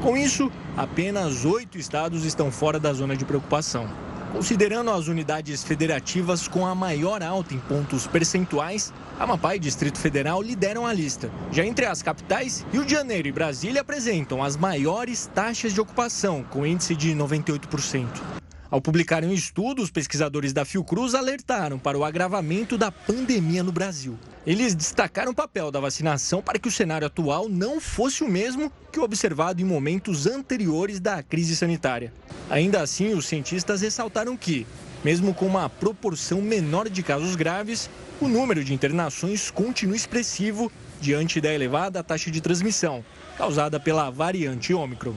Com 0.00 0.16
isso, 0.16 0.50
apenas 0.74 1.44
oito 1.44 1.76
estados 1.76 2.24
estão 2.24 2.50
fora 2.50 2.80
da 2.80 2.94
zona 2.94 3.14
de 3.14 3.26
preocupação. 3.26 3.86
Considerando 4.32 4.90
as 4.90 5.06
unidades 5.06 5.62
federativas 5.62 6.48
com 6.48 6.66
a 6.66 6.74
maior 6.74 7.22
alta 7.22 7.54
em 7.54 7.58
pontos 7.58 8.06
percentuais, 8.06 8.90
Amapá 9.20 9.54
e 9.54 9.58
Distrito 9.58 9.98
Federal 9.98 10.40
lideram 10.40 10.86
a 10.86 10.94
lista. 10.94 11.30
Já 11.52 11.66
entre 11.66 11.84
as 11.84 12.02
capitais, 12.02 12.64
Rio 12.72 12.86
de 12.86 12.92
Janeiro 12.92 13.28
e 13.28 13.32
Brasília 13.32 13.82
apresentam 13.82 14.42
as 14.42 14.56
maiores 14.56 15.30
taxas 15.34 15.74
de 15.74 15.80
ocupação, 15.82 16.42
com 16.48 16.66
índice 16.66 16.96
de 16.96 17.14
98%. 17.14 18.41
Ao 18.72 18.80
publicarem 18.80 19.28
um 19.28 19.34
estudo, 19.34 19.82
os 19.82 19.90
pesquisadores 19.90 20.54
da 20.54 20.64
Fiocruz 20.64 21.14
alertaram 21.14 21.78
para 21.78 21.98
o 21.98 22.02
agravamento 22.02 22.78
da 22.78 22.90
pandemia 22.90 23.62
no 23.62 23.70
Brasil. 23.70 24.18
Eles 24.46 24.74
destacaram 24.74 25.32
o 25.32 25.34
papel 25.34 25.70
da 25.70 25.78
vacinação 25.78 26.40
para 26.40 26.58
que 26.58 26.68
o 26.68 26.72
cenário 26.72 27.06
atual 27.06 27.50
não 27.50 27.78
fosse 27.78 28.24
o 28.24 28.28
mesmo 28.30 28.72
que 28.90 28.98
o 28.98 29.02
observado 29.02 29.60
em 29.60 29.64
momentos 29.66 30.26
anteriores 30.26 31.00
da 31.00 31.22
crise 31.22 31.54
sanitária. 31.54 32.14
Ainda 32.48 32.80
assim, 32.80 33.12
os 33.12 33.26
cientistas 33.26 33.82
ressaltaram 33.82 34.38
que, 34.38 34.66
mesmo 35.04 35.34
com 35.34 35.46
uma 35.46 35.68
proporção 35.68 36.40
menor 36.40 36.88
de 36.88 37.02
casos 37.02 37.36
graves, 37.36 37.90
o 38.22 38.26
número 38.26 38.64
de 38.64 38.72
internações 38.72 39.50
continua 39.50 39.96
expressivo 39.96 40.72
diante 40.98 41.42
da 41.42 41.52
elevada 41.52 42.02
taxa 42.02 42.30
de 42.30 42.40
transmissão 42.40 43.04
causada 43.36 43.78
pela 43.78 44.08
variante 44.08 44.72
Ômicron. 44.72 45.14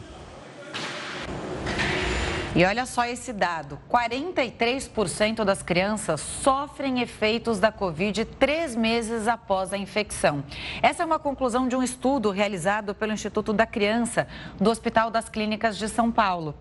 E 2.56 2.64
olha 2.64 2.86
só 2.86 3.04
esse 3.04 3.34
dado: 3.34 3.78
43% 3.92 5.44
das 5.44 5.62
crianças 5.62 6.22
sofrem 6.22 7.02
efeitos 7.02 7.60
da 7.60 7.70
Covid 7.70 8.24
três 8.24 8.74
meses 8.78 9.28
após 9.28 9.74
a 9.74 9.78
infecção. 9.78 10.42
Essa 10.82 11.04
é 11.04 11.06
uma 11.06 11.20
conclusão 11.20 11.68
de 11.68 11.76
um 11.76 11.84
estudo 11.84 12.32
realizado 12.32 12.96
pelo 12.96 13.12
Instituto 13.12 13.52
da 13.52 13.66
Criança 13.66 14.26
do 14.58 14.70
Hospital 14.70 15.12
das 15.12 15.28
Clínicas 15.28 15.78
de 15.78 15.90
São 15.90 16.10
Paulo. 16.10 16.56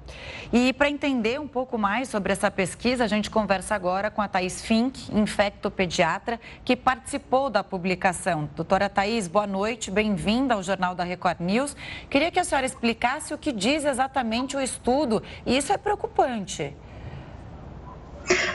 E 0.53 0.72
para 0.72 0.90
entender 0.90 1.40
um 1.40 1.47
pouco 1.47 1.78
mais 1.78 2.09
sobre 2.09 2.32
essa 2.32 2.51
pesquisa, 2.51 3.05
a 3.05 3.09
gente 3.09 3.30
conversa 3.30 3.76
agora 3.76 4.11
com 4.11 4.20
a 4.20 4.26
Thais 4.26 4.62
Fink, 4.62 5.16
infectopediatra, 5.16 6.40
que 6.64 6.74
participou 6.74 7.49
da 7.49 7.62
publicação. 7.62 8.51
Doutora 8.57 8.88
Thais, 8.88 9.28
boa 9.28 9.47
noite, 9.47 9.92
bem-vinda 9.92 10.55
ao 10.55 10.62
Jornal 10.62 10.97
da 10.97 11.05
Record 11.05 11.38
News. 11.38 11.76
Queria 12.11 12.32
que 12.32 12.40
a 12.40 12.45
senhora 12.45 12.66
explicasse 12.66 13.32
o 13.32 13.38
que 13.38 13.53
diz 13.53 13.84
exatamente 13.84 14.57
o 14.57 14.61
estudo. 14.61 15.22
E 15.47 15.57
isso 15.57 15.72
é 15.72 15.84
preocupante. 15.85 16.74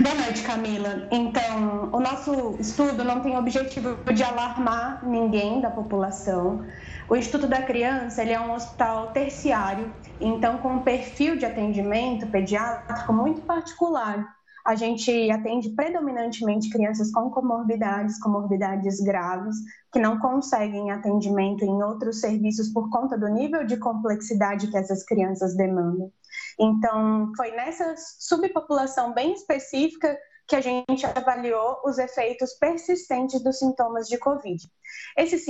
Boa 0.02 0.16
noite, 0.16 0.42
Camila. 0.44 1.08
Então, 1.12 1.90
o 1.94 2.00
nosso 2.00 2.58
estudo 2.60 3.04
não 3.04 3.22
tem 3.22 3.38
objetivo 3.38 3.96
de 4.12 4.24
alarmar 4.24 5.08
ninguém 5.08 5.62
da 5.62 5.70
população. 5.70 6.66
O 7.08 7.16
Instituto 7.16 7.48
da 7.48 7.62
Criança 7.62 8.24
ele 8.24 8.34
é 8.34 8.40
um 8.40 8.52
hospital 8.54 9.12
terciário, 9.12 9.94
então 10.20 10.58
com 10.58 10.70
um 10.76 10.82
perfil 10.82 11.38
de 11.38 11.46
atendimento 11.46 12.26
pediátrico 12.28 13.14
muito 13.14 13.42
particular. 13.42 14.28
A 14.66 14.76
gente 14.76 15.32
atende 15.32 15.70
predominantemente 15.70 16.70
crianças 16.70 17.12
com 17.12 17.30
comorbidades, 17.30 18.20
comorbidades 18.20 19.00
graves, 19.00 19.56
que 19.92 20.00
não 20.00 20.20
conseguem 20.20 20.92
atendimento 20.92 21.64
em 21.64 21.82
outros 21.84 22.20
serviços 22.20 22.70
por 22.70 22.90
conta 22.90 23.18
do 23.18 23.28
nível 23.28 23.66
de 23.66 23.78
complexidade 23.78 24.68
que 24.68 24.78
essas 24.78 25.04
crianças 25.04 25.56
demandam. 25.56 26.12
Então, 26.60 27.32
foi 27.38 27.52
nessa 27.52 27.96
subpopulação 27.98 29.14
bem 29.14 29.34
específica 29.34 30.18
que 30.46 30.56
a 30.56 30.62
gente 30.62 31.06
avaliou 31.06 31.80
os 31.86 32.00
efeitos 32.00 32.54
persistentes 32.56 33.42
dos 33.42 33.60
sintomas 33.60 34.08
de 34.08 34.18
Covid. 34.18 34.60
Esses, 35.16 35.46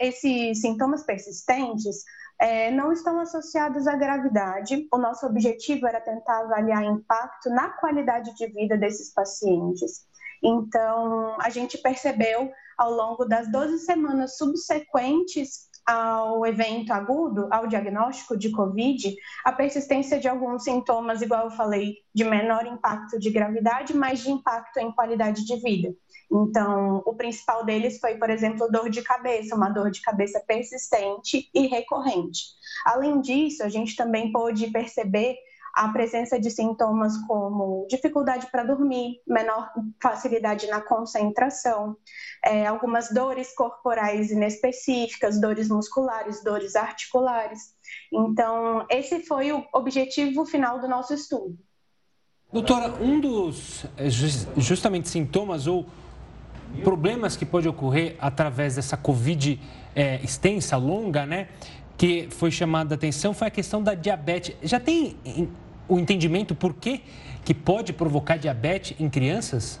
esses 0.00 0.60
sintomas 0.60 1.04
persistentes 1.04 2.04
é, 2.40 2.70
não 2.70 2.92
estão 2.92 3.18
associados 3.20 3.86
à 3.88 3.96
gravidade. 3.96 4.86
O 4.92 4.96
nosso 4.96 5.26
objetivo 5.26 5.86
era 5.88 6.00
tentar 6.00 6.40
avaliar 6.42 6.84
impacto 6.84 7.50
na 7.50 7.70
qualidade 7.70 8.34
de 8.36 8.46
vida 8.46 8.78
desses 8.78 9.12
pacientes. 9.12 10.06
Então, 10.42 11.36
a 11.40 11.50
gente 11.50 11.76
percebeu 11.78 12.50
ao 12.78 12.92
longo 12.92 13.24
das 13.24 13.50
12 13.50 13.80
semanas 13.80 14.36
subsequentes 14.36 15.68
ao 15.86 16.46
evento 16.46 16.92
agudo, 16.92 17.48
ao 17.50 17.66
diagnóstico 17.66 18.36
de 18.36 18.50
Covid, 18.50 19.14
a 19.44 19.52
persistência 19.52 20.18
de 20.18 20.28
alguns 20.28 20.64
sintomas, 20.64 21.20
igual 21.20 21.44
eu 21.44 21.50
falei, 21.50 21.96
de 22.14 22.24
menor 22.24 22.66
impacto 22.66 23.18
de 23.18 23.30
gravidade, 23.30 23.94
mas 23.94 24.20
de 24.20 24.30
impacto 24.30 24.78
em 24.78 24.92
qualidade 24.92 25.44
de 25.44 25.56
vida. 25.56 25.94
Então, 26.30 27.02
o 27.06 27.14
principal 27.14 27.64
deles 27.64 28.00
foi, 28.00 28.16
por 28.16 28.30
exemplo, 28.30 28.70
dor 28.70 28.88
de 28.88 29.02
cabeça, 29.02 29.54
uma 29.54 29.68
dor 29.68 29.90
de 29.90 30.00
cabeça 30.00 30.42
persistente 30.46 31.50
e 31.54 31.66
recorrente. 31.66 32.42
Além 32.84 33.20
disso, 33.20 33.62
a 33.62 33.68
gente 33.68 33.94
também 33.94 34.32
pôde 34.32 34.68
perceber 34.68 35.36
a 35.74 35.88
presença 35.88 36.38
de 36.38 36.50
sintomas 36.50 37.16
como 37.26 37.86
dificuldade 37.90 38.46
para 38.50 38.62
dormir, 38.62 39.20
menor 39.26 39.72
facilidade 40.00 40.68
na 40.68 40.80
concentração, 40.80 41.96
é, 42.44 42.66
algumas 42.66 43.12
dores 43.12 43.52
corporais 43.54 44.30
inespecíficas, 44.30 45.40
dores 45.40 45.68
musculares, 45.68 46.42
dores 46.44 46.76
articulares. 46.76 47.74
Então, 48.12 48.86
esse 48.88 49.20
foi 49.20 49.52
o 49.52 49.64
objetivo 49.72 50.44
final 50.44 50.80
do 50.80 50.88
nosso 50.88 51.12
estudo. 51.12 51.58
Doutora, 52.52 52.94
um 53.02 53.18
dos 53.18 53.84
justamente 54.56 55.08
sintomas 55.08 55.66
ou 55.66 55.84
problemas 56.84 57.36
que 57.36 57.44
pode 57.44 57.68
ocorrer 57.68 58.16
através 58.20 58.76
dessa 58.76 58.96
Covid 58.96 59.60
é, 59.94 60.20
extensa, 60.22 60.76
longa, 60.76 61.26
né? 61.26 61.48
Que 61.96 62.28
foi 62.30 62.50
chamada 62.50 62.94
a 62.94 62.96
atenção 62.96 63.34
foi 63.34 63.48
a 63.48 63.50
questão 63.50 63.82
da 63.82 63.94
diabetes. 63.94 64.56
Já 64.62 64.78
tem 64.78 65.16
o 65.88 65.98
entendimento 65.98 66.54
por 66.54 66.74
que, 66.74 67.02
que 67.44 67.54
pode 67.54 67.92
provocar 67.92 68.36
diabetes 68.36 68.98
em 69.00 69.08
crianças? 69.08 69.80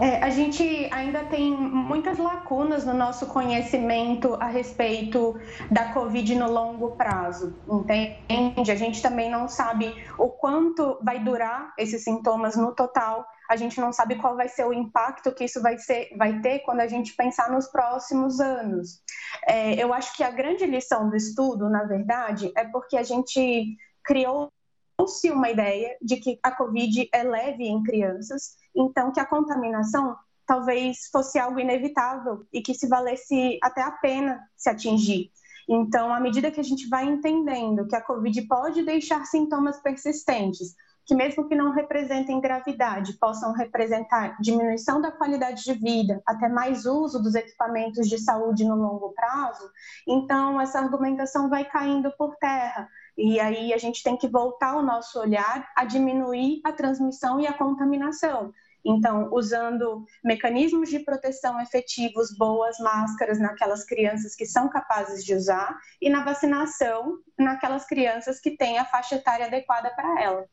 É, 0.00 0.22
a 0.22 0.30
gente 0.30 0.88
ainda 0.92 1.24
tem 1.24 1.50
muitas 1.52 2.18
lacunas 2.18 2.84
no 2.84 2.94
nosso 2.94 3.26
conhecimento 3.26 4.34
a 4.40 4.46
respeito 4.46 5.38
da 5.70 5.92
Covid 5.92 6.34
no 6.34 6.50
longo 6.50 6.92
prazo, 6.92 7.54
entende? 7.68 8.70
A 8.70 8.76
gente 8.76 9.00
também 9.00 9.30
não 9.30 9.48
sabe 9.48 9.94
o 10.18 10.28
quanto 10.28 10.98
vai 11.02 11.18
durar 11.18 11.72
esses 11.78 12.02
sintomas 12.02 12.56
no 12.56 12.72
total, 12.74 13.24
a 13.48 13.56
gente 13.56 13.80
não 13.80 13.92
sabe 13.92 14.16
qual 14.16 14.36
vai 14.36 14.48
ser 14.48 14.64
o 14.64 14.72
impacto 14.72 15.32
que 15.32 15.44
isso 15.44 15.60
vai, 15.60 15.78
ser, 15.78 16.08
vai 16.16 16.40
ter 16.40 16.60
quando 16.60 16.80
a 16.80 16.86
gente 16.86 17.14
pensar 17.14 17.50
nos 17.50 17.68
próximos 17.68 18.40
anos. 18.40 19.02
É, 19.46 19.74
eu 19.74 19.92
acho 19.92 20.16
que 20.16 20.24
a 20.24 20.30
grande 20.30 20.64
lição 20.66 21.08
do 21.08 21.16
estudo, 21.16 21.68
na 21.68 21.84
verdade, 21.84 22.50
é 22.56 22.64
porque 22.64 22.96
a 22.96 23.02
gente 23.02 23.76
criou-se 24.04 25.30
uma 25.30 25.50
ideia 25.50 25.96
de 26.00 26.16
que 26.16 26.38
a 26.42 26.50
Covid 26.50 27.08
é 27.12 27.22
leve 27.22 27.64
em 27.64 27.82
crianças, 27.82 28.56
então 28.74 29.12
que 29.12 29.20
a 29.20 29.26
contaminação 29.26 30.16
talvez 30.46 31.08
fosse 31.10 31.38
algo 31.38 31.58
inevitável 31.58 32.46
e 32.52 32.60
que 32.60 32.74
se 32.74 32.86
valesse 32.86 33.58
até 33.62 33.82
a 33.82 33.90
pena 33.90 34.40
se 34.56 34.68
atingir. 34.68 35.30
Então, 35.68 36.12
à 36.12 36.20
medida 36.20 36.50
que 36.50 36.60
a 36.60 36.64
gente 36.64 36.88
vai 36.88 37.06
entendendo 37.06 37.86
que 37.86 37.96
a 37.96 38.02
Covid 38.02 38.42
pode 38.42 38.82
deixar 38.82 39.24
sintomas 39.24 39.80
persistentes, 39.80 40.74
que 41.06 41.14
mesmo 41.14 41.46
que 41.48 41.54
não 41.54 41.72
representem 41.72 42.40
gravidade, 42.40 43.14
possam 43.14 43.52
representar 43.52 44.36
diminuição 44.40 45.00
da 45.00 45.12
qualidade 45.12 45.62
de 45.62 45.74
vida, 45.74 46.22
até 46.26 46.48
mais 46.48 46.86
uso 46.86 47.22
dos 47.22 47.34
equipamentos 47.34 48.08
de 48.08 48.18
saúde 48.18 48.64
no 48.64 48.74
longo 48.74 49.12
prazo, 49.12 49.70
então 50.08 50.60
essa 50.60 50.78
argumentação 50.78 51.48
vai 51.48 51.64
caindo 51.64 52.10
por 52.16 52.36
terra 52.36 52.88
e 53.16 53.38
aí 53.38 53.72
a 53.72 53.78
gente 53.78 54.02
tem 54.02 54.16
que 54.16 54.28
voltar 54.28 54.76
o 54.76 54.82
nosso 54.82 55.18
olhar 55.20 55.68
a 55.76 55.84
diminuir 55.84 56.60
a 56.64 56.72
transmissão 56.72 57.40
e 57.40 57.46
a 57.46 57.52
contaminação. 57.52 58.52
Então, 58.84 59.30
usando 59.32 60.04
mecanismos 60.22 60.90
de 60.90 60.98
proteção 60.98 61.58
efetivos, 61.60 62.36
boas 62.36 62.78
máscaras 62.78 63.38
naquelas 63.40 63.84
crianças 63.84 64.34
que 64.34 64.44
são 64.44 64.68
capazes 64.68 65.24
de 65.24 65.34
usar 65.34 65.78
e 66.02 66.10
na 66.10 66.22
vacinação 66.22 67.18
naquelas 67.38 67.86
crianças 67.86 68.38
que 68.38 68.56
têm 68.56 68.78
a 68.78 68.84
faixa 68.84 69.14
etária 69.14 69.46
adequada 69.46 69.90
para 69.94 70.22
ela. 70.22 70.46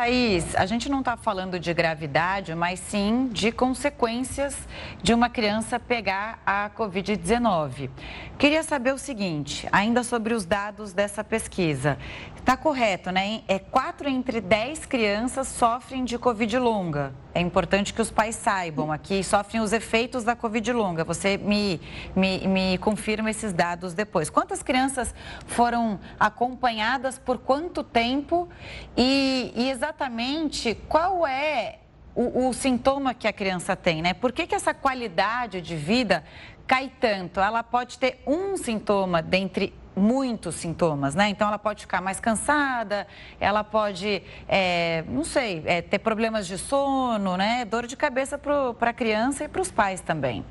Thaís, 0.00 0.56
a 0.56 0.64
gente 0.64 0.88
não 0.88 1.00
está 1.00 1.14
falando 1.14 1.60
de 1.60 1.74
gravidade, 1.74 2.54
mas 2.54 2.80
sim 2.80 3.28
de 3.30 3.52
consequências 3.52 4.56
de 5.02 5.12
uma 5.12 5.28
criança 5.28 5.78
pegar 5.78 6.40
a 6.46 6.70
Covid-19. 6.70 7.90
Queria 8.38 8.62
saber 8.62 8.94
o 8.94 8.98
seguinte, 8.98 9.68
ainda 9.70 10.02
sobre 10.02 10.32
os 10.32 10.46
dados 10.46 10.94
dessa 10.94 11.22
pesquisa. 11.22 11.98
Está 12.34 12.56
correto, 12.56 13.10
né? 13.10 13.42
É 13.46 13.58
4 13.58 14.08
entre 14.08 14.40
10 14.40 14.86
crianças 14.86 15.48
sofrem 15.48 16.02
de 16.02 16.16
Covid 16.16 16.58
longa. 16.58 17.12
É 17.34 17.40
importante 17.40 17.94
que 17.94 18.02
os 18.02 18.10
pais 18.10 18.34
saibam 18.34 18.90
aqui, 18.90 19.22
sofrem 19.22 19.60
os 19.60 19.72
efeitos 19.72 20.24
da 20.24 20.34
Covid 20.34 20.72
longa. 20.72 21.04
Você 21.04 21.36
me, 21.36 21.80
me, 22.14 22.46
me 22.46 22.78
confirma 22.78 23.30
esses 23.30 23.52
dados 23.52 23.94
depois. 23.94 24.28
Quantas 24.28 24.62
crianças 24.62 25.14
foram 25.46 26.00
acompanhadas 26.18 27.18
por 27.18 27.38
quanto 27.38 27.84
tempo 27.84 28.48
e, 28.96 29.52
e 29.54 29.70
exatamente 29.70 30.74
qual 30.88 31.26
é 31.26 31.78
o, 32.14 32.48
o, 32.48 32.52
sintoma 32.52 33.14
que 33.14 33.28
a 33.28 33.32
criança 33.32 33.76
tem, 33.76 34.02
né? 34.02 34.12
Por 34.12 34.32
que, 34.32 34.46
que 34.46 34.54
essa 34.54 34.74
qualidade 34.74 35.60
de 35.60 35.76
vida 35.76 36.24
cai 36.70 36.88
tanto? 37.00 37.40
Ela 37.40 37.64
pode 37.64 37.98
ter 37.98 38.22
um 38.24 38.56
sintoma 38.56 39.20
dentre 39.20 39.74
muitos 39.96 40.54
sintomas, 40.54 41.16
né? 41.16 41.28
Então 41.28 41.48
ela 41.48 41.58
pode 41.58 41.80
ficar 41.80 42.00
mais 42.00 42.20
cansada, 42.20 43.08
ela 43.40 43.64
pode, 43.64 44.22
é, 44.46 45.02
não 45.08 45.24
sei, 45.24 45.64
é, 45.66 45.82
ter 45.82 45.98
problemas 45.98 46.46
de 46.46 46.56
sono, 46.56 47.36
né? 47.36 47.64
Dor 47.64 47.88
de 47.88 47.96
cabeça 47.96 48.38
para 48.38 48.90
a 48.90 48.92
criança 48.92 49.42
e 49.42 49.48
para 49.48 49.60
os 49.60 49.68
pais 49.72 50.00
também. 50.00 50.44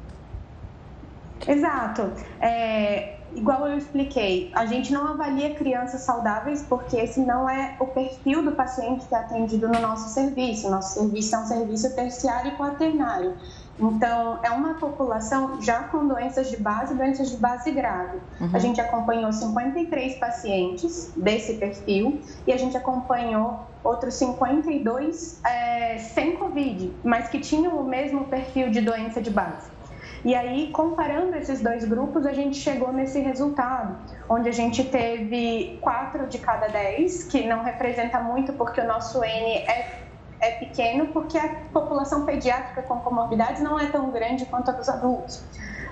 Exato. 1.48 2.12
É, 2.42 3.19
igual 3.36 3.68
eu 3.68 3.78
expliquei, 3.78 4.52
a 4.54 4.66
gente 4.66 4.92
não 4.92 5.08
avalia 5.08 5.54
crianças 5.56 6.02
saudáveis 6.02 6.66
porque 6.68 6.98
esse 6.98 7.20
não 7.20 7.50
é 7.50 7.76
o 7.80 7.88
perfil 7.88 8.44
do 8.44 8.52
paciente 8.54 9.06
que 9.08 9.16
é 9.16 9.18
atendido 9.18 9.68
no 9.68 9.80
nosso 9.80 10.10
serviço. 10.10 10.70
Nosso 10.70 10.96
serviço 10.96 11.36
é 11.36 11.40
um 11.40 11.46
serviço 11.46 11.96
terciário 11.96 12.54
e 12.54 12.56
quaternário. 12.56 13.34
Então, 13.80 14.40
é 14.44 14.52
uma 14.52 14.74
população 14.74 15.62
já 15.62 15.84
com 15.84 16.06
doenças 16.06 16.50
de 16.50 16.58
base, 16.58 16.94
doenças 16.94 17.32
de 17.32 17.38
base 17.38 17.72
grave. 17.72 18.18
Uhum. 18.42 18.50
A 18.52 18.60
gente 18.60 18.82
acompanhou 18.82 19.32
53 19.32 20.18
pacientes 20.18 21.14
desse 21.16 21.54
perfil 21.54 22.22
e 22.46 22.52
a 22.52 22.58
gente 22.58 22.76
acompanhou 22.76 23.62
outros 23.82 24.16
52 24.16 25.40
é, 25.46 25.98
sem 25.98 26.36
Covid, 26.36 26.94
mas 27.04 27.30
que 27.30 27.40
tinham 27.40 27.80
o 27.80 27.86
mesmo 27.86 28.26
perfil 28.26 28.70
de 28.70 28.82
doença 28.82 29.22
de 29.22 29.30
base. 29.30 29.79
E 30.24 30.36
aí, 30.36 30.72
comparando 30.72 31.36
esses 31.36 31.62
dois 31.62 31.86
grupos, 31.86 32.26
a 32.26 32.34
gente 32.34 32.58
chegou 32.58 32.92
nesse 32.92 33.20
resultado, 33.20 33.98
onde 34.30 34.50
a 34.50 34.52
gente 34.52 34.84
teve 34.84 35.80
4 35.82 36.28
de 36.28 36.40
cada 36.40 36.68
10, 36.68 37.26
que 37.26 37.48
não 37.48 37.64
representa 37.64 38.20
muito 38.20 38.54
porque 38.54 38.82
o 38.82 38.88
nosso 38.88 39.24
N 39.24 39.58
é 39.60 40.00
é 40.42 40.52
pequeno 40.52 41.08
porque 41.08 41.38
a 41.38 41.50
população 41.74 42.26
pediátrica 42.26 42.82
com 42.84 43.00
comorbidades 43.00 43.62
não 43.62 43.78
é 43.80 43.88
tão 43.88 44.10
grande 44.12 44.46
quanto 44.46 44.72
a 44.72 44.74
dos 44.74 44.88
adultos. 44.88 45.44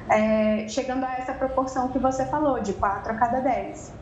É, 0.10 0.68
chegando 0.70 1.04
a 1.04 1.16
essa 1.16 1.34
proporção 1.34 1.90
que 1.90 2.00
você 2.00 2.26
falou, 2.26 2.62
de 2.62 2.74
4 2.74 3.12
a 3.12 3.16
cada 3.16 3.42
10. 3.42 3.94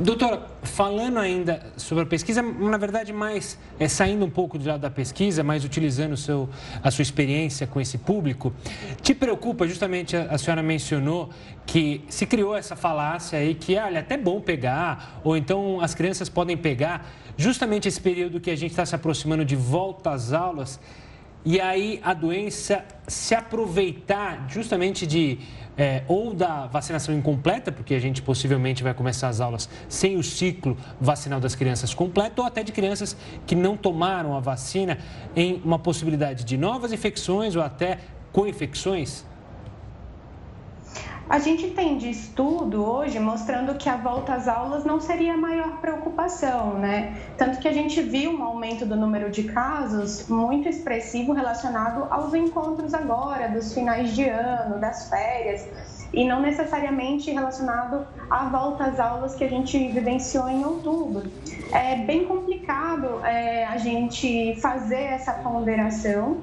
Doutora, 0.00 0.42
falando 0.62 1.18
ainda 1.18 1.62
sobre 1.76 2.02
a 2.02 2.06
pesquisa, 2.06 2.42
na 2.42 2.76
verdade, 2.76 3.12
mais 3.12 3.58
é, 3.78 3.86
saindo 3.86 4.24
um 4.24 4.30
pouco 4.30 4.58
do 4.58 4.68
lado 4.68 4.80
da 4.80 4.90
pesquisa, 4.90 5.44
mas 5.44 5.64
utilizando 5.64 6.16
seu, 6.16 6.48
a 6.82 6.90
sua 6.90 7.02
experiência 7.02 7.66
com 7.66 7.80
esse 7.80 7.98
público, 7.98 8.52
te 9.00 9.14
preocupa, 9.14 9.68
justamente 9.68 10.16
a, 10.16 10.24
a, 10.24 10.38
senhora 10.38 10.62
mencionou 10.62 11.30
que 11.64 12.04
se 12.08 12.26
criou 12.26 12.56
essa 12.56 12.74
falácia 12.74 13.38
aí 13.38 13.54
que, 13.54 13.76
olha, 13.76 13.98
é 13.98 14.00
até 14.00 14.16
bom 14.16 14.40
pegar, 14.40 15.20
ou 15.22 15.36
então 15.36 15.80
as 15.80 15.94
crianças 15.94 16.28
podem 16.28 16.56
pegar, 16.56 17.08
justamente 17.36 17.86
esse 17.86 18.00
período 18.00 18.40
que 18.40 18.50
a 18.50 18.56
gente 18.56 18.72
está 18.72 18.84
se 18.84 18.94
aproximando 18.94 19.44
de 19.44 19.56
volta 19.56 20.10
às 20.10 20.32
aulas, 20.32 20.80
e 21.44 21.60
aí 21.60 22.00
a 22.02 22.14
doença 22.14 22.84
se 23.06 23.34
aproveitar 23.34 24.46
justamente 24.48 25.06
de 25.06 25.38
é, 25.76 26.04
ou 26.06 26.32
da 26.32 26.66
vacinação 26.66 27.14
incompleta, 27.14 27.72
porque 27.72 27.94
a 27.94 27.98
gente 27.98 28.22
possivelmente 28.22 28.82
vai 28.82 28.94
começar 28.94 29.28
as 29.28 29.40
aulas 29.40 29.68
sem 29.88 30.16
o 30.16 30.22
ciclo 30.22 30.76
vacinal 31.00 31.40
das 31.40 31.54
crianças 31.54 31.92
completo, 31.92 32.40
ou 32.40 32.46
até 32.46 32.62
de 32.62 32.72
crianças 32.72 33.16
que 33.46 33.54
não 33.54 33.76
tomaram 33.76 34.36
a 34.36 34.40
vacina, 34.40 34.98
em 35.34 35.60
uma 35.64 35.78
possibilidade 35.78 36.44
de 36.44 36.56
novas 36.56 36.92
infecções 36.92 37.56
ou 37.56 37.62
até 37.62 37.98
co-infecções? 38.32 39.24
A 41.28 41.38
gente 41.38 41.68
tem 41.70 41.96
de 41.96 42.10
estudo 42.10 42.84
hoje 42.84 43.18
mostrando 43.18 43.74
que 43.76 43.88
a 43.88 43.96
volta 43.96 44.34
às 44.34 44.46
aulas 44.46 44.84
não 44.84 45.00
seria 45.00 45.32
a 45.32 45.36
maior 45.36 45.80
preocupação, 45.80 46.78
né? 46.78 47.16
Tanto 47.38 47.58
que 47.60 47.66
a 47.66 47.72
gente 47.72 48.02
viu 48.02 48.30
um 48.30 48.44
aumento 48.44 48.84
do 48.84 48.94
número 48.94 49.30
de 49.30 49.44
casos 49.44 50.28
muito 50.28 50.68
expressivo 50.68 51.32
relacionado 51.32 52.06
aos 52.12 52.34
encontros 52.34 52.92
agora, 52.92 53.48
dos 53.48 53.72
finais 53.72 54.14
de 54.14 54.28
ano, 54.28 54.78
das 54.78 55.08
férias, 55.08 55.66
e 56.12 56.26
não 56.26 56.42
necessariamente 56.42 57.30
relacionado 57.30 58.06
à 58.30 58.44
volta 58.50 58.84
às 58.84 59.00
aulas 59.00 59.34
que 59.34 59.44
a 59.44 59.48
gente 59.48 59.78
vivenciou 59.88 60.46
em 60.48 60.62
outubro. 60.62 61.30
É 61.72 61.96
bem 61.96 62.26
complicado 62.26 63.24
é, 63.24 63.64
a 63.64 63.78
gente 63.78 64.56
fazer 64.60 65.02
essa 65.02 65.32
ponderação, 65.32 66.42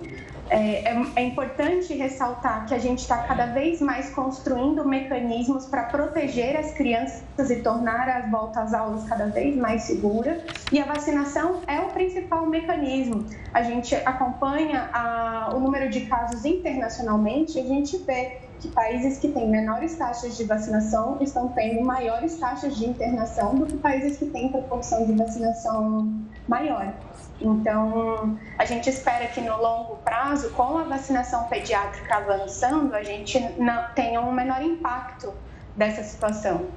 é, 0.49 0.83
é, 0.83 1.05
é, 1.15 1.23
importante 1.23 1.93
ressaltar 1.93 2.65
que 2.65 2.73
a 2.73 2.77
gente 2.77 2.99
está 2.99 3.19
cada 3.19 3.45
vez 3.47 3.81
mais 3.81 4.09
construindo 4.09 4.85
mecanismos 4.85 5.65
para 5.65 5.83
proteger 5.83 6.57
as 6.57 6.73
crianças 6.73 7.49
e 7.49 7.57
tornar 7.61 8.09
a 8.09 8.27
volta 8.29 8.61
às 8.61 8.73
aulas 8.73 9.07
cada 9.07 9.27
vez 9.27 9.55
mais 9.55 9.83
segura. 9.83 10.43
E 10.71 10.79
a 10.79 10.85
vacinação 10.85 11.61
é 11.67 11.79
o 11.79 11.87
principal 11.89 12.45
mecanismo. 12.45 13.25
A 13.53 13.63
gente 13.63 13.95
acompanha 13.95 14.89
a, 14.93 15.51
o 15.55 15.59
número 15.59 15.89
de 15.89 16.01
casos 16.01 16.43
internacionalmente 16.43 17.57
e 17.57 17.61
a 17.61 17.65
gente 17.65 17.97
vê 17.99 18.39
que 18.61 18.67
países 18.69 19.17
que 19.17 19.29
têm 19.29 19.49
menores 19.49 19.95
taxas 19.95 20.37
de 20.37 20.43
vacinação 20.43 21.17
estão 21.19 21.47
tendo 21.49 21.83
maiores 21.83 22.37
taxas 22.37 22.77
de 22.77 22.85
internação 22.85 23.55
do 23.55 23.65
que 23.65 23.75
países 23.77 24.17
que 24.17 24.27
têm 24.27 24.49
proporção 24.49 25.05
de 25.05 25.13
vacinação 25.13 26.13
maior. 26.47 26.93
Então, 27.41 28.37
a 28.57 28.65
gente 28.65 28.89
espera 28.89 29.27
que 29.27 29.41
no 29.41 29.57
longo 29.57 29.95
prazo, 29.97 30.51
com 30.51 30.77
a 30.77 30.83
vacinação 30.83 31.45
pediátrica 31.45 32.15
avançando, 32.15 32.93
a 32.93 33.03
gente 33.03 33.39
não 33.57 33.83
tenha 33.95 34.21
um 34.21 34.31
menor 34.31 34.61
impacto 34.61 35.33
dessa 35.75 36.03
situação. 36.03 36.67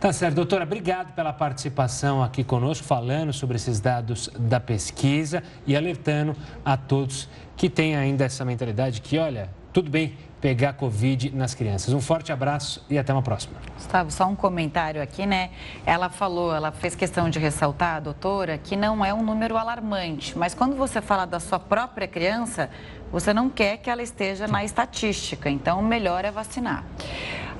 Tá 0.00 0.12
certo, 0.12 0.34
doutora. 0.34 0.64
Obrigado 0.64 1.14
pela 1.14 1.32
participação 1.32 2.22
aqui 2.22 2.44
conosco, 2.44 2.86
falando 2.86 3.32
sobre 3.32 3.56
esses 3.56 3.80
dados 3.80 4.30
da 4.38 4.60
pesquisa 4.60 5.42
e 5.66 5.74
alertando 5.74 6.36
a 6.64 6.76
todos 6.76 7.28
que 7.56 7.68
têm 7.70 7.96
ainda 7.96 8.24
essa 8.24 8.44
mentalidade 8.44 9.00
que, 9.00 9.18
olha, 9.18 9.50
tudo 9.72 9.90
bem, 9.90 10.16
pegar 10.46 10.74
Covid 10.74 11.34
nas 11.34 11.56
crianças. 11.56 11.92
Um 11.92 12.00
forte 12.00 12.30
abraço 12.30 12.86
e 12.88 12.96
até 12.96 13.12
uma 13.12 13.20
próxima. 13.20 13.56
Gustavo, 13.74 14.12
só 14.12 14.28
um 14.28 14.36
comentário 14.36 15.02
aqui, 15.02 15.26
né? 15.26 15.50
Ela 15.84 16.08
falou, 16.08 16.54
ela 16.54 16.70
fez 16.70 16.94
questão 16.94 17.28
de 17.28 17.40
ressaltar, 17.40 18.00
doutora, 18.00 18.56
que 18.56 18.76
não 18.76 19.04
é 19.04 19.12
um 19.12 19.24
número 19.24 19.56
alarmante, 19.56 20.38
mas 20.38 20.54
quando 20.54 20.76
você 20.76 21.02
fala 21.02 21.26
da 21.26 21.40
sua 21.40 21.58
própria 21.58 22.06
criança, 22.06 22.70
você 23.10 23.34
não 23.34 23.50
quer 23.50 23.78
que 23.78 23.90
ela 23.90 24.04
esteja 24.04 24.46
na 24.46 24.62
estatística, 24.62 25.50
então 25.50 25.82
melhor 25.82 26.24
é 26.24 26.30
vacinar. 26.30 26.84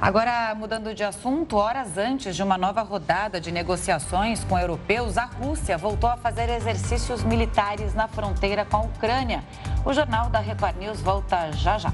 Agora, 0.01 0.55
mudando 0.55 0.95
de 0.95 1.03
assunto, 1.03 1.57
horas 1.57 1.99
antes 1.99 2.37
de 2.37 2.43
uma 2.45 2.57
nova 2.57 2.83
rodada 2.83 3.41
de 3.41 3.51
negociações 3.51 4.45
com 4.45 4.57
europeus, 4.57 5.19
a 5.19 5.25
Rússia 5.25 5.77
voltou 5.77 6.09
a 6.09 6.17
fazer 6.17 6.49
exercícios 6.51 7.25
militares 7.25 7.95
na 7.95 8.07
fronteira 8.07 8.65
com 8.65 8.77
a 8.77 8.83
Ucrânia. 8.83 9.43
O 9.85 9.93
jornal 9.93 10.31
da 10.31 10.39
Record 10.39 10.77
News 10.77 11.01
volta 11.01 11.51
já 11.51 11.79
já. 11.79 11.93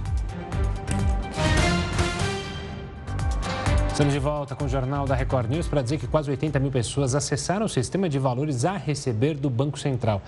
Estamos 3.93 4.15
de 4.15 4.19
volta 4.19 4.57
com 4.57 4.65
o 4.65 4.69
Jornal 4.71 5.07
da 5.07 5.15
Record 5.15 5.51
News 5.51 5.69
para 5.69 5.83
dizer 5.83 5.99
que 5.99 6.07
quase 6.07 6.31
80 6.31 6.59
mil 6.59 6.71
pessoas 6.71 7.15
acessaram 7.15 7.67
o 7.67 7.69
sistema 7.69 8.09
de 8.09 8.19
valores 8.19 8.65
a 8.65 8.75
receber 8.75 9.35
do 9.35 9.51
Banco 9.51 9.79
Central. 9.79 10.23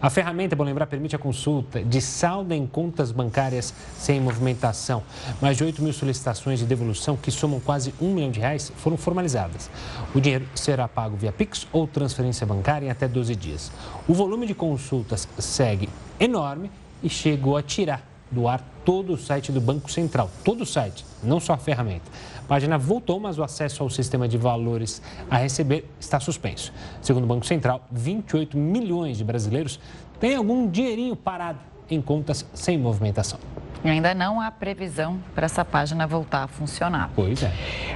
A 0.00 0.08
ferramenta, 0.08 0.54
bom 0.54 0.62
lembrar, 0.62 0.86
permite 0.86 1.16
a 1.16 1.18
consulta 1.18 1.82
de 1.82 2.00
saldo 2.00 2.54
em 2.54 2.64
contas 2.64 3.10
bancárias 3.10 3.74
sem 3.98 4.20
movimentação. 4.20 5.02
Mais 5.42 5.56
de 5.56 5.64
8 5.64 5.82
mil 5.82 5.92
solicitações 5.92 6.60
de 6.60 6.64
devolução, 6.64 7.16
que 7.16 7.32
somam 7.32 7.58
quase 7.58 7.92
1 8.00 8.14
milhão 8.14 8.30
de 8.30 8.38
reais, 8.38 8.72
foram 8.76 8.96
formalizadas. 8.96 9.68
O 10.14 10.20
dinheiro 10.20 10.46
será 10.54 10.86
pago 10.86 11.16
via 11.16 11.32
Pix 11.32 11.66
ou 11.72 11.88
transferência 11.88 12.46
bancária 12.46 12.86
em 12.86 12.90
até 12.90 13.08
12 13.08 13.34
dias. 13.34 13.72
O 14.06 14.14
volume 14.14 14.46
de 14.46 14.54
consultas 14.54 15.28
segue 15.40 15.88
enorme 16.20 16.70
e 17.02 17.10
chegou 17.10 17.56
a 17.56 17.62
tirar 17.64 18.00
do 18.30 18.46
ar 18.46 18.62
todo 18.84 19.14
o 19.14 19.18
site 19.18 19.50
do 19.50 19.60
Banco 19.60 19.90
Central, 19.90 20.30
todo 20.44 20.62
o 20.62 20.66
site, 20.66 21.04
não 21.22 21.40
só 21.40 21.54
a 21.54 21.58
ferramenta. 21.58 22.10
Página 22.48 22.78
voltou, 22.78 23.20
mas 23.20 23.38
o 23.38 23.44
acesso 23.44 23.82
ao 23.82 23.90
sistema 23.90 24.26
de 24.26 24.38
valores 24.38 25.02
a 25.30 25.36
receber 25.36 25.84
está 26.00 26.18
suspenso. 26.18 26.72
Segundo 27.02 27.24
o 27.24 27.26
Banco 27.26 27.44
Central, 27.44 27.86
28 27.92 28.56
milhões 28.56 29.18
de 29.18 29.24
brasileiros 29.24 29.78
têm 30.18 30.34
algum 30.34 30.68
dinheirinho 30.68 31.14
parado 31.14 31.60
em 31.90 32.00
contas 32.00 32.46
sem 32.54 32.78
movimentação. 32.78 33.38
E 33.84 33.88
ainda 33.88 34.12
não 34.12 34.40
há 34.40 34.50
previsão 34.50 35.20
para 35.34 35.46
essa 35.46 35.64
página 35.64 36.06
voltar 36.06 36.42
a 36.42 36.48
funcionar. 36.48 37.10
Pois 37.14 37.42
é. 37.42 37.52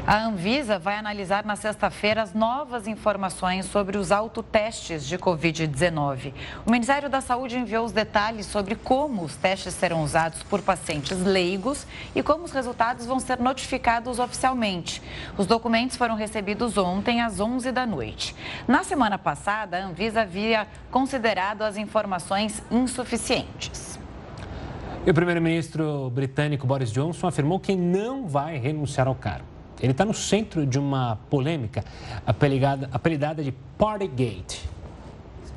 A 0.07 0.25
Anvisa 0.25 0.79
vai 0.79 0.97
analisar 0.97 1.45
na 1.45 1.57
sexta-feira 1.57 2.23
as 2.23 2.33
novas 2.33 2.87
informações 2.87 3.67
sobre 3.67 3.99
os 3.99 4.13
autotestes 4.13 5.05
de 5.05 5.19
Covid-19. 5.19 6.33
O 6.65 6.71
Ministério 6.71 7.09
da 7.09 7.21
Saúde 7.21 7.59
enviou 7.59 7.85
os 7.85 7.93
detalhes 7.93 8.47
sobre 8.47 8.77
como 8.77 9.23
os 9.23 9.35
testes 9.37 9.75
serão 9.75 10.03
usados 10.05 10.43
por 10.45 10.63
pacientes 10.63 11.21
leigos 11.21 11.87
e 12.15 12.23
como 12.23 12.45
os 12.45 12.53
resultados 12.53 13.05
vão 13.05 13.19
ser 13.19 13.39
notificados 13.41 14.19
oficialmente. 14.19 15.03
Os 15.37 15.47
documentos 15.47 15.97
foram 15.97 16.15
recebidos 16.15 16.79
ontem 16.79 17.21
às 17.21 17.41
11 17.41 17.73
da 17.73 17.85
noite. 17.85 18.37
Na 18.69 18.85
semana 18.85 19.19
passada, 19.19 19.79
a 19.79 19.85
Anvisa 19.85 20.23
havia 20.23 20.67
considerado 20.91 21.63
as 21.63 21.77
informações 21.77 22.63
insuficientes. 22.71 23.92
E 25.05 25.11
o 25.11 25.15
primeiro-ministro 25.15 26.09
britânico 26.11 26.65
Boris 26.65 26.93
Johnson 26.93 27.27
afirmou 27.27 27.59
que 27.59 27.75
não 27.75 28.29
vai 28.29 28.57
renunciar 28.57 29.09
ao 29.09 29.17
cargo. 29.17 29.45
Ele 29.81 29.91
está 29.91 30.05
no 30.05 30.15
centro 30.15 30.65
de 30.65 30.79
uma 30.79 31.17
polêmica 31.29 31.85
apelidada, 32.25 32.89
apelidada 32.93 33.43
de 33.43 33.51
Partygate. 33.77 34.63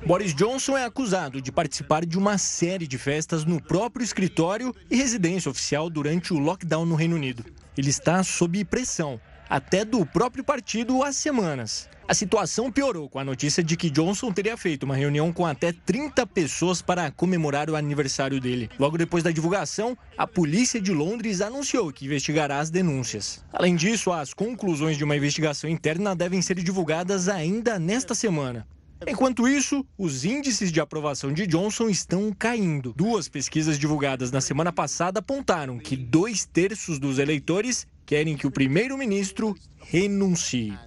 Boris 0.03 0.33
Johnson 0.33 0.75
é 0.75 0.85
acusado 0.85 1.39
de 1.39 1.51
participar 1.51 2.07
de 2.07 2.17
uma 2.17 2.39
série 2.39 2.87
de 2.87 2.97
festas 2.97 3.45
no 3.45 3.61
próprio 3.61 4.03
escritório 4.03 4.73
e 4.89 4.95
residência 4.95 5.51
oficial 5.51 5.91
durante 5.91 6.33
o 6.33 6.39
lockdown 6.39 6.83
no 6.83 6.95
Reino 6.95 7.15
Unido. 7.15 7.45
Ele 7.77 7.91
está 7.91 8.23
sob 8.23 8.65
pressão, 8.65 9.19
até 9.49 9.85
do 9.85 10.05
próprio 10.05 10.43
partido 10.43 11.03
há 11.03 11.11
semanas. 11.11 11.89
A 12.07 12.13
situação 12.13 12.71
piorou 12.71 13.09
com 13.09 13.17
a 13.17 13.23
notícia 13.23 13.63
de 13.63 13.75
que 13.75 13.89
Johnson 13.89 14.31
teria 14.31 14.55
feito 14.55 14.83
uma 14.83 14.95
reunião 14.95 15.33
com 15.33 15.43
até 15.43 15.71
30 15.71 16.27
pessoas 16.27 16.79
para 16.79 17.09
comemorar 17.09 17.67
o 17.67 17.75
aniversário 17.75 18.39
dele. 18.39 18.69
Logo 18.77 18.95
depois 18.95 19.23
da 19.23 19.31
divulgação, 19.31 19.97
a 20.15 20.27
polícia 20.27 20.79
de 20.79 20.91
Londres 20.91 21.41
anunciou 21.41 21.91
que 21.91 22.05
investigará 22.05 22.59
as 22.59 22.69
denúncias. 22.69 23.43
Além 23.51 23.75
disso, 23.75 24.11
as 24.11 24.35
conclusões 24.35 24.97
de 24.97 25.03
uma 25.03 25.15
investigação 25.15 25.67
interna 25.67 26.15
devem 26.15 26.43
ser 26.43 26.61
divulgadas 26.61 27.27
ainda 27.27 27.79
nesta 27.79 28.13
semana. 28.13 28.67
Enquanto 29.07 29.47
isso, 29.47 29.85
os 29.97 30.23
índices 30.23 30.71
de 30.71 30.79
aprovação 30.79 31.33
de 31.33 31.45
Johnson 31.45 31.89
estão 31.89 32.31
caindo. 32.31 32.93
Duas 32.95 33.27
pesquisas 33.27 33.77
divulgadas 33.77 34.31
na 34.31 34.41
semana 34.41 34.71
passada 34.71 35.19
apontaram 35.19 35.77
que 35.77 35.97
dois 35.97 36.45
terços 36.45 36.97
dos 36.97 37.19
eleitores 37.19 37.85
querem 38.05 38.37
que 38.37 38.45
o 38.45 38.51
primeiro-ministro 38.51 39.55
renuncie. 39.79 40.77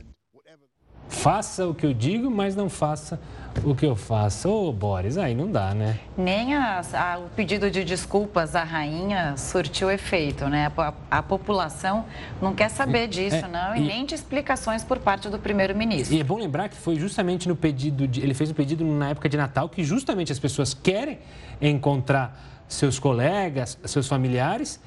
Faça 1.09 1.67
o 1.67 1.75
que 1.75 1.87
eu 1.87 1.95
digo, 1.95 2.31
mas 2.31 2.55
não 2.55 2.69
faça 2.69 3.19
o 3.65 3.75
que 3.75 3.87
eu 3.87 3.97
faço. 3.97 4.49
Ô, 4.49 4.73
Boris, 4.73 5.17
aí 5.17 5.35
não 5.35 5.51
dá, 5.51 5.75
né? 5.75 5.99
Nem 6.17 6.55
a, 6.55 6.81
a, 6.93 7.19
o 7.19 7.29
pedido 7.31 7.71
de 7.71 7.83
desculpas 7.83 8.55
à 8.55 8.63
rainha 8.63 9.35
surtiu 9.37 9.91
efeito, 9.91 10.47
né? 10.49 10.71
A, 10.77 10.95
a 11.11 11.23
população 11.23 12.05
não 12.43 12.55
quer 12.55 12.69
saber 12.69 13.05
é, 13.05 13.07
disso, 13.07 13.37
é, 13.37 13.49
não, 13.49 13.75
e, 13.75 13.81
e, 13.81 13.87
nem 13.87 14.05
de 14.05 14.15
explicações 14.15 14.85
por 14.85 14.99
parte 14.99 15.31
do 15.31 15.39
primeiro-ministro. 15.39 16.15
E 16.15 16.21
é 16.21 16.25
bom 16.25 16.37
lembrar 16.37 16.69
que 16.69 16.77
foi 16.77 16.97
justamente 16.97 17.49
no 17.49 17.57
pedido, 17.57 18.07
de, 18.07 18.21
ele 18.21 18.35
fez 18.35 18.51
o 18.51 18.55
pedido 18.55 18.85
na 18.85 19.11
época 19.11 19.29
de 19.29 19.37
Natal, 19.37 19.69
que 19.69 19.83
justamente 19.83 20.31
as 20.31 20.39
pessoas 20.39 20.75
querem 20.75 21.19
encontrar 21.61 22.65
seus 22.69 22.99
colegas, 22.99 23.79
seus 23.87 24.07
familiares, 24.07 24.79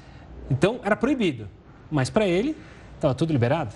então 0.48 0.80
era 0.84 0.94
proibido. 0.94 1.48
Mas 1.92 2.08
para 2.08 2.26
ele, 2.26 2.56
estava 2.96 3.14
tudo 3.14 3.32
liberado. 3.32 3.74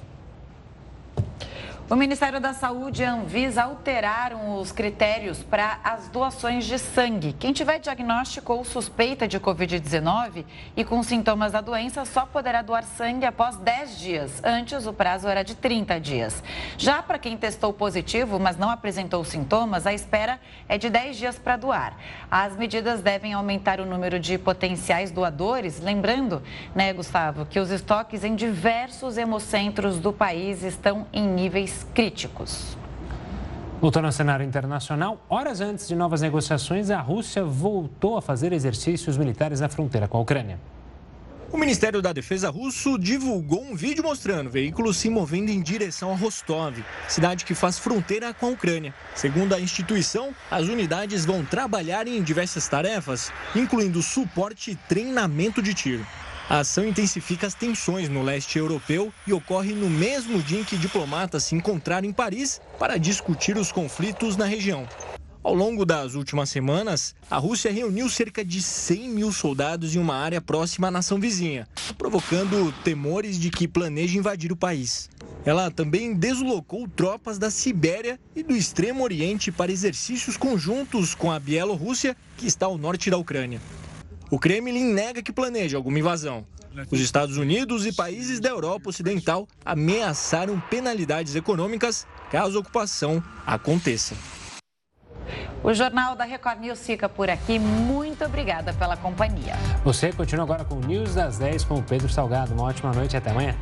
O 1.89 1.95
Ministério 1.95 2.41
da 2.41 2.53
Saúde 2.53 3.03
e 3.03 3.05
a 3.05 3.12
Anvisa 3.12 3.62
alteraram 3.62 4.59
os 4.59 4.72
critérios 4.72 5.45
para 5.45 5.78
as 5.84 6.09
doações 6.09 6.64
de 6.64 6.80
sangue. 6.80 7.32
Quem 7.32 7.53
tiver 7.53 7.78
diagnóstico 7.78 8.55
ou 8.55 8.64
suspeita 8.64 9.28
de 9.28 9.39
Covid-19 9.39 10.45
e 10.76 10.84
com 10.84 11.01
sintomas 11.05 11.53
da 11.53 11.61
doença 11.61 12.05
só 12.05 12.26
poderá 12.26 12.61
doar 12.61 12.82
sangue 12.82 13.24
após 13.24 13.57
10 13.59 14.01
dias. 14.01 14.43
Antes, 14.43 14.84
o 14.84 14.93
prazo 14.93 15.28
era 15.28 15.45
de 15.45 15.55
30 15.55 16.01
dias. 16.01 16.43
Já 16.76 17.01
para 17.05 17.20
quem 17.20 17.37
testou 17.37 17.72
positivo, 17.72 18.41
mas 18.41 18.57
não 18.57 18.68
apresentou 18.68 19.22
sintomas, 19.22 19.87
a 19.87 19.95
espera 19.95 20.41
é 20.68 20.76
de 20.76 20.91
10 20.91 21.16
dias 21.16 21.39
para 21.39 21.57
doar. 21.57 21.97
As 22.28 22.57
medidas 22.57 23.01
devem 23.01 23.32
aumentar 23.32 23.78
o 23.78 23.87
número 23.87 24.18
de 24.18 24.37
potenciais 24.39 25.12
doadores. 25.12 25.78
Lembrando, 25.78 26.43
né, 26.74 26.93
Gustavo, 26.93 27.47
que 27.47 27.61
os 27.61 27.70
estoques 27.70 28.24
em 28.24 28.34
diversos 28.34 29.16
hemocentros 29.16 30.01
do 30.01 30.12
país 30.12 30.64
estão 30.64 31.07
em 31.12 31.24
níveis 31.24 31.75
críticos. 31.94 32.76
Voltando 33.80 34.06
ao 34.06 34.12
cenário 34.12 34.44
internacional, 34.44 35.24
horas 35.28 35.60
antes 35.60 35.86
de 35.86 35.94
novas 35.94 36.22
negociações, 36.22 36.90
a 36.90 37.00
Rússia 37.00 37.44
voltou 37.44 38.16
a 38.16 38.22
fazer 38.22 38.52
exercícios 38.52 39.18
militares 39.18 39.60
na 39.60 39.68
fronteira 39.68 40.08
com 40.08 40.16
a 40.16 40.20
Ucrânia. 40.22 40.58
O 41.52 41.58
Ministério 41.58 42.02
da 42.02 42.12
Defesa 42.12 42.50
russo 42.50 42.98
divulgou 42.98 43.62
um 43.62 43.76
vídeo 43.76 44.02
mostrando 44.02 44.50
veículos 44.50 44.96
se 44.96 45.08
movendo 45.08 45.50
em 45.50 45.62
direção 45.62 46.10
a 46.10 46.16
Rostov, 46.16 46.82
cidade 47.06 47.44
que 47.44 47.54
faz 47.54 47.78
fronteira 47.78 48.34
com 48.34 48.46
a 48.46 48.50
Ucrânia. 48.50 48.92
Segundo 49.14 49.54
a 49.54 49.60
instituição, 49.60 50.34
as 50.50 50.66
unidades 50.66 51.24
vão 51.24 51.44
trabalhar 51.44 52.08
em 52.08 52.20
diversas 52.22 52.66
tarefas, 52.66 53.32
incluindo 53.54 54.02
suporte 54.02 54.72
e 54.72 54.74
treinamento 54.74 55.62
de 55.62 55.72
tiro. 55.72 56.04
A 56.49 56.61
ação 56.61 56.86
intensifica 56.86 57.44
as 57.49 57.55
tensões 57.55 58.09
no 58.09 58.22
leste 58.22 58.57
europeu 58.57 59.12
e 59.26 59.32
ocorre 59.32 59.72
no 59.72 59.90
mesmo 59.90 60.40
dia 60.40 60.61
em 60.61 60.64
que 60.64 60.76
diplomatas 60.76 61.42
se 61.42 61.57
encontraram 61.57 62.07
em 62.07 62.12
Paris 62.12 62.61
para 62.78 62.99
discutir 62.99 63.57
os 63.57 63.72
conflitos 63.72 64.36
na 64.36 64.44
região. 64.44 64.86
Ao 65.42 65.53
longo 65.53 65.84
das 65.84 66.14
últimas 66.14 66.49
semanas, 66.49 67.16
a 67.28 67.36
Rússia 67.36 67.72
reuniu 67.72 68.09
cerca 68.09 68.44
de 68.44 68.62
100 68.62 69.09
mil 69.09 69.32
soldados 69.32 69.97
em 69.97 69.99
uma 69.99 70.14
área 70.14 70.40
próxima 70.40 70.86
à 70.86 70.90
nação 70.90 71.18
vizinha, 71.18 71.66
provocando 71.99 72.72
temores 72.84 73.40
de 73.40 73.51
que 73.51 73.66
planeje 73.66 74.16
invadir 74.16 74.53
o 74.53 74.57
país. 74.57 75.11
Ela 75.44 75.68
também 75.68 76.14
deslocou 76.14 76.86
tropas 76.88 77.38
da 77.38 77.51
Sibéria 77.51 78.20
e 78.36 78.44
do 78.44 78.57
Extremo 78.57 79.03
Oriente 79.03 79.51
para 79.51 79.72
exercícios 79.72 80.36
conjuntos 80.36 81.12
com 81.12 81.30
a 81.30 81.40
Bielorrússia, 81.40 82.16
que 82.36 82.47
está 82.47 82.66
ao 82.66 82.78
norte 82.78 83.11
da 83.11 83.16
Ucrânia. 83.16 83.61
O 84.30 84.38
Kremlin 84.38 84.92
nega 84.92 85.22
que 85.22 85.32
planeja 85.32 85.76
alguma 85.76 85.98
invasão. 85.98 86.44
Os 86.90 87.00
Estados 87.00 87.36
Unidos 87.36 87.86
e 87.86 87.92
países 87.92 88.40
da 88.40 88.48
Europa 88.48 88.90
Ocidental 88.90 89.46
ameaçaram 89.64 90.60
penalidades 90.68 91.34
econômicas 91.34 92.06
caso 92.30 92.58
a 92.58 92.60
ocupação 92.60 93.22
aconteça. 93.46 94.14
O 95.62 95.72
Jornal 95.72 96.14
da 96.14 96.24
Record 96.24 96.60
News 96.60 96.80
fica 96.80 97.08
por 97.08 97.30
aqui. 97.30 97.58
Muito 97.58 98.24
obrigada 98.24 98.72
pela 98.74 98.96
companhia. 98.96 99.54
Você 99.84 100.12
continua 100.12 100.44
agora 100.44 100.64
com 100.64 100.76
o 100.76 100.80
News 100.80 101.14
das 101.14 101.38
10 101.38 101.64
com 101.64 101.76
o 101.76 101.82
Pedro 101.82 102.08
Salgado. 102.08 102.52
Uma 102.52 102.64
ótima 102.64 102.92
noite 102.92 103.14
e 103.14 103.16
até 103.16 103.30
amanhã. 103.30 103.56